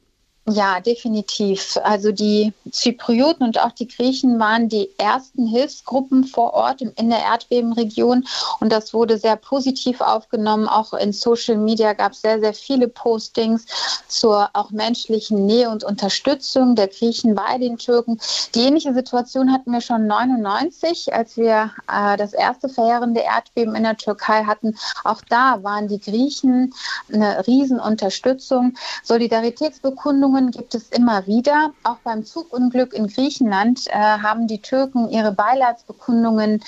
Ja, 0.48 0.80
definitiv. 0.80 1.78
Also 1.84 2.10
die 2.10 2.52
Zyprioten 2.68 3.46
und 3.46 3.60
auch 3.60 3.70
die 3.70 3.86
Griechen 3.86 4.40
waren 4.40 4.68
die 4.68 4.90
ersten 4.98 5.46
Hilfsgruppen 5.46 6.24
vor 6.24 6.52
Ort 6.54 6.82
in 6.82 7.10
der 7.10 7.20
Erdbebenregion 7.20 8.26
und 8.58 8.72
das 8.72 8.92
wurde 8.92 9.18
sehr 9.18 9.36
positiv 9.36 10.00
aufgenommen. 10.00 10.66
Auch 10.66 10.94
in 10.94 11.12
Social 11.12 11.56
Media 11.56 11.92
gab 11.92 12.10
es 12.10 12.22
sehr, 12.22 12.40
sehr 12.40 12.54
viele 12.54 12.88
Postings 12.88 13.66
zur 14.08 14.50
auch 14.52 14.72
menschlichen 14.72 15.46
Nähe 15.46 15.70
und 15.70 15.84
Unterstützung 15.84 16.74
der 16.74 16.88
Griechen 16.88 17.36
bei 17.36 17.58
den 17.58 17.78
Türken. 17.78 18.18
Die 18.56 18.62
ähnliche 18.62 18.94
Situation 18.94 19.52
hatten 19.52 19.70
wir 19.70 19.80
schon 19.80 20.08
99, 20.08 21.14
als 21.14 21.36
wir 21.36 21.70
äh, 21.88 22.16
das 22.16 22.32
erste 22.32 22.68
verheerende 22.68 23.20
Erdbeben 23.20 23.76
in 23.76 23.84
der 23.84 23.96
Türkei 23.96 24.42
hatten. 24.42 24.76
Auch 25.04 25.22
da 25.28 25.62
waren 25.62 25.86
die 25.86 26.00
Griechen 26.00 26.74
eine 27.12 27.46
Riesenunterstützung. 27.46 28.74
Solidaritätsbekundungen 29.04 30.31
Meldungen 30.32 30.50
gibt 30.50 30.74
es 30.74 30.88
immer 30.88 31.26
wieder. 31.26 31.72
Auch 31.84 31.98
beim 32.04 32.24
Zugunglück 32.24 32.94
in 32.94 33.06
Griechenland 33.06 33.86
äh, 33.88 33.92
haben 33.92 34.46
die 34.46 34.60
Türken 34.60 35.10
ihre 35.10 35.32
Beileidsbekundungen 35.32 36.62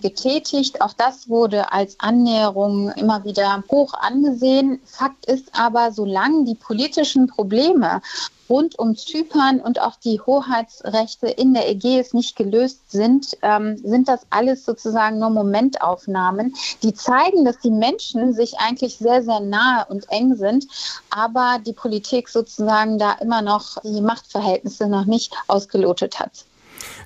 getätigt. 0.00 0.80
Auch 0.80 0.92
das 0.92 1.28
wurde 1.28 1.72
als 1.72 1.98
Annäherung 1.98 2.90
immer 2.92 3.24
wieder 3.24 3.62
hoch 3.70 3.94
angesehen. 3.94 4.80
Fakt 4.84 5.26
ist 5.26 5.50
aber, 5.52 5.92
solange 5.92 6.44
die 6.44 6.54
politischen 6.54 7.26
Probleme 7.26 8.00
rund 8.48 8.78
um 8.78 8.96
Zypern 8.96 9.60
und 9.60 9.80
auch 9.80 9.96
die 9.96 10.20
Hoheitsrechte 10.20 11.28
in 11.28 11.54
der 11.54 11.68
Ägäis 11.68 12.14
nicht 12.14 12.36
gelöst 12.36 12.90
sind, 12.90 13.36
ähm, 13.42 13.76
sind 13.78 14.08
das 14.08 14.26
alles 14.30 14.64
sozusagen 14.64 15.18
nur 15.18 15.30
Momentaufnahmen, 15.30 16.54
die 16.82 16.94
zeigen, 16.94 17.44
dass 17.44 17.58
die 17.58 17.70
Menschen 17.70 18.32
sich 18.32 18.58
eigentlich 18.58 18.96
sehr, 18.96 19.22
sehr 19.22 19.40
nahe 19.40 19.86
und 19.88 20.10
eng 20.10 20.34
sind, 20.36 20.66
aber 21.10 21.58
die 21.64 21.72
Politik 21.72 22.28
sozusagen 22.28 22.98
da 22.98 23.12
immer 23.20 23.42
noch 23.42 23.78
die 23.82 24.00
Machtverhältnisse 24.00 24.88
noch 24.88 25.04
nicht 25.04 25.34
ausgelotet 25.46 26.18
hat. 26.18 26.44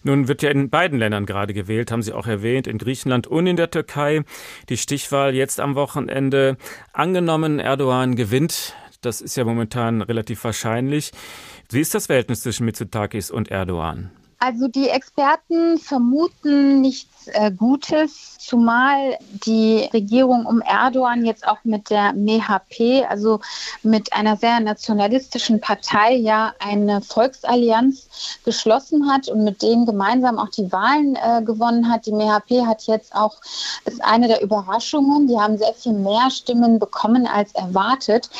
Nun 0.03 0.29
wird 0.29 0.43
ja 0.43 0.51
in 0.51 0.71
beiden 0.71 0.99
Ländern 0.99 1.27
gerade 1.27 1.55
gewählt, 1.55 1.91
haben 1.91 2.03
Sie 2.03 2.13
auch 2.13 2.27
erwähnt, 2.27 2.67
in 2.67 2.79
Griechenland 2.79 3.27
und 3.27 3.47
in 3.47 3.57
der 3.57 3.71
Türkei. 3.71 4.23
Die 4.69 4.77
Stichwahl 4.77 5.35
jetzt 5.35 5.61
am 5.61 5.75
Wochenende. 5.75 6.57
Angenommen, 6.93 7.59
Erdogan 7.59 8.17
gewinnt 8.17 8.75
das 9.03 9.21
ist 9.21 9.37
ja 9.37 9.45
momentan 9.45 10.03
relativ 10.03 10.43
wahrscheinlich. 10.45 11.13
Wie 11.71 11.81
ist 11.81 11.95
das 11.95 12.07
Verhältnis 12.07 12.43
zwischen 12.43 12.65
Mitsotakis 12.65 13.31
und 13.31 13.51
Erdogan? 13.51 14.11
Also 14.39 14.67
die 14.67 14.89
Experten 14.89 15.79
vermuten 15.79 16.81
nichts 16.81 17.12
äh, 17.29 17.51
Gutes, 17.51 18.39
zumal 18.39 19.19
die 19.47 19.89
Regierung 19.93 20.47
um 20.47 20.61
Erdogan 20.61 21.25
jetzt 21.25 21.47
auch 21.47 21.59
mit 21.65 21.91
der 21.91 22.13
MHP, 22.13 23.05
also 23.09 23.41
mit 23.83 24.13
einer 24.13 24.37
sehr 24.37 24.61
nationalistischen 24.61 25.61
Partei, 25.61 26.15
ja 26.15 26.53
eine 26.59 27.01
Volksallianz 27.03 28.41
geschlossen 28.45 29.11
hat 29.11 29.29
und 29.29 29.45
mit 29.45 29.63
denen 29.63 29.87
gemeinsam 29.87 30.39
auch 30.39 30.49
die 30.49 30.71
Wahlen 30.73 31.17
äh, 31.17 31.43
gewonnen 31.43 31.91
hat. 31.91 32.07
Die 32.07 32.13
MHP 32.13 32.67
hat 32.67 32.83
jetzt 32.85 33.15
auch, 33.15 33.37
ist 33.85 34.03
eine 34.03 34.29
der 34.29 34.43
Überraschungen, 34.43 35.27
die 35.27 35.39
haben 35.39 35.59
sehr 35.59 35.75
viel 35.75 35.93
mehr 35.93 36.31
Stimmen 36.31 36.79
bekommen 36.79 37.27
als 37.27 37.55
erwartet. 37.55 38.31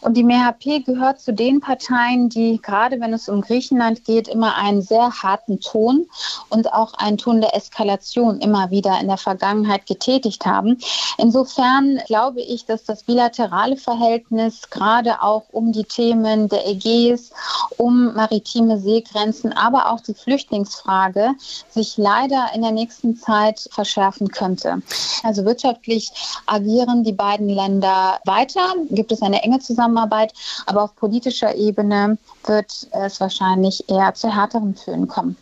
Und 0.00 0.16
die 0.16 0.24
MHP 0.24 0.84
gehört 0.84 1.20
zu 1.20 1.32
den 1.32 1.60
Parteien, 1.60 2.28
die 2.28 2.60
gerade 2.60 3.00
wenn 3.00 3.12
es 3.12 3.28
um 3.28 3.42
Griechenland 3.42 4.04
geht, 4.04 4.28
immer 4.28 4.56
einen 4.56 4.82
sehr 4.82 5.10
harten 5.22 5.42
harten 5.42 5.60
Ton 5.60 6.06
und 6.48 6.72
auch 6.72 6.94
einen 6.94 7.18
Ton 7.18 7.40
der 7.40 7.54
Eskalation 7.54 8.31
immer 8.40 8.70
wieder 8.70 9.00
in 9.00 9.08
der 9.08 9.16
Vergangenheit 9.16 9.86
getätigt 9.86 10.46
haben. 10.46 10.78
Insofern 11.18 12.00
glaube 12.06 12.40
ich, 12.40 12.64
dass 12.64 12.84
das 12.84 13.02
bilaterale 13.04 13.76
Verhältnis 13.76 14.70
gerade 14.70 15.22
auch 15.22 15.44
um 15.52 15.72
die 15.72 15.84
Themen 15.84 16.48
der 16.48 16.66
Ägäis, 16.66 17.30
um 17.76 18.14
maritime 18.14 18.78
Seegrenzen, 18.78 19.52
aber 19.52 19.90
auch 19.90 20.00
die 20.00 20.14
Flüchtlingsfrage 20.14 21.32
sich 21.70 21.96
leider 21.96 22.46
in 22.54 22.62
der 22.62 22.72
nächsten 22.72 23.16
Zeit 23.16 23.68
verschärfen 23.70 24.28
könnte. 24.28 24.82
Also 25.22 25.44
wirtschaftlich 25.44 26.10
agieren 26.46 27.04
die 27.04 27.12
beiden 27.12 27.48
Länder 27.48 28.18
weiter, 28.24 28.74
gibt 28.90 29.12
es 29.12 29.22
eine 29.22 29.42
enge 29.42 29.60
Zusammenarbeit, 29.60 30.32
aber 30.66 30.82
auf 30.82 30.96
politischer 30.96 31.54
Ebene 31.54 32.18
wird 32.44 32.88
es 32.92 33.20
wahrscheinlich 33.20 33.88
eher 33.88 34.14
zu 34.14 34.34
härteren 34.34 34.74
Föhn 34.74 35.06
kommen. 35.08 35.36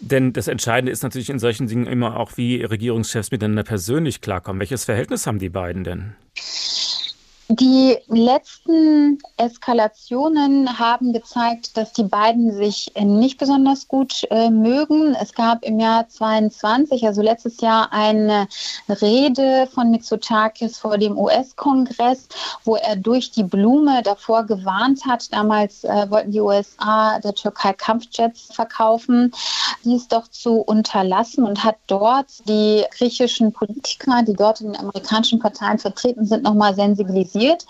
Denn 0.00 0.32
das 0.32 0.48
Entscheidende 0.48 0.92
ist 0.92 1.02
natürlich 1.02 1.30
in 1.30 1.38
solchen 1.38 1.66
Dingen 1.66 1.86
immer 1.86 2.16
auch, 2.16 2.36
wie 2.36 2.62
Regierungschefs 2.62 3.30
miteinander 3.30 3.64
persönlich 3.64 4.20
klarkommen. 4.20 4.60
Welches 4.60 4.84
Verhältnis 4.84 5.26
haben 5.26 5.38
die 5.38 5.50
beiden 5.50 5.84
denn? 5.84 6.16
Die 7.52 7.98
letzten 8.06 9.18
Eskalationen 9.36 10.78
haben 10.78 11.12
gezeigt, 11.12 11.76
dass 11.76 11.92
die 11.92 12.04
beiden 12.04 12.52
sich 12.52 12.92
nicht 12.96 13.38
besonders 13.38 13.88
gut 13.88 14.24
äh, 14.30 14.50
mögen. 14.50 15.16
Es 15.20 15.34
gab 15.34 15.64
im 15.64 15.80
Jahr 15.80 16.08
22, 16.08 17.04
also 17.04 17.22
letztes 17.22 17.60
Jahr, 17.60 17.92
eine 17.92 18.46
Rede 18.88 19.66
von 19.74 19.90
Mitsotakis 19.90 20.78
vor 20.78 20.96
dem 20.96 21.18
US-Kongress, 21.18 22.28
wo 22.62 22.76
er 22.76 22.94
durch 22.94 23.32
die 23.32 23.42
Blume 23.42 24.00
davor 24.04 24.44
gewarnt 24.44 25.04
hat. 25.04 25.32
Damals 25.32 25.82
äh, 25.82 26.08
wollten 26.08 26.30
die 26.30 26.40
USA 26.40 27.18
der 27.18 27.34
Türkei 27.34 27.72
Kampfjets 27.72 28.54
verkaufen, 28.54 29.32
dies 29.82 30.06
doch 30.06 30.28
zu 30.28 30.60
unterlassen 30.60 31.42
und 31.42 31.64
hat 31.64 31.78
dort 31.88 32.28
die 32.48 32.84
griechischen 32.96 33.52
Politiker, 33.52 34.22
die 34.22 34.34
dort 34.34 34.60
in 34.60 34.68
den 34.68 34.80
amerikanischen 34.80 35.40
Parteien 35.40 35.80
vertreten 35.80 36.24
sind, 36.24 36.44
nochmal 36.44 36.76
sensibilisiert 36.76 37.39
kritisiert. 37.40 37.66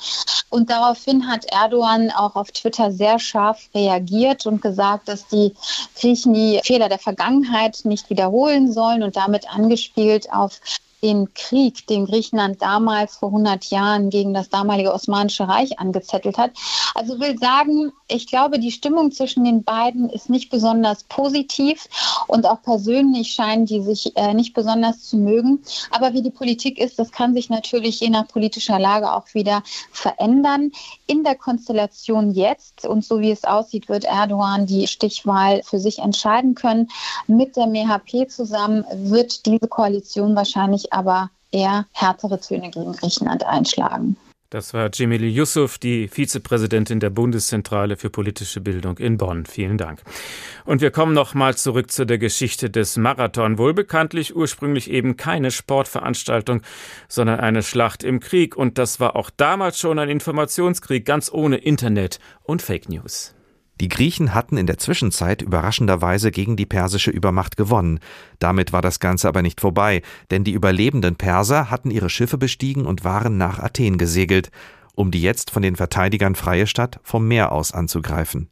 Und 0.50 0.70
daraufhin 0.70 1.28
hat 1.28 1.44
Erdogan 1.46 2.10
auch 2.10 2.34
auf 2.34 2.50
Twitter 2.50 2.90
sehr 2.90 3.18
scharf 3.18 3.68
reagiert 3.74 4.46
und 4.46 4.62
gesagt, 4.62 5.08
dass 5.08 5.26
die 5.28 5.54
Griechen 5.98 6.34
die 6.34 6.60
Fehler 6.64 6.88
der 6.88 6.98
Vergangenheit 6.98 7.80
nicht 7.84 8.10
wiederholen 8.10 8.72
sollen 8.72 9.02
und 9.02 9.16
damit 9.16 9.52
angespielt 9.52 10.32
auf 10.32 10.60
den 11.02 11.32
Krieg, 11.34 11.86
den 11.86 12.06
Griechenland 12.06 12.60
damals 12.60 13.16
vor 13.16 13.28
100 13.28 13.66
Jahren 13.66 14.10
gegen 14.10 14.34
das 14.34 14.48
damalige 14.48 14.92
Osmanische 14.92 15.48
Reich 15.48 15.78
angezettelt 15.78 16.38
hat. 16.38 16.52
Also 16.94 17.20
will 17.20 17.38
sagen, 17.38 17.92
ich 18.08 18.26
glaube, 18.26 18.58
die 18.58 18.72
Stimmung 18.72 19.12
zwischen 19.12 19.44
den 19.44 19.64
beiden 19.64 20.10
ist 20.10 20.28
nicht 20.28 20.50
besonders 20.50 21.04
positiv 21.04 21.88
und 22.26 22.46
auch 22.46 22.62
persönlich 22.62 23.32
scheinen 23.32 23.66
die 23.66 23.82
sich 23.82 24.16
äh, 24.16 24.34
nicht 24.34 24.54
besonders 24.54 25.02
zu 25.02 25.16
mögen. 25.16 25.62
Aber 25.90 26.12
wie 26.12 26.22
die 26.22 26.30
Politik 26.30 26.78
ist, 26.78 26.98
das 26.98 27.12
kann 27.12 27.34
sich 27.34 27.50
natürlich 27.50 28.00
je 28.00 28.10
nach 28.10 28.28
politischer 28.28 28.78
Lage 28.78 29.12
auch 29.12 29.32
wieder 29.34 29.62
verändern. 29.92 30.72
In 31.06 31.24
der 31.24 31.36
Konstellation 31.36 32.32
jetzt 32.32 32.86
und 32.86 33.04
so 33.04 33.20
wie 33.20 33.30
es 33.30 33.44
aussieht, 33.44 33.88
wird 33.88 34.04
Erdogan 34.04 34.66
die 34.66 34.86
Stichwahl 34.86 35.62
für 35.62 35.78
sich 35.78 35.98
entscheiden 36.00 36.54
können. 36.54 36.88
Mit 37.26 37.56
der 37.56 37.66
MHP 37.66 38.28
zusammen 38.28 38.84
wird 38.92 39.46
diese 39.46 39.68
Koalition 39.68 40.36
wahrscheinlich 40.36 40.89
aber 40.90 41.30
eher 41.52 41.86
härtere 41.92 42.40
Töne 42.40 42.70
gegen 42.70 42.92
Griechenland 42.92 43.44
einschlagen. 43.44 44.16
Das 44.50 44.74
war 44.74 44.90
Cemili 44.92 45.28
Yusuf, 45.28 45.78
die 45.78 46.08
Vizepräsidentin 46.08 46.98
der 46.98 47.10
Bundeszentrale 47.10 47.96
für 47.96 48.10
politische 48.10 48.60
Bildung 48.60 48.98
in 48.98 49.16
Bonn. 49.16 49.46
Vielen 49.46 49.78
Dank. 49.78 50.02
Und 50.64 50.80
wir 50.80 50.90
kommen 50.90 51.14
noch 51.14 51.34
mal 51.34 51.56
zurück 51.56 51.92
zu 51.92 52.04
der 52.04 52.18
Geschichte 52.18 52.68
des 52.68 52.96
Marathon. 52.96 53.58
Wohlbekanntlich 53.58 54.34
ursprünglich 54.34 54.90
eben 54.90 55.16
keine 55.16 55.52
Sportveranstaltung, 55.52 56.62
sondern 57.06 57.38
eine 57.38 57.62
Schlacht 57.62 58.02
im 58.02 58.18
Krieg. 58.18 58.56
Und 58.56 58.76
das 58.76 58.98
war 58.98 59.14
auch 59.14 59.30
damals 59.30 59.78
schon 59.78 60.00
ein 60.00 60.08
Informationskrieg, 60.08 61.04
ganz 61.06 61.32
ohne 61.32 61.58
Internet 61.58 62.18
und 62.42 62.60
Fake 62.60 62.88
News. 62.88 63.36
Die 63.80 63.88
Griechen 63.88 64.34
hatten 64.34 64.58
in 64.58 64.66
der 64.66 64.76
Zwischenzeit 64.76 65.40
überraschenderweise 65.40 66.30
gegen 66.30 66.54
die 66.54 66.66
persische 66.66 67.10
Übermacht 67.10 67.56
gewonnen. 67.56 67.98
Damit 68.38 68.74
war 68.74 68.82
das 68.82 69.00
Ganze 69.00 69.26
aber 69.26 69.40
nicht 69.40 69.60
vorbei, 69.60 70.02
denn 70.30 70.44
die 70.44 70.52
überlebenden 70.52 71.16
Perser 71.16 71.70
hatten 71.70 71.90
ihre 71.90 72.10
Schiffe 72.10 72.36
bestiegen 72.36 72.84
und 72.84 73.04
waren 73.04 73.38
nach 73.38 73.58
Athen 73.58 73.96
gesegelt, 73.96 74.50
um 74.94 75.10
die 75.10 75.22
jetzt 75.22 75.50
von 75.50 75.62
den 75.62 75.76
Verteidigern 75.76 76.34
freie 76.34 76.66
Stadt 76.66 77.00
vom 77.02 77.26
Meer 77.26 77.52
aus 77.52 77.72
anzugreifen. 77.72 78.50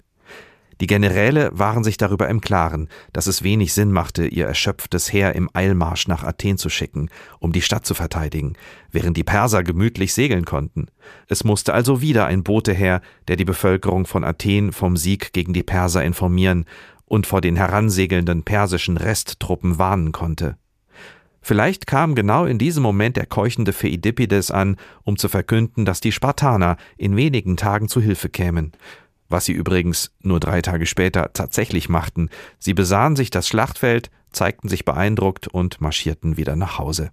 Die 0.81 0.87
Generäle 0.87 1.51
waren 1.53 1.83
sich 1.83 1.97
darüber 1.97 2.29
im 2.29 2.41
Klaren, 2.41 2.89
dass 3.13 3.27
es 3.27 3.43
wenig 3.43 3.75
Sinn 3.75 3.91
machte, 3.91 4.27
ihr 4.27 4.47
erschöpftes 4.47 5.13
Heer 5.13 5.35
im 5.35 5.51
Eilmarsch 5.53 6.07
nach 6.07 6.23
Athen 6.23 6.57
zu 6.57 6.69
schicken, 6.69 7.11
um 7.41 7.53
die 7.53 7.63
Stadt 7.63 7.85
zu 7.85 7.95
verteidigen, 7.95 8.55
während 8.93 9.17
die 9.17 9.25
Perser 9.25 9.65
gemütlich 9.65 10.15
segeln 10.15 10.45
konnten. 10.45 10.87
Es 11.27 11.43
musste 11.43 11.75
also 11.75 12.01
wieder 12.01 12.27
ein 12.27 12.45
Bote 12.45 12.73
her, 12.73 13.01
der 13.27 13.37
die 13.37 13.45
Bevölkerung 13.45 14.07
von 14.07 14.23
Athen 14.23 14.73
vom 14.73 14.97
Sieg 14.97 15.33
gegen 15.33 15.53
die 15.53 15.65
Perser 15.65 16.05
informieren 16.05 16.65
und 17.07 17.27
vor 17.27 17.41
den 17.41 17.57
heransegelnden 17.57 18.45
persischen 18.45 18.99
Resttruppen 18.99 19.79
warnen 19.79 20.13
konnte. 20.13 20.59
Vielleicht 21.41 21.87
kam 21.87 22.15
genau 22.15 22.45
in 22.45 22.59
diesem 22.59 22.83
Moment 22.83 23.17
der 23.17 23.25
keuchende 23.27 23.73
Pheidippides 23.73 24.51
an, 24.51 24.77
um 25.05 25.17
zu 25.17 25.29
verkünden, 25.29 25.85
dass 25.87 26.01
die 26.01 26.13
Spartaner 26.13 26.77
in 26.99 27.17
wenigen 27.17 27.57
Tagen 27.57 27.89
zu 27.89 28.01
Hilfe 28.01 28.29
kämen. 28.29 28.73
Was 29.29 29.45
sie 29.45 29.53
übrigens 29.53 30.13
nur 30.21 30.41
drei 30.41 30.63
Tage 30.63 30.87
später 30.87 31.33
tatsächlich 31.33 31.89
machten. 31.89 32.31
Sie 32.59 32.75
besahen 32.75 33.17
sich 33.17 33.31
das 33.31 33.47
Schlachtfeld, 33.47 34.11
zeigten 34.33 34.69
sich 34.69 34.85
beeindruckt 34.85 35.49
und 35.49 35.81
marschierten 35.81 36.37
wieder 36.37 36.57
nach 36.57 36.79
Hause. 36.79 37.11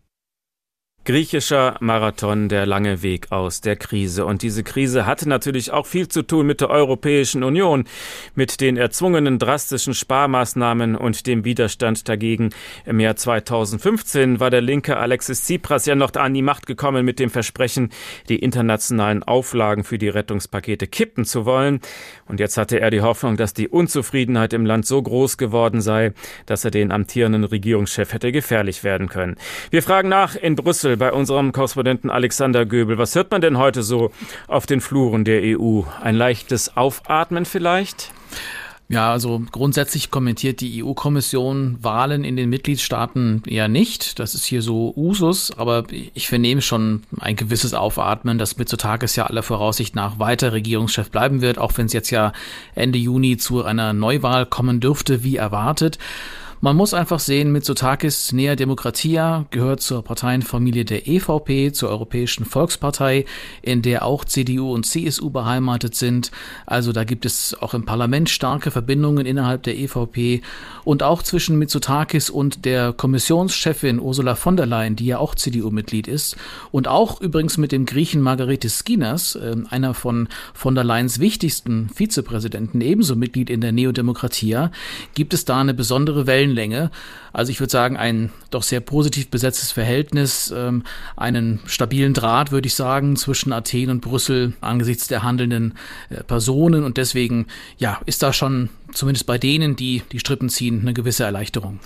Griechischer 1.06 1.76
Marathon, 1.82 2.50
der 2.50 2.66
lange 2.66 3.04
Weg 3.04 3.32
aus 3.32 3.62
der 3.62 3.76
Krise. 3.76 4.26
Und 4.26 4.42
diese 4.42 4.64
Krise 4.64 5.06
hatte 5.06 5.30
natürlich 5.30 5.70
auch 5.70 5.86
viel 5.86 6.08
zu 6.08 6.24
tun 6.24 6.48
mit 6.48 6.62
der 6.62 6.72
Europäischen 6.72 7.44
Union, 7.44 7.86
mit 8.34 8.60
den 8.60 8.76
erzwungenen 8.76 9.38
drastischen 9.38 9.94
Sparmaßnahmen 9.94 10.96
und 10.96 11.28
dem 11.28 11.46
Widerstand 11.46 12.10
dagegen. 12.10 12.50
Im 12.88 13.00
Jahr 13.00 13.16
2015 13.16 14.40
war 14.40 14.50
der 14.50 14.62
linke 14.62 14.98
Alexis 14.98 15.44
Tsipras 15.44 15.86
ja 15.86 15.94
noch 15.94 16.12
an 16.16 16.34
die 16.34 16.42
Macht 16.42 16.66
gekommen 16.66 17.06
mit 17.06 17.20
dem 17.20 17.30
Versprechen, 17.30 17.92
die 18.28 18.40
internationalen 18.40 19.22
Auflagen 19.22 19.84
für 19.84 20.00
die 20.00 20.10
Rettungspakete 20.10 20.88
kippen 20.88 21.24
zu 21.24 21.46
wollen. 21.46 21.82
Und 22.28 22.40
jetzt 22.40 22.58
hatte 22.58 22.80
er 22.80 22.90
die 22.90 23.02
Hoffnung, 23.02 23.38
dass 23.38 23.54
die 23.54 23.68
Unzufriedenheit 23.68 24.54
im 24.54 24.66
Land 24.66 24.88
so 24.88 25.04
groß 25.04 25.38
geworden 25.38 25.82
sei, 25.82 26.14
dass 26.48 26.66
er 26.66 26.72
den 26.72 26.92
amtierenden 26.92 27.44
Regierungschef 27.44 28.12
hätte 28.12 28.32
gefährlich 28.32 28.84
werden 28.84 29.08
können. 29.08 29.36
Wir 29.70 29.84
fragen 29.84 30.10
nach 30.10 30.36
in 30.36 30.56
Brüssel 30.56 30.95
bei 30.98 31.12
unserem 31.12 31.52
Korrespondenten 31.52 32.10
Alexander 32.10 32.66
Göbel. 32.66 32.98
Was 32.98 33.16
hört 33.16 33.32
man 33.32 33.42
denn 33.42 33.58
heute 33.58 33.84
so 33.84 34.12
auf 34.48 34.66
den 34.66 34.82
Fluren 34.82 35.26
der 35.26 35.42
EU? 35.44 35.82
Ein 36.02 36.16
leichtes 36.16 36.78
Aufatmen 36.78 37.46
vielleicht? 37.46 38.12
Ja, 38.88 39.12
also 39.12 39.42
grundsätzlich 39.52 40.12
kommentiert 40.12 40.62
die 40.62 40.84
EU-Kommission 40.84 41.78
Wahlen 41.82 42.24
in 42.24 42.36
den 42.36 42.52
Mitgliedstaaten 42.52 43.42
eher 43.48 43.68
nicht. 43.68 44.20
Das 44.20 44.36
ist 44.36 44.46
hier 44.46 44.62
so 44.62 44.94
Usus, 44.96 45.52
aber 45.58 45.86
ich 45.90 46.28
vernehme 46.28 46.62
schon 46.62 47.02
ein 47.20 47.36
gewisses 47.36 47.74
Aufatmen, 47.74 48.38
dass 48.38 48.58
Mitsotakis 48.58 49.16
ja 49.16 49.26
aller 49.26 49.42
Voraussicht 49.42 49.96
nach 49.96 50.20
weiter 50.20 50.54
Regierungschef 50.54 51.10
bleiben 51.10 51.42
wird, 51.42 51.58
auch 51.58 51.76
wenn 51.78 51.88
es 51.88 51.94
jetzt 51.94 52.12
ja 52.12 52.32
Ende 52.76 53.00
Juni 53.00 53.38
zu 53.38 53.64
einer 53.64 53.94
Neuwahl 53.94 54.46
kommen 54.46 54.80
dürfte, 54.80 55.24
wie 55.24 55.38
erwartet. 55.38 55.98
Man 56.66 56.78
muss 56.78 56.96
einfach 56.96 57.20
sehen, 57.20 57.52
Mitsotakis 57.52 58.32
Nea 58.32 58.56
Demokratia 58.56 59.46
gehört 59.52 59.82
zur 59.82 60.04
Parteienfamilie 60.04 60.84
der 60.84 61.08
EVP, 61.08 61.72
zur 61.74 61.90
Europäischen 61.90 62.44
Volkspartei, 62.44 63.26
in 63.62 63.84
der 63.84 64.04
auch 64.04 64.26
CDU 64.26 64.74
und 64.74 64.84
CSU 64.88 65.30
beheimatet 65.30 65.94
sind. 65.94 66.32
Also 66.66 66.92
da 66.92 67.04
gibt 67.04 67.28
es 67.28 67.56
auch 67.62 67.76
im 67.76 67.86
Parlament 67.86 68.32
starke 68.32 68.72
Verbindungen 68.72 69.28
innerhalb 69.28 69.62
der 69.62 69.78
EVP 69.78 70.42
und 70.84 71.04
auch 71.04 71.22
zwischen 71.22 71.60
Mitsotakis 71.60 72.32
und 72.32 72.66
der 72.66 72.94
Kommissionschefin 72.94 74.00
Ursula 74.00 74.34
von 74.34 74.58
der 74.58 74.66
Leyen, 74.66 74.96
die 74.96 75.06
ja 75.06 75.20
auch 75.20 75.36
CDU-Mitglied 75.36 76.08
ist. 76.08 76.36
Und 76.72 76.88
auch 76.88 77.22
übrigens 77.22 77.60
mit 77.60 77.74
dem 77.74 77.86
Griechen 77.86 78.22
Margaritis 78.22 78.80
Skinas, 78.80 79.36
äh, 79.36 79.56
einer 79.70 79.94
von 79.94 80.30
von 80.56 80.74
der 80.74 80.84
Leyens 80.84 81.20
wichtigsten 81.20 81.90
Vizepräsidenten, 81.94 82.82
ebenso 82.82 83.16
Mitglied 83.16 83.52
in 83.52 83.62
der 83.62 83.72
Neodemokratia, 83.72 84.72
gibt 85.14 85.36
es 85.36 85.46
da 85.46 85.62
eine 85.62 85.76
besondere 85.76 86.26
Welle 86.26 86.55
Wellenlänge. 86.56 86.92
Also 87.34 87.52
ich 87.52 87.60
würde 87.60 87.72
sagen, 87.72 87.98
ein 87.98 88.32
doch 88.50 88.64
sehr 88.64 88.80
positiv 88.80 89.30
besetztes 89.30 89.72
Verhältnis, 89.72 90.54
ähm, 90.56 90.84
einen 91.18 91.60
stabilen 91.66 92.14
Draht, 92.14 92.52
würde 92.52 92.68
ich 92.68 92.76
sagen, 92.76 93.16
zwischen 93.16 93.52
Athen 93.52 93.90
und 93.90 94.02
Brüssel 94.02 94.54
angesichts 94.62 95.08
der 95.08 95.24
handelnden 95.24 95.76
äh, 96.10 96.24
Personen. 96.24 96.84
Und 96.84 96.98
deswegen, 96.98 97.48
ja, 97.78 98.00
ist 98.06 98.24
da 98.24 98.34
schon 98.34 98.70
zumindest 98.94 99.26
bei 99.26 99.38
denen, 99.38 99.76
die 99.76 100.04
die 100.12 100.20
Strippen 100.20 100.50
ziehen, 100.50 100.82
eine 100.82 100.94
gewisse 100.94 101.24
Erleichterung. 101.24 101.80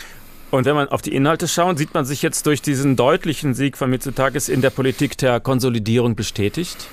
Und 0.51 0.65
wenn 0.65 0.75
man 0.75 0.87
auf 0.87 1.01
die 1.03 1.13
Inhalte 1.13 1.47
schaut, 1.47 1.77
sieht 1.77 1.93
man 1.93 2.05
sich 2.05 2.21
jetzt 2.21 2.45
durch 2.47 2.61
diesen 2.61 2.95
deutlichen 2.95 3.53
Sieg 3.53 3.77
von 3.77 3.89
Mitsotakis 3.89 4.49
in 4.49 4.61
der 4.61 4.71
Politik 4.71 5.17
der 5.17 5.39
Konsolidierung 5.39 6.15
bestätigt? 6.15 6.87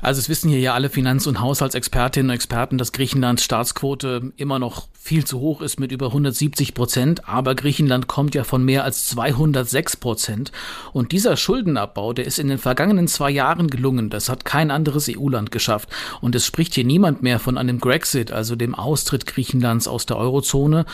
Also 0.00 0.18
es 0.18 0.28
wissen 0.28 0.50
hier 0.50 0.60
ja 0.60 0.74
alle 0.74 0.88
Finanz- 0.88 1.26
und 1.26 1.40
Haushaltsexpertinnen 1.40 2.30
und 2.30 2.34
Experten, 2.34 2.78
dass 2.78 2.92
Griechenlands 2.92 3.44
Staatsquote 3.44 4.32
immer 4.36 4.58
noch 4.58 4.88
viel 5.02 5.24
zu 5.24 5.40
hoch 5.40 5.62
ist 5.62 5.80
mit 5.80 5.92
über 5.92 6.06
170 6.06 6.74
Prozent. 6.74 7.26
Aber 7.26 7.54
Griechenland 7.54 8.06
kommt 8.06 8.34
ja 8.34 8.44
von 8.44 8.62
mehr 8.62 8.84
als 8.84 9.06
206 9.08 9.96
Prozent. 9.96 10.52
Und 10.92 11.12
dieser 11.12 11.38
Schuldenabbau, 11.38 12.12
der 12.12 12.26
ist 12.26 12.38
in 12.38 12.48
den 12.48 12.58
vergangenen 12.58 13.08
zwei 13.08 13.30
Jahren 13.30 13.68
gelungen. 13.68 14.10
Das 14.10 14.28
hat 14.28 14.44
kein 14.44 14.70
anderes 14.70 15.08
EU-Land 15.08 15.50
geschafft. 15.50 15.88
Und 16.20 16.34
es 16.34 16.44
spricht 16.44 16.74
hier 16.74 16.84
niemand 16.84 17.22
mehr 17.22 17.38
von 17.38 17.56
einem 17.56 17.80
Grexit, 17.80 18.30
also 18.30 18.56
dem 18.56 18.74
Austritt 18.74 19.26
Griechenlands 19.26 19.88
aus 19.88 20.04
der 20.04 20.18
Eurozone. 20.18 20.84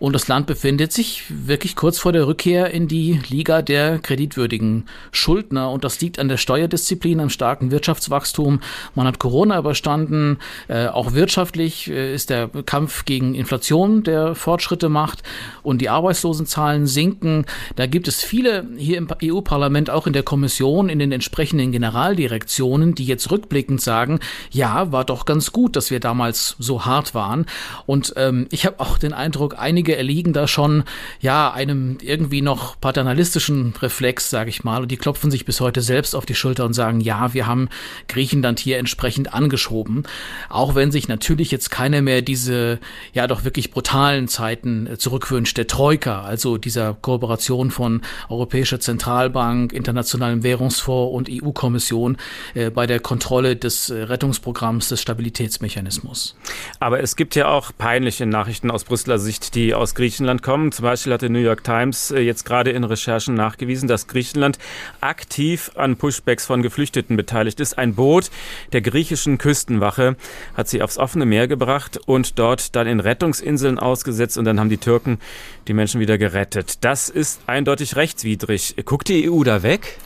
Und 0.00 0.14
das 0.14 0.28
Land 0.28 0.46
befindet 0.46 0.92
sich 0.92 1.24
wirklich 1.28 1.76
kurz 1.76 1.98
vor 1.98 2.12
der 2.12 2.26
Rückkehr 2.26 2.70
in 2.70 2.88
die 2.88 3.20
Liga 3.28 3.60
der 3.60 3.98
kreditwürdigen 3.98 4.86
Schuldner. 5.12 5.70
Und 5.70 5.84
das 5.84 6.00
liegt 6.00 6.18
an 6.18 6.28
der 6.28 6.38
Steuerdisziplin, 6.38 7.20
am 7.20 7.28
starken 7.28 7.70
Wirtschaftswachstum. 7.70 8.60
Man 8.94 9.06
hat 9.06 9.18
Corona 9.18 9.58
überstanden. 9.58 10.38
Äh, 10.68 10.86
auch 10.86 11.12
wirtschaftlich 11.12 11.90
äh, 11.90 12.14
ist 12.14 12.30
der 12.30 12.48
Kampf 12.48 13.04
gegen 13.04 13.34
Inflation, 13.34 14.02
der 14.02 14.34
Fortschritte 14.34 14.88
macht. 14.88 15.22
Und 15.62 15.82
die 15.82 15.90
Arbeitslosenzahlen 15.90 16.86
sinken. 16.86 17.44
Da 17.76 17.84
gibt 17.84 18.08
es 18.08 18.24
viele 18.24 18.66
hier 18.78 18.96
im 18.96 19.06
EU-Parlament, 19.22 19.90
auch 19.90 20.06
in 20.06 20.14
der 20.14 20.22
Kommission, 20.22 20.88
in 20.88 20.98
den 20.98 21.12
entsprechenden 21.12 21.72
Generaldirektionen, 21.72 22.94
die 22.94 23.04
jetzt 23.04 23.30
rückblickend 23.30 23.82
sagen, 23.82 24.18
ja, 24.50 24.92
war 24.92 25.04
doch 25.04 25.26
ganz 25.26 25.52
gut, 25.52 25.76
dass 25.76 25.90
wir 25.90 26.00
damals 26.00 26.56
so 26.58 26.86
hart 26.86 27.14
waren. 27.14 27.44
Und 27.84 28.14
ähm, 28.16 28.46
ich 28.50 28.64
habe 28.64 28.80
auch 28.80 28.96
den 28.96 29.12
Eindruck, 29.12 29.56
einige 29.58 29.89
einige 29.90 29.96
erliegen 29.96 30.32
da 30.32 30.46
schon 30.46 30.84
ja 31.20 31.52
einem 31.52 31.98
irgendwie 32.02 32.42
noch 32.42 32.80
paternalistischen 32.80 33.74
Reflex, 33.80 34.30
sage 34.30 34.50
ich 34.50 34.64
mal, 34.64 34.82
und 34.82 34.90
die 34.90 34.96
klopfen 34.96 35.30
sich 35.30 35.44
bis 35.44 35.60
heute 35.60 35.80
selbst 35.80 36.14
auf 36.14 36.26
die 36.26 36.34
Schulter 36.34 36.64
und 36.64 36.74
sagen, 36.74 37.00
ja, 37.00 37.34
wir 37.34 37.46
haben 37.46 37.68
Griechenland 38.08 38.60
hier 38.60 38.78
entsprechend 38.78 39.34
angeschoben, 39.34 40.04
auch 40.48 40.74
wenn 40.74 40.90
sich 40.90 41.08
natürlich 41.08 41.50
jetzt 41.50 41.70
keiner 41.70 42.02
mehr 42.02 42.22
diese 42.22 42.78
ja 43.12 43.26
doch 43.26 43.44
wirklich 43.44 43.70
brutalen 43.70 44.28
Zeiten 44.28 44.88
zurückwünscht, 44.98 45.56
der 45.56 45.66
Troika, 45.66 46.22
also 46.22 46.56
dieser 46.56 46.94
Kooperation 46.94 47.70
von 47.70 48.02
Europäischer 48.28 48.80
Zentralbank, 48.80 49.72
Internationalem 49.72 50.42
Währungsfonds 50.42 51.14
und 51.14 51.28
EU-Kommission 51.30 52.16
äh, 52.54 52.70
bei 52.70 52.86
der 52.86 53.00
Kontrolle 53.00 53.56
des 53.56 53.90
äh, 53.90 54.02
Rettungsprogramms 54.02 54.88
des 54.88 55.00
Stabilitätsmechanismus. 55.00 56.36
Aber 56.78 57.00
es 57.00 57.16
gibt 57.16 57.34
ja 57.34 57.48
auch 57.48 57.72
peinliche 57.76 58.26
Nachrichten 58.26 58.70
aus 58.70 58.84
Brüsseler 58.84 59.18
Sicht, 59.18 59.54
die 59.54 59.74
aus 59.80 59.94
Griechenland 59.94 60.42
kommen. 60.42 60.70
Zum 60.72 60.84
Beispiel 60.84 61.12
hat 61.12 61.22
die 61.22 61.28
New 61.28 61.38
York 61.38 61.64
Times 61.64 62.10
äh, 62.10 62.20
jetzt 62.20 62.44
gerade 62.44 62.70
in 62.70 62.84
Recherchen 62.84 63.34
nachgewiesen, 63.34 63.88
dass 63.88 64.06
Griechenland 64.06 64.58
aktiv 65.00 65.70
an 65.74 65.96
Pushbacks 65.96 66.46
von 66.46 66.62
Geflüchteten 66.62 67.16
beteiligt 67.16 67.58
ist. 67.60 67.78
Ein 67.78 67.94
Boot 67.94 68.30
der 68.72 68.82
griechischen 68.82 69.38
Küstenwache 69.38 70.16
hat 70.54 70.68
sie 70.68 70.82
aufs 70.82 70.98
offene 70.98 71.26
Meer 71.26 71.48
gebracht 71.48 71.98
und 72.06 72.38
dort 72.38 72.76
dann 72.76 72.86
in 72.86 73.00
Rettungsinseln 73.00 73.78
ausgesetzt 73.78 74.36
und 74.38 74.44
dann 74.44 74.60
haben 74.60 74.68
die 74.68 74.78
Türken 74.78 75.18
die 75.66 75.72
Menschen 75.72 76.00
wieder 76.00 76.18
gerettet. 76.18 76.84
Das 76.84 77.08
ist 77.08 77.40
eindeutig 77.46 77.96
rechtswidrig. 77.96 78.76
Guckt 78.84 79.08
die 79.08 79.30
EU 79.30 79.42
da 79.44 79.62
weg? 79.62 79.98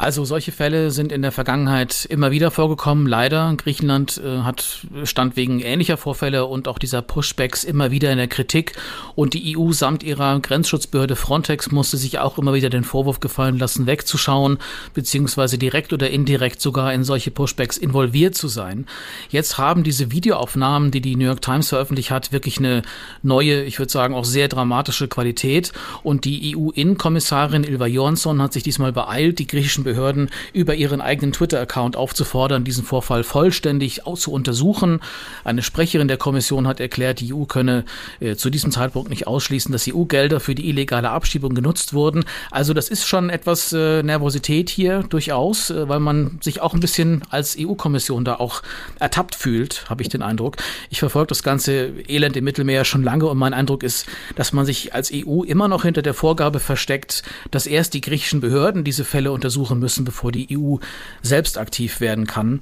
Also 0.00 0.24
solche 0.24 0.50
Fälle 0.50 0.92
sind 0.92 1.12
in 1.12 1.20
der 1.20 1.30
Vergangenheit 1.30 2.06
immer 2.08 2.30
wieder 2.30 2.50
vorgekommen. 2.50 3.06
Leider. 3.06 3.52
Griechenland 3.58 4.18
äh, 4.24 4.38
hat 4.38 4.86
stand 5.04 5.36
wegen 5.36 5.60
ähnlicher 5.60 5.98
Vorfälle 5.98 6.46
und 6.46 6.68
auch 6.68 6.78
dieser 6.78 7.02
Pushbacks 7.02 7.64
immer 7.64 7.90
wieder 7.90 8.10
in 8.10 8.16
der 8.16 8.26
Kritik. 8.26 8.72
Und 9.14 9.34
die 9.34 9.58
EU 9.58 9.72
samt 9.72 10.02
ihrer 10.02 10.40
Grenzschutzbehörde 10.40 11.16
Frontex 11.16 11.70
musste 11.70 11.98
sich 11.98 12.18
auch 12.18 12.38
immer 12.38 12.54
wieder 12.54 12.70
den 12.70 12.82
Vorwurf 12.82 13.20
gefallen 13.20 13.58
lassen, 13.58 13.86
wegzuschauen, 13.86 14.56
beziehungsweise 14.94 15.58
direkt 15.58 15.92
oder 15.92 16.08
indirekt 16.08 16.62
sogar 16.62 16.94
in 16.94 17.04
solche 17.04 17.30
Pushbacks 17.30 17.76
involviert 17.76 18.34
zu 18.34 18.48
sein. 18.48 18.86
Jetzt 19.28 19.58
haben 19.58 19.82
diese 19.82 20.10
Videoaufnahmen, 20.10 20.92
die 20.92 21.02
die 21.02 21.14
New 21.14 21.26
York 21.26 21.42
Times 21.42 21.68
veröffentlicht 21.68 22.10
hat, 22.10 22.32
wirklich 22.32 22.56
eine 22.56 22.80
neue, 23.22 23.64
ich 23.64 23.78
würde 23.78 23.92
sagen 23.92 24.14
auch 24.14 24.24
sehr 24.24 24.48
dramatische 24.48 25.08
Qualität. 25.08 25.74
Und 26.02 26.24
die 26.24 26.56
EU-Innenkommissarin 26.56 27.64
Ilva 27.64 27.86
Johansson 27.86 28.40
hat 28.40 28.54
sich 28.54 28.62
diesmal 28.62 28.94
beeilt, 28.94 29.38
die 29.38 29.46
griechischen 29.46 29.89
Behörden 29.90 30.30
über 30.52 30.74
ihren 30.74 31.00
eigenen 31.00 31.32
Twitter-Account 31.32 31.96
aufzufordern, 31.96 32.62
diesen 32.62 32.84
Vorfall 32.84 33.24
vollständig 33.24 34.02
zu 34.14 34.32
untersuchen. 34.32 35.00
Eine 35.42 35.62
Sprecherin 35.62 36.06
der 36.06 36.16
Kommission 36.16 36.68
hat 36.68 36.78
erklärt, 36.78 37.18
die 37.18 37.34
EU 37.34 37.44
könne 37.44 37.84
äh, 38.20 38.36
zu 38.36 38.50
diesem 38.50 38.70
Zeitpunkt 38.70 39.10
nicht 39.10 39.26
ausschließen, 39.26 39.72
dass 39.72 39.88
EU-Gelder 39.88 40.38
für 40.38 40.54
die 40.54 40.68
illegale 40.68 41.10
Abschiebung 41.10 41.54
genutzt 41.54 41.92
wurden. 41.92 42.24
Also 42.52 42.72
das 42.72 42.88
ist 42.88 43.04
schon 43.04 43.30
etwas 43.30 43.72
äh, 43.72 44.02
Nervosität 44.04 44.70
hier 44.70 45.02
durchaus, 45.02 45.70
äh, 45.70 45.88
weil 45.88 45.98
man 45.98 46.38
sich 46.40 46.60
auch 46.60 46.74
ein 46.74 46.80
bisschen 46.80 47.22
als 47.30 47.56
EU-Kommission 47.58 48.24
da 48.24 48.36
auch 48.36 48.62
ertappt 49.00 49.34
fühlt, 49.34 49.90
habe 49.90 50.02
ich 50.02 50.08
den 50.08 50.22
Eindruck. 50.22 50.56
Ich 50.90 51.00
verfolge 51.00 51.28
das 51.28 51.42
ganze 51.42 51.90
Elend 52.06 52.36
im 52.36 52.44
Mittelmeer 52.44 52.84
schon 52.84 53.02
lange 53.02 53.26
und 53.26 53.38
mein 53.38 53.54
Eindruck 53.54 53.82
ist, 53.82 54.06
dass 54.36 54.52
man 54.52 54.66
sich 54.66 54.94
als 54.94 55.10
EU 55.12 55.42
immer 55.42 55.66
noch 55.66 55.82
hinter 55.82 56.02
der 56.02 56.14
Vorgabe 56.14 56.60
versteckt, 56.60 57.24
dass 57.50 57.66
erst 57.66 57.94
die 57.94 58.00
griechischen 58.00 58.40
Behörden 58.40 58.84
diese 58.84 59.04
Fälle 59.04 59.32
untersuchen 59.32 59.79
müssen, 59.80 60.04
bevor 60.04 60.30
die 60.30 60.56
EU 60.56 60.76
selbst 61.22 61.58
aktiv 61.58 62.00
werden 62.00 62.26
kann. 62.26 62.60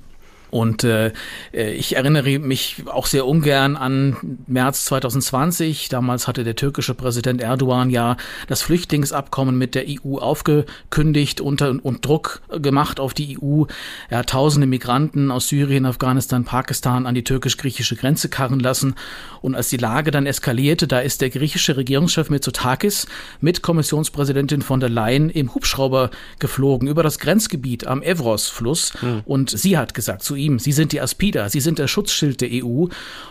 Und 0.50 0.84
äh, 0.84 1.12
äh, 1.52 1.72
ich 1.72 1.96
erinnere 1.96 2.38
mich 2.38 2.82
auch 2.86 3.06
sehr 3.06 3.26
ungern 3.26 3.76
an 3.76 4.16
März 4.46 4.86
2020. 4.86 5.88
Damals 5.88 6.26
hatte 6.26 6.44
der 6.44 6.56
türkische 6.56 6.94
Präsident 6.94 7.40
Erdogan 7.42 7.90
ja 7.90 8.16
das 8.46 8.62
Flüchtlingsabkommen 8.62 9.56
mit 9.58 9.74
der 9.74 9.84
EU 9.88 10.18
aufgekündigt 10.18 11.40
und, 11.40 11.62
und 11.62 12.04
Druck 12.04 12.40
gemacht 12.48 13.00
auf 13.00 13.14
die 13.14 13.38
EU. 13.40 13.64
Er 14.08 14.18
hat 14.18 14.30
tausende 14.30 14.66
Migranten 14.66 15.30
aus 15.30 15.48
Syrien, 15.48 15.84
Afghanistan, 15.86 16.44
Pakistan 16.44 17.06
an 17.06 17.14
die 17.14 17.24
türkisch-griechische 17.24 17.96
Grenze 17.96 18.28
karren 18.28 18.60
lassen. 18.60 18.94
Und 19.42 19.54
als 19.54 19.68
die 19.68 19.76
Lage 19.76 20.10
dann 20.10 20.26
eskalierte, 20.26 20.86
da 20.88 21.00
ist 21.00 21.20
der 21.20 21.30
griechische 21.30 21.76
Regierungschef 21.76 22.30
Mitsotakis 22.30 23.06
mit 23.40 23.62
Kommissionspräsidentin 23.62 24.62
von 24.62 24.80
der 24.80 24.88
Leyen 24.88 25.30
im 25.30 25.54
Hubschrauber 25.54 26.10
geflogen 26.38 26.88
über 26.88 27.02
das 27.02 27.18
Grenzgebiet 27.18 27.86
am 27.86 28.02
Evros-Fluss. 28.02 28.94
Hm. 29.00 29.22
Und 29.26 29.50
sie 29.50 29.76
hat 29.76 29.94
gesagt 29.94 30.22
zu 30.22 30.37
ihm, 30.38 30.58
Sie 30.58 30.72
sind 30.72 30.92
die 30.92 31.00
Aspida, 31.00 31.48
Sie 31.48 31.60
sind 31.60 31.78
der 31.78 31.88
Schutzschild 31.88 32.40
der 32.40 32.50
EU. 32.52 32.86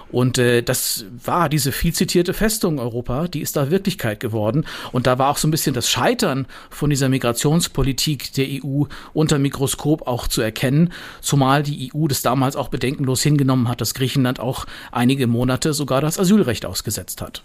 Und 0.10 0.38
äh, 0.38 0.62
das 0.62 1.06
war 1.24 1.50
diese 1.50 1.72
viel 1.72 1.94
zitierte 1.94 2.34
Festung 2.34 2.80
Europa, 2.80 3.28
die 3.28 3.42
ist 3.42 3.58
da 3.58 3.72
Wirklichkeit 3.72 4.20
geworden. 4.20 4.66
Und 4.92 5.06
da 5.06 5.20
war 5.20 5.30
auch 5.30 5.38
so 5.38 5.48
ein 5.48 5.52
bisschen 5.52 5.74
das 5.74 5.90
Scheitern 5.90 6.48
von 6.70 6.90
dieser 6.90 7.10
Migrationspolitik 7.10 8.32
der 8.34 8.48
EU 8.48 8.84
unter 9.14 9.38
Mikroskop 9.38 10.08
auch 10.08 10.28
zu 10.28 10.42
erkennen, 10.42 10.94
zumal 11.22 11.64
die 11.64 11.92
EU 11.94 12.08
das 12.08 12.22
damals 12.22 12.56
auch 12.56 12.70
bedenkenlos 12.70 13.22
hingenommen 13.22 13.68
hat, 13.68 13.82
dass 13.82 13.94
Griechenland 13.94 14.40
auch 14.40 14.66
einige 14.92 15.28
Monate 15.28 15.74
sogar 15.74 16.00
das 16.00 16.20
Asylrecht 16.20 16.66
ausgesetzt 16.66 17.22
hat. 17.22 17.44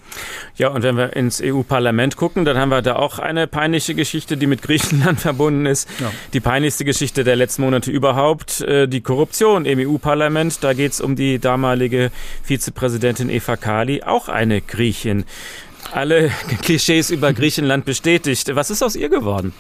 Ja, 0.57 0.69
und 0.69 0.83
wenn 0.83 0.97
wir 0.97 1.17
ins 1.17 1.41
EU-Parlament 1.43 2.17
gucken, 2.17 2.45
dann 2.45 2.57
haben 2.57 2.69
wir 2.69 2.83
da 2.83 2.97
auch 2.97 3.19
eine 3.19 3.47
peinliche 3.47 3.95
Geschichte, 3.95 4.37
die 4.37 4.47
mit 4.47 4.63
Griechenland 4.63 5.21
verbunden 5.33 5.67
ist. 5.67 5.89
Ja. 6.01 6.13
Die 6.33 6.41
peinlichste 6.41 6.85
Geschichte 6.85 7.25
der 7.25 7.37
letzten 7.37 7.63
Monate 7.63 7.91
überhaupt, 7.91 8.61
äh, 8.61 8.87
die 8.87 9.01
Korruption 9.01 9.52
im 9.57 9.79
EU-Parlament. 9.79 10.63
Da 10.63 10.73
geht 10.73 10.93
es 10.93 11.01
um 11.01 11.17
die 11.17 11.39
damalige 11.39 12.11
Vizepräsidentin 12.43 13.31
Eva 13.31 13.57
Kali, 13.57 14.03
auch 14.03 14.29
eine 14.29 14.61
Griechin. 14.61 15.25
Alle 15.93 16.31
Klischees 16.63 17.11
über 17.11 17.33
Griechenland 17.35 17.85
bestätigt. 17.85 18.55
Was 18.55 18.71
ist 18.71 18.83
aus 18.83 18.97
ihr 18.97 19.11
geworden? 19.11 19.53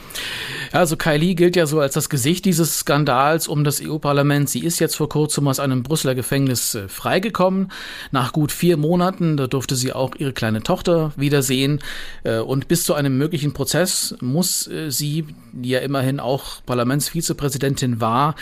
Also 0.72 0.97
Kylie 0.97 1.35
gilt 1.35 1.55
ja 1.55 1.66
so 1.66 1.80
als 1.80 1.93
das 1.93 2.09
Gesicht 2.09 2.47
dieses 2.47 2.78
Skandals 2.78 3.47
um 3.47 3.62
das 3.62 3.83
EU-Parlament. 3.83 4.49
Sie 4.49 4.61
ist 4.61 4.78
jetzt 4.78 4.97
vor 4.97 5.11
kurzem 5.11 5.47
aus 5.47 5.61
einem 5.61 5.83
Brüsseler 5.83 6.14
Gefängnis 6.14 6.74
äh, 6.74 6.89
freigekommen. 6.89 7.70
Nach 8.11 8.33
gut 8.33 8.53
vier 8.53 8.78
Monaten, 8.78 9.37
da 9.37 9.47
durfte 9.47 9.76
sie 9.76 9.93
auch 9.93 10.14
ihre 10.16 10.33
kleine 10.33 10.62
Tochter 10.62 11.12
wiedersehen. 11.14 11.80
Äh, 12.24 12.39
und 12.39 12.68
bis 12.68 12.85
zu 12.85 12.95
einem 12.95 13.18
möglichen 13.18 13.53
Prozess 13.53 14.14
muss 14.22 14.66
äh, 14.66 14.91
sie, 14.91 15.26
die 15.53 15.68
ja 15.68 15.80
immerhin 15.80 16.20
auch 16.20 16.64
Parlamentsvizepräsidentin 16.64 18.01
war, 18.01 18.35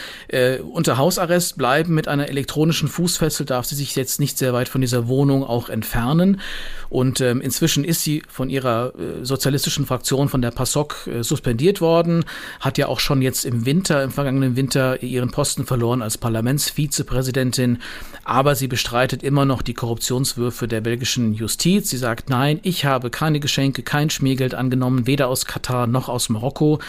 unter 0.73 0.97
Hausarrest 0.97 1.59
bleiben. 1.59 1.95
Mit 1.95 2.07
einer 2.07 2.29
elektronischen 2.29 2.89
Fußfessel 2.89 3.47
darf 3.47 3.67
sie 3.67 3.75
sich 3.75 3.97
jetzt 3.97 4.21
nicht 4.21 4.39
sehr 4.39 4.53
weit 4.53 4.69
von 4.69 4.81
dieser 4.81 5.09
Wohnung 5.09 5.43
auch 5.43 5.69
entfernen. 5.69 6.41
Und 6.89 7.21
ähm, 7.21 7.41
inzwischen 7.85 7.85
ist 7.85 8.03
sie 8.03 8.23
von 8.29 8.51
ihrer 8.51 8.93
sozialistischen 9.23 9.87
Fraktion, 9.87 10.29
von 10.29 10.43
der 10.43 10.51
PASOK, 10.51 11.09
suspendiert 11.21 11.81
worden 11.81 12.25
hat 12.61 12.79
ja 12.79 12.87
auch 12.87 13.01
schon 13.01 13.23
jetzt 13.23 13.45
im 13.45 13.67
Winter, 13.67 14.03
im 14.03 14.11
vergangenen 14.11 14.57
Winter 14.57 15.03
ihren 15.03 15.31
Posten 15.31 15.67
verloren 15.67 16.03
als 16.03 16.19
Parlamentsvizepräsidentin, 16.19 17.79
aber 18.25 18.55
sie 18.55 18.69
bestreitet 18.69 19.23
immer 19.23 19.45
noch 19.45 19.63
die 19.63 19.75
Korruptionswürfe 19.75 20.69
der 20.69 20.81
belgischen 20.81 21.35
Justiz. 21.35 21.91
Sie 21.91 21.97
sagt, 21.99 22.31
nein, 22.31 22.61
ich 22.63 22.85
habe 22.85 23.11
keine 23.11 23.41
Geschenke, 23.41 23.83
kein 23.83 24.11
Schmiergeld 24.11 24.55
angenommen, 24.55 25.07
weder 25.07 25.29
aus 25.29 25.45
Katar 25.45 25.87
noch 25.87 26.09
aus 26.09 26.29
Marokko. 26.29 26.81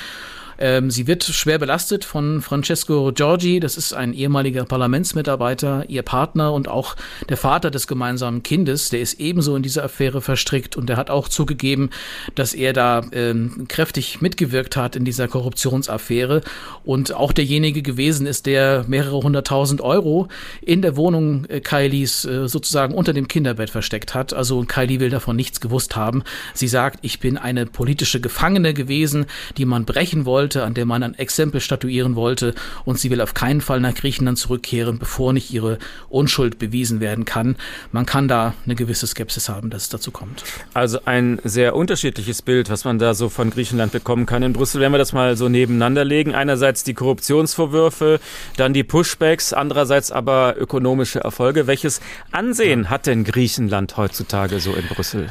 Ähm, 0.62 0.92
sie 0.92 1.08
wird 1.08 1.24
schwer 1.24 1.58
belastet 1.58 2.06
von 2.06 2.40
Francesco 2.40 3.12
Giorgi, 3.12 3.60
das 3.60 3.78
ist 3.78 3.94
ein 3.94 4.14
ehemaliger 4.14 4.64
Parlamentsmitarbeiter, 4.64 5.86
ihr 5.88 6.04
Partner 6.04 6.54
und 6.54 6.68
auch 6.68 6.96
der 7.28 7.38
Vater 7.38 7.72
des 7.72 7.88
gemeinsamen 7.88 8.44
Kindes, 8.44 8.90
der 8.90 9.02
ist 9.02 9.20
ebenso 9.20 9.56
in 9.56 9.64
diese 9.64 9.82
Affäre 9.82 10.22
verstrickt 10.22 10.78
und 10.78 10.88
der 10.88 10.98
hat 10.98 11.10
auch 11.10 11.28
zugegeben, 11.30 11.90
dass 12.36 12.54
er 12.54 12.74
da 12.74 13.02
ähm, 13.12 13.66
kräftig 13.70 14.22
mitgewirkt 14.22 14.78
hat 14.78 14.96
in 14.96 15.04
dieser 15.04 15.28
Korruptionsaffäre 15.28 16.42
und 16.84 17.12
auch 17.12 17.32
derjenige 17.32 17.82
gewesen 17.82 18.28
ist, 18.28 18.46
der 18.46 18.86
mehrere 18.88 19.24
hunderttausend 19.24 19.82
Euro 19.82 20.28
in 20.62 20.84
der 20.84 20.96
Wohnung 20.96 21.46
äh, 21.46 21.60
Kylies 21.60 22.24
äh, 22.26 22.48
sozusagen 22.48 22.94
unter 22.94 23.14
dem 23.14 23.28
Kinderbett 23.28 23.72
versteckt 23.72 24.14
hat. 24.14 24.32
Also 24.32 24.64
Kylie 24.68 25.00
will 25.00 25.10
davon 25.10 25.36
nichts 25.36 25.60
gewusst 25.60 25.96
haben. 25.96 26.22
Sie 26.54 26.68
sagt, 26.68 27.00
ich 27.02 27.20
bin 27.20 27.40
eine 27.40 27.66
politische 27.66 28.22
Gefangene 28.22 28.76
gewesen, 28.76 29.26
die 29.58 29.66
man 29.66 29.86
brechen 29.86 30.26
wollte 30.26 30.51
wollte, 30.52 30.66
an 30.66 30.74
der 30.74 30.86
man 30.86 31.02
ein 31.04 31.18
Exempel 31.18 31.62
statuieren 31.62 32.16
wollte 32.16 32.54
und 32.84 33.00
sie 33.00 33.10
will 33.10 33.22
auf 33.22 33.34
keinen 33.34 33.62
Fall 33.62 33.80
nach 33.80 33.96
Griechenland 33.96 34.38
zurückkehren, 34.38 35.00
bevor 35.00 35.32
nicht 35.32 35.52
ihre 35.52 35.78
Unschuld 36.10 36.60
bewiesen 36.60 37.00
werden 37.00 37.24
kann. 37.24 37.56
Man 37.94 38.06
kann 38.06 38.28
da 38.28 38.54
eine 38.66 38.76
gewisse 38.76 39.08
Skepsis 39.08 39.48
haben, 39.48 39.70
dass 39.70 39.84
es 39.84 39.90
dazu 39.90 40.12
kommt. 40.12 40.44
Also 40.74 41.00
ein 41.06 41.40
sehr 41.46 41.74
unterschiedliches 41.76 42.42
Bild, 42.42 42.70
was 42.70 42.84
man 42.84 43.00
da 43.00 43.14
so 43.14 43.30
von 43.30 43.50
Griechenland 43.50 43.94
bekommen 43.94 44.26
kann 44.26 44.44
in 44.44 44.52
Brüssel, 44.52 44.82
wenn 44.82 44.92
wir 44.92 44.98
das 44.98 45.14
mal 45.14 45.38
so 45.38 45.48
nebeneinander 45.48 46.04
legen. 46.04 46.36
Einerseits 46.36 46.84
die 46.84 46.94
Korruptionsvorwürfe, 46.94 48.20
dann 48.58 48.74
die 48.74 48.84
Pushbacks, 48.84 49.54
andererseits 49.54 50.12
aber 50.12 50.56
ökonomische 50.58 51.20
Erfolge. 51.20 51.66
Welches 51.68 52.02
Ansehen 52.32 52.90
hat 52.90 53.08
denn 53.08 53.24
Griechenland 53.24 53.96
heutzutage 53.96 54.60
so 54.60 54.74
in 54.74 54.86
Brüssel? 54.88 55.28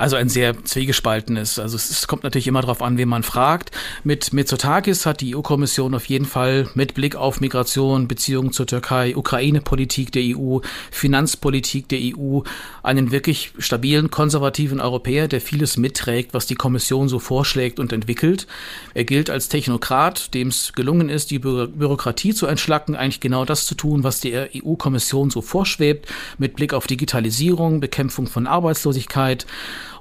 Also 0.00 0.16
ein 0.16 0.30
sehr 0.30 0.64
zwiegespaltenes. 0.64 1.58
Also 1.58 1.76
es, 1.76 1.90
es 1.90 2.06
kommt 2.06 2.24
natürlich 2.24 2.46
immer 2.46 2.62
darauf 2.62 2.80
an, 2.80 2.96
wen 2.96 3.10
man 3.10 3.22
fragt. 3.22 3.70
Mit 4.02 4.32
Mitsotakis 4.32 5.04
hat 5.04 5.20
die 5.20 5.36
EU-Kommission 5.36 5.94
auf 5.94 6.06
jeden 6.06 6.24
Fall 6.24 6.70
mit 6.72 6.94
Blick 6.94 7.16
auf 7.16 7.42
Migration, 7.42 8.08
Beziehungen 8.08 8.50
zur 8.50 8.66
Türkei, 8.66 9.14
Ukraine-Politik 9.14 10.10
der 10.10 10.22
EU, 10.34 10.60
Finanzpolitik 10.90 11.86
der 11.90 11.98
EU 12.16 12.40
einen 12.82 13.10
wirklich 13.10 13.52
stabilen, 13.58 14.10
konservativen 14.10 14.80
Europäer, 14.80 15.28
der 15.28 15.42
vieles 15.42 15.76
mitträgt, 15.76 16.32
was 16.32 16.46
die 16.46 16.54
Kommission 16.54 17.10
so 17.10 17.18
vorschlägt 17.18 17.78
und 17.78 17.92
entwickelt. 17.92 18.46
Er 18.94 19.04
gilt 19.04 19.28
als 19.28 19.50
Technokrat, 19.50 20.32
dem 20.32 20.48
es 20.48 20.72
gelungen 20.72 21.10
ist, 21.10 21.30
die 21.30 21.40
Bü 21.40 21.66
Bürokratie 21.66 22.32
zu 22.32 22.46
entschlacken, 22.46 22.96
eigentlich 22.96 23.20
genau 23.20 23.44
das 23.44 23.66
zu 23.66 23.74
tun, 23.74 24.02
was 24.02 24.20
der 24.20 24.48
EU-Kommission 24.56 25.28
so 25.28 25.42
vorschwebt, 25.42 26.08
mit 26.38 26.56
Blick 26.56 26.72
auf 26.72 26.86
Digitalisierung, 26.86 27.80
Bekämpfung 27.80 28.28
von 28.28 28.46
Arbeitslosigkeit, 28.46 29.44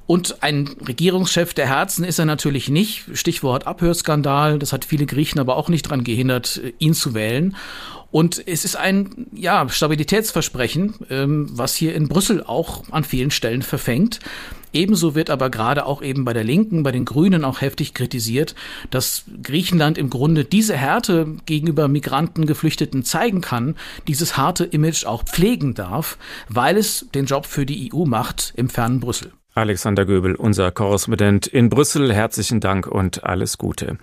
und 0.09 0.41
ein 0.41 0.67
Regierungschef 0.87 1.53
der 1.53 1.67
Herzen 1.67 2.03
ist 2.03 2.17
er 2.17 2.25
natürlich 2.25 2.67
nicht. 2.67 3.05
Stichwort 3.13 3.67
Abhörskandal. 3.67 4.57
Das 4.57 4.73
hat 4.73 4.83
viele 4.83 5.05
Griechen 5.05 5.39
aber 5.39 5.55
auch 5.55 5.69
nicht 5.69 5.85
daran 5.85 6.03
gehindert, 6.03 6.59
ihn 6.79 6.95
zu 6.95 7.13
wählen. 7.13 7.55
Und 8.09 8.41
es 8.47 8.65
ist 8.65 8.75
ein 8.75 9.27
ja, 9.33 9.69
Stabilitätsversprechen, 9.69 10.95
ähm, 11.11 11.47
was 11.51 11.75
hier 11.75 11.93
in 11.93 12.07
Brüssel 12.07 12.43
auch 12.43 12.85
an 12.89 13.03
vielen 13.03 13.29
Stellen 13.29 13.61
verfängt. 13.61 14.19
Ebenso 14.73 15.13
wird 15.13 15.29
aber 15.29 15.51
gerade 15.51 15.85
auch 15.85 16.01
eben 16.01 16.25
bei 16.25 16.33
der 16.33 16.43
Linken, 16.43 16.81
bei 16.81 16.91
den 16.91 17.05
Grünen 17.05 17.45
auch 17.45 17.61
heftig 17.61 17.93
kritisiert, 17.93 18.55
dass 18.89 19.25
Griechenland 19.43 19.99
im 19.99 20.09
Grunde 20.09 20.43
diese 20.43 20.75
Härte 20.75 21.35
gegenüber 21.45 21.87
Migranten, 21.87 22.47
Geflüchteten 22.47 23.03
zeigen 23.03 23.41
kann, 23.41 23.75
dieses 24.07 24.37
harte 24.37 24.63
Image 24.63 25.05
auch 25.05 25.23
pflegen 25.23 25.75
darf, 25.75 26.17
weil 26.47 26.77
es 26.77 27.05
den 27.13 27.27
Job 27.27 27.45
für 27.45 27.67
die 27.67 27.93
EU 27.93 28.05
macht 28.05 28.53
im 28.55 28.69
fernen 28.69 28.99
Brüssel. 28.99 29.33
Alexander 29.59 30.05
Göbel, 30.05 30.35
unser 30.35 30.71
Korrespondent 30.71 31.45
in 31.45 31.69
Brüssel. 31.69 32.13
Herzlichen 32.13 32.61
Dank 32.61 32.87
und 32.87 33.25
alles 33.25 33.57
Gute. 33.57 33.97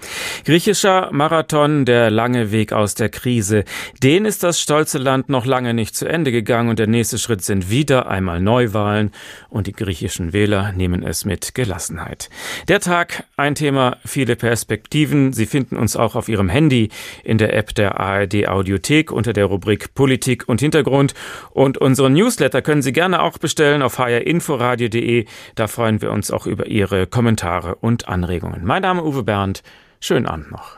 Griechischer 0.44 1.08
Marathon, 1.12 1.86
der 1.86 2.10
lange 2.10 2.52
Weg 2.52 2.72
aus 2.74 2.94
der 2.94 3.08
Krise. 3.08 3.64
Den 4.02 4.26
ist 4.26 4.42
das 4.42 4.60
stolze 4.60 4.98
Land 4.98 5.30
noch 5.30 5.46
lange 5.46 5.72
nicht 5.72 5.96
zu 5.96 6.06
Ende 6.06 6.30
gegangen 6.30 6.68
und 6.68 6.78
der 6.78 6.86
nächste 6.86 7.16
Schritt 7.16 7.42
sind 7.42 7.70
wieder 7.70 8.06
einmal 8.08 8.40
Neuwahlen 8.40 9.12
und 9.48 9.66
die 9.66 9.72
griechischen 9.72 10.34
Wähler 10.34 10.72
nehmen 10.72 11.02
es 11.02 11.24
mit 11.24 11.54
Gelassenheit. 11.54 12.28
Der 12.68 12.80
Tag, 12.80 13.24
ein 13.38 13.54
Thema, 13.54 13.96
viele 14.04 14.36
Perspektiven. 14.36 15.32
Sie 15.32 15.46
finden 15.46 15.76
uns 15.76 15.96
auch 15.96 16.16
auf 16.16 16.28
Ihrem 16.28 16.50
Handy 16.50 16.90
in 17.24 17.38
der 17.38 17.54
App 17.54 17.74
der 17.74 17.98
ARD 17.98 18.46
Audiothek 18.46 19.10
unter 19.10 19.32
der 19.32 19.46
Rubrik 19.46 19.94
Politik 19.94 20.48
und 20.48 20.60
Hintergrund 20.60 21.14
und 21.50 21.78
unseren 21.78 22.12
Newsletter 22.12 22.60
können 22.60 22.82
Sie 22.82 22.92
gerne 22.92 23.22
auch 23.22 23.38
bestellen 23.38 23.80
auf 23.80 23.98
hrinforadio.de 23.98 25.24
da 25.54 25.66
freuen 25.68 26.02
wir 26.02 26.12
uns 26.12 26.30
auch 26.30 26.46
über 26.46 26.66
Ihre 26.66 27.06
Kommentare 27.06 27.76
und 27.76 28.08
Anregungen. 28.08 28.64
Mein 28.64 28.82
Name 28.82 29.00
ist 29.00 29.06
Uwe 29.06 29.22
Bernd. 29.22 29.62
Schönen 30.00 30.26
Abend 30.26 30.50
noch. 30.50 30.76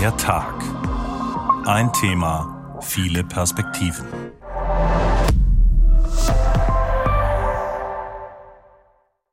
Der 0.00 0.16
Tag. 0.16 0.54
Ein 1.66 1.92
Thema, 1.92 2.78
viele 2.80 3.22
Perspektiven. 3.22 4.06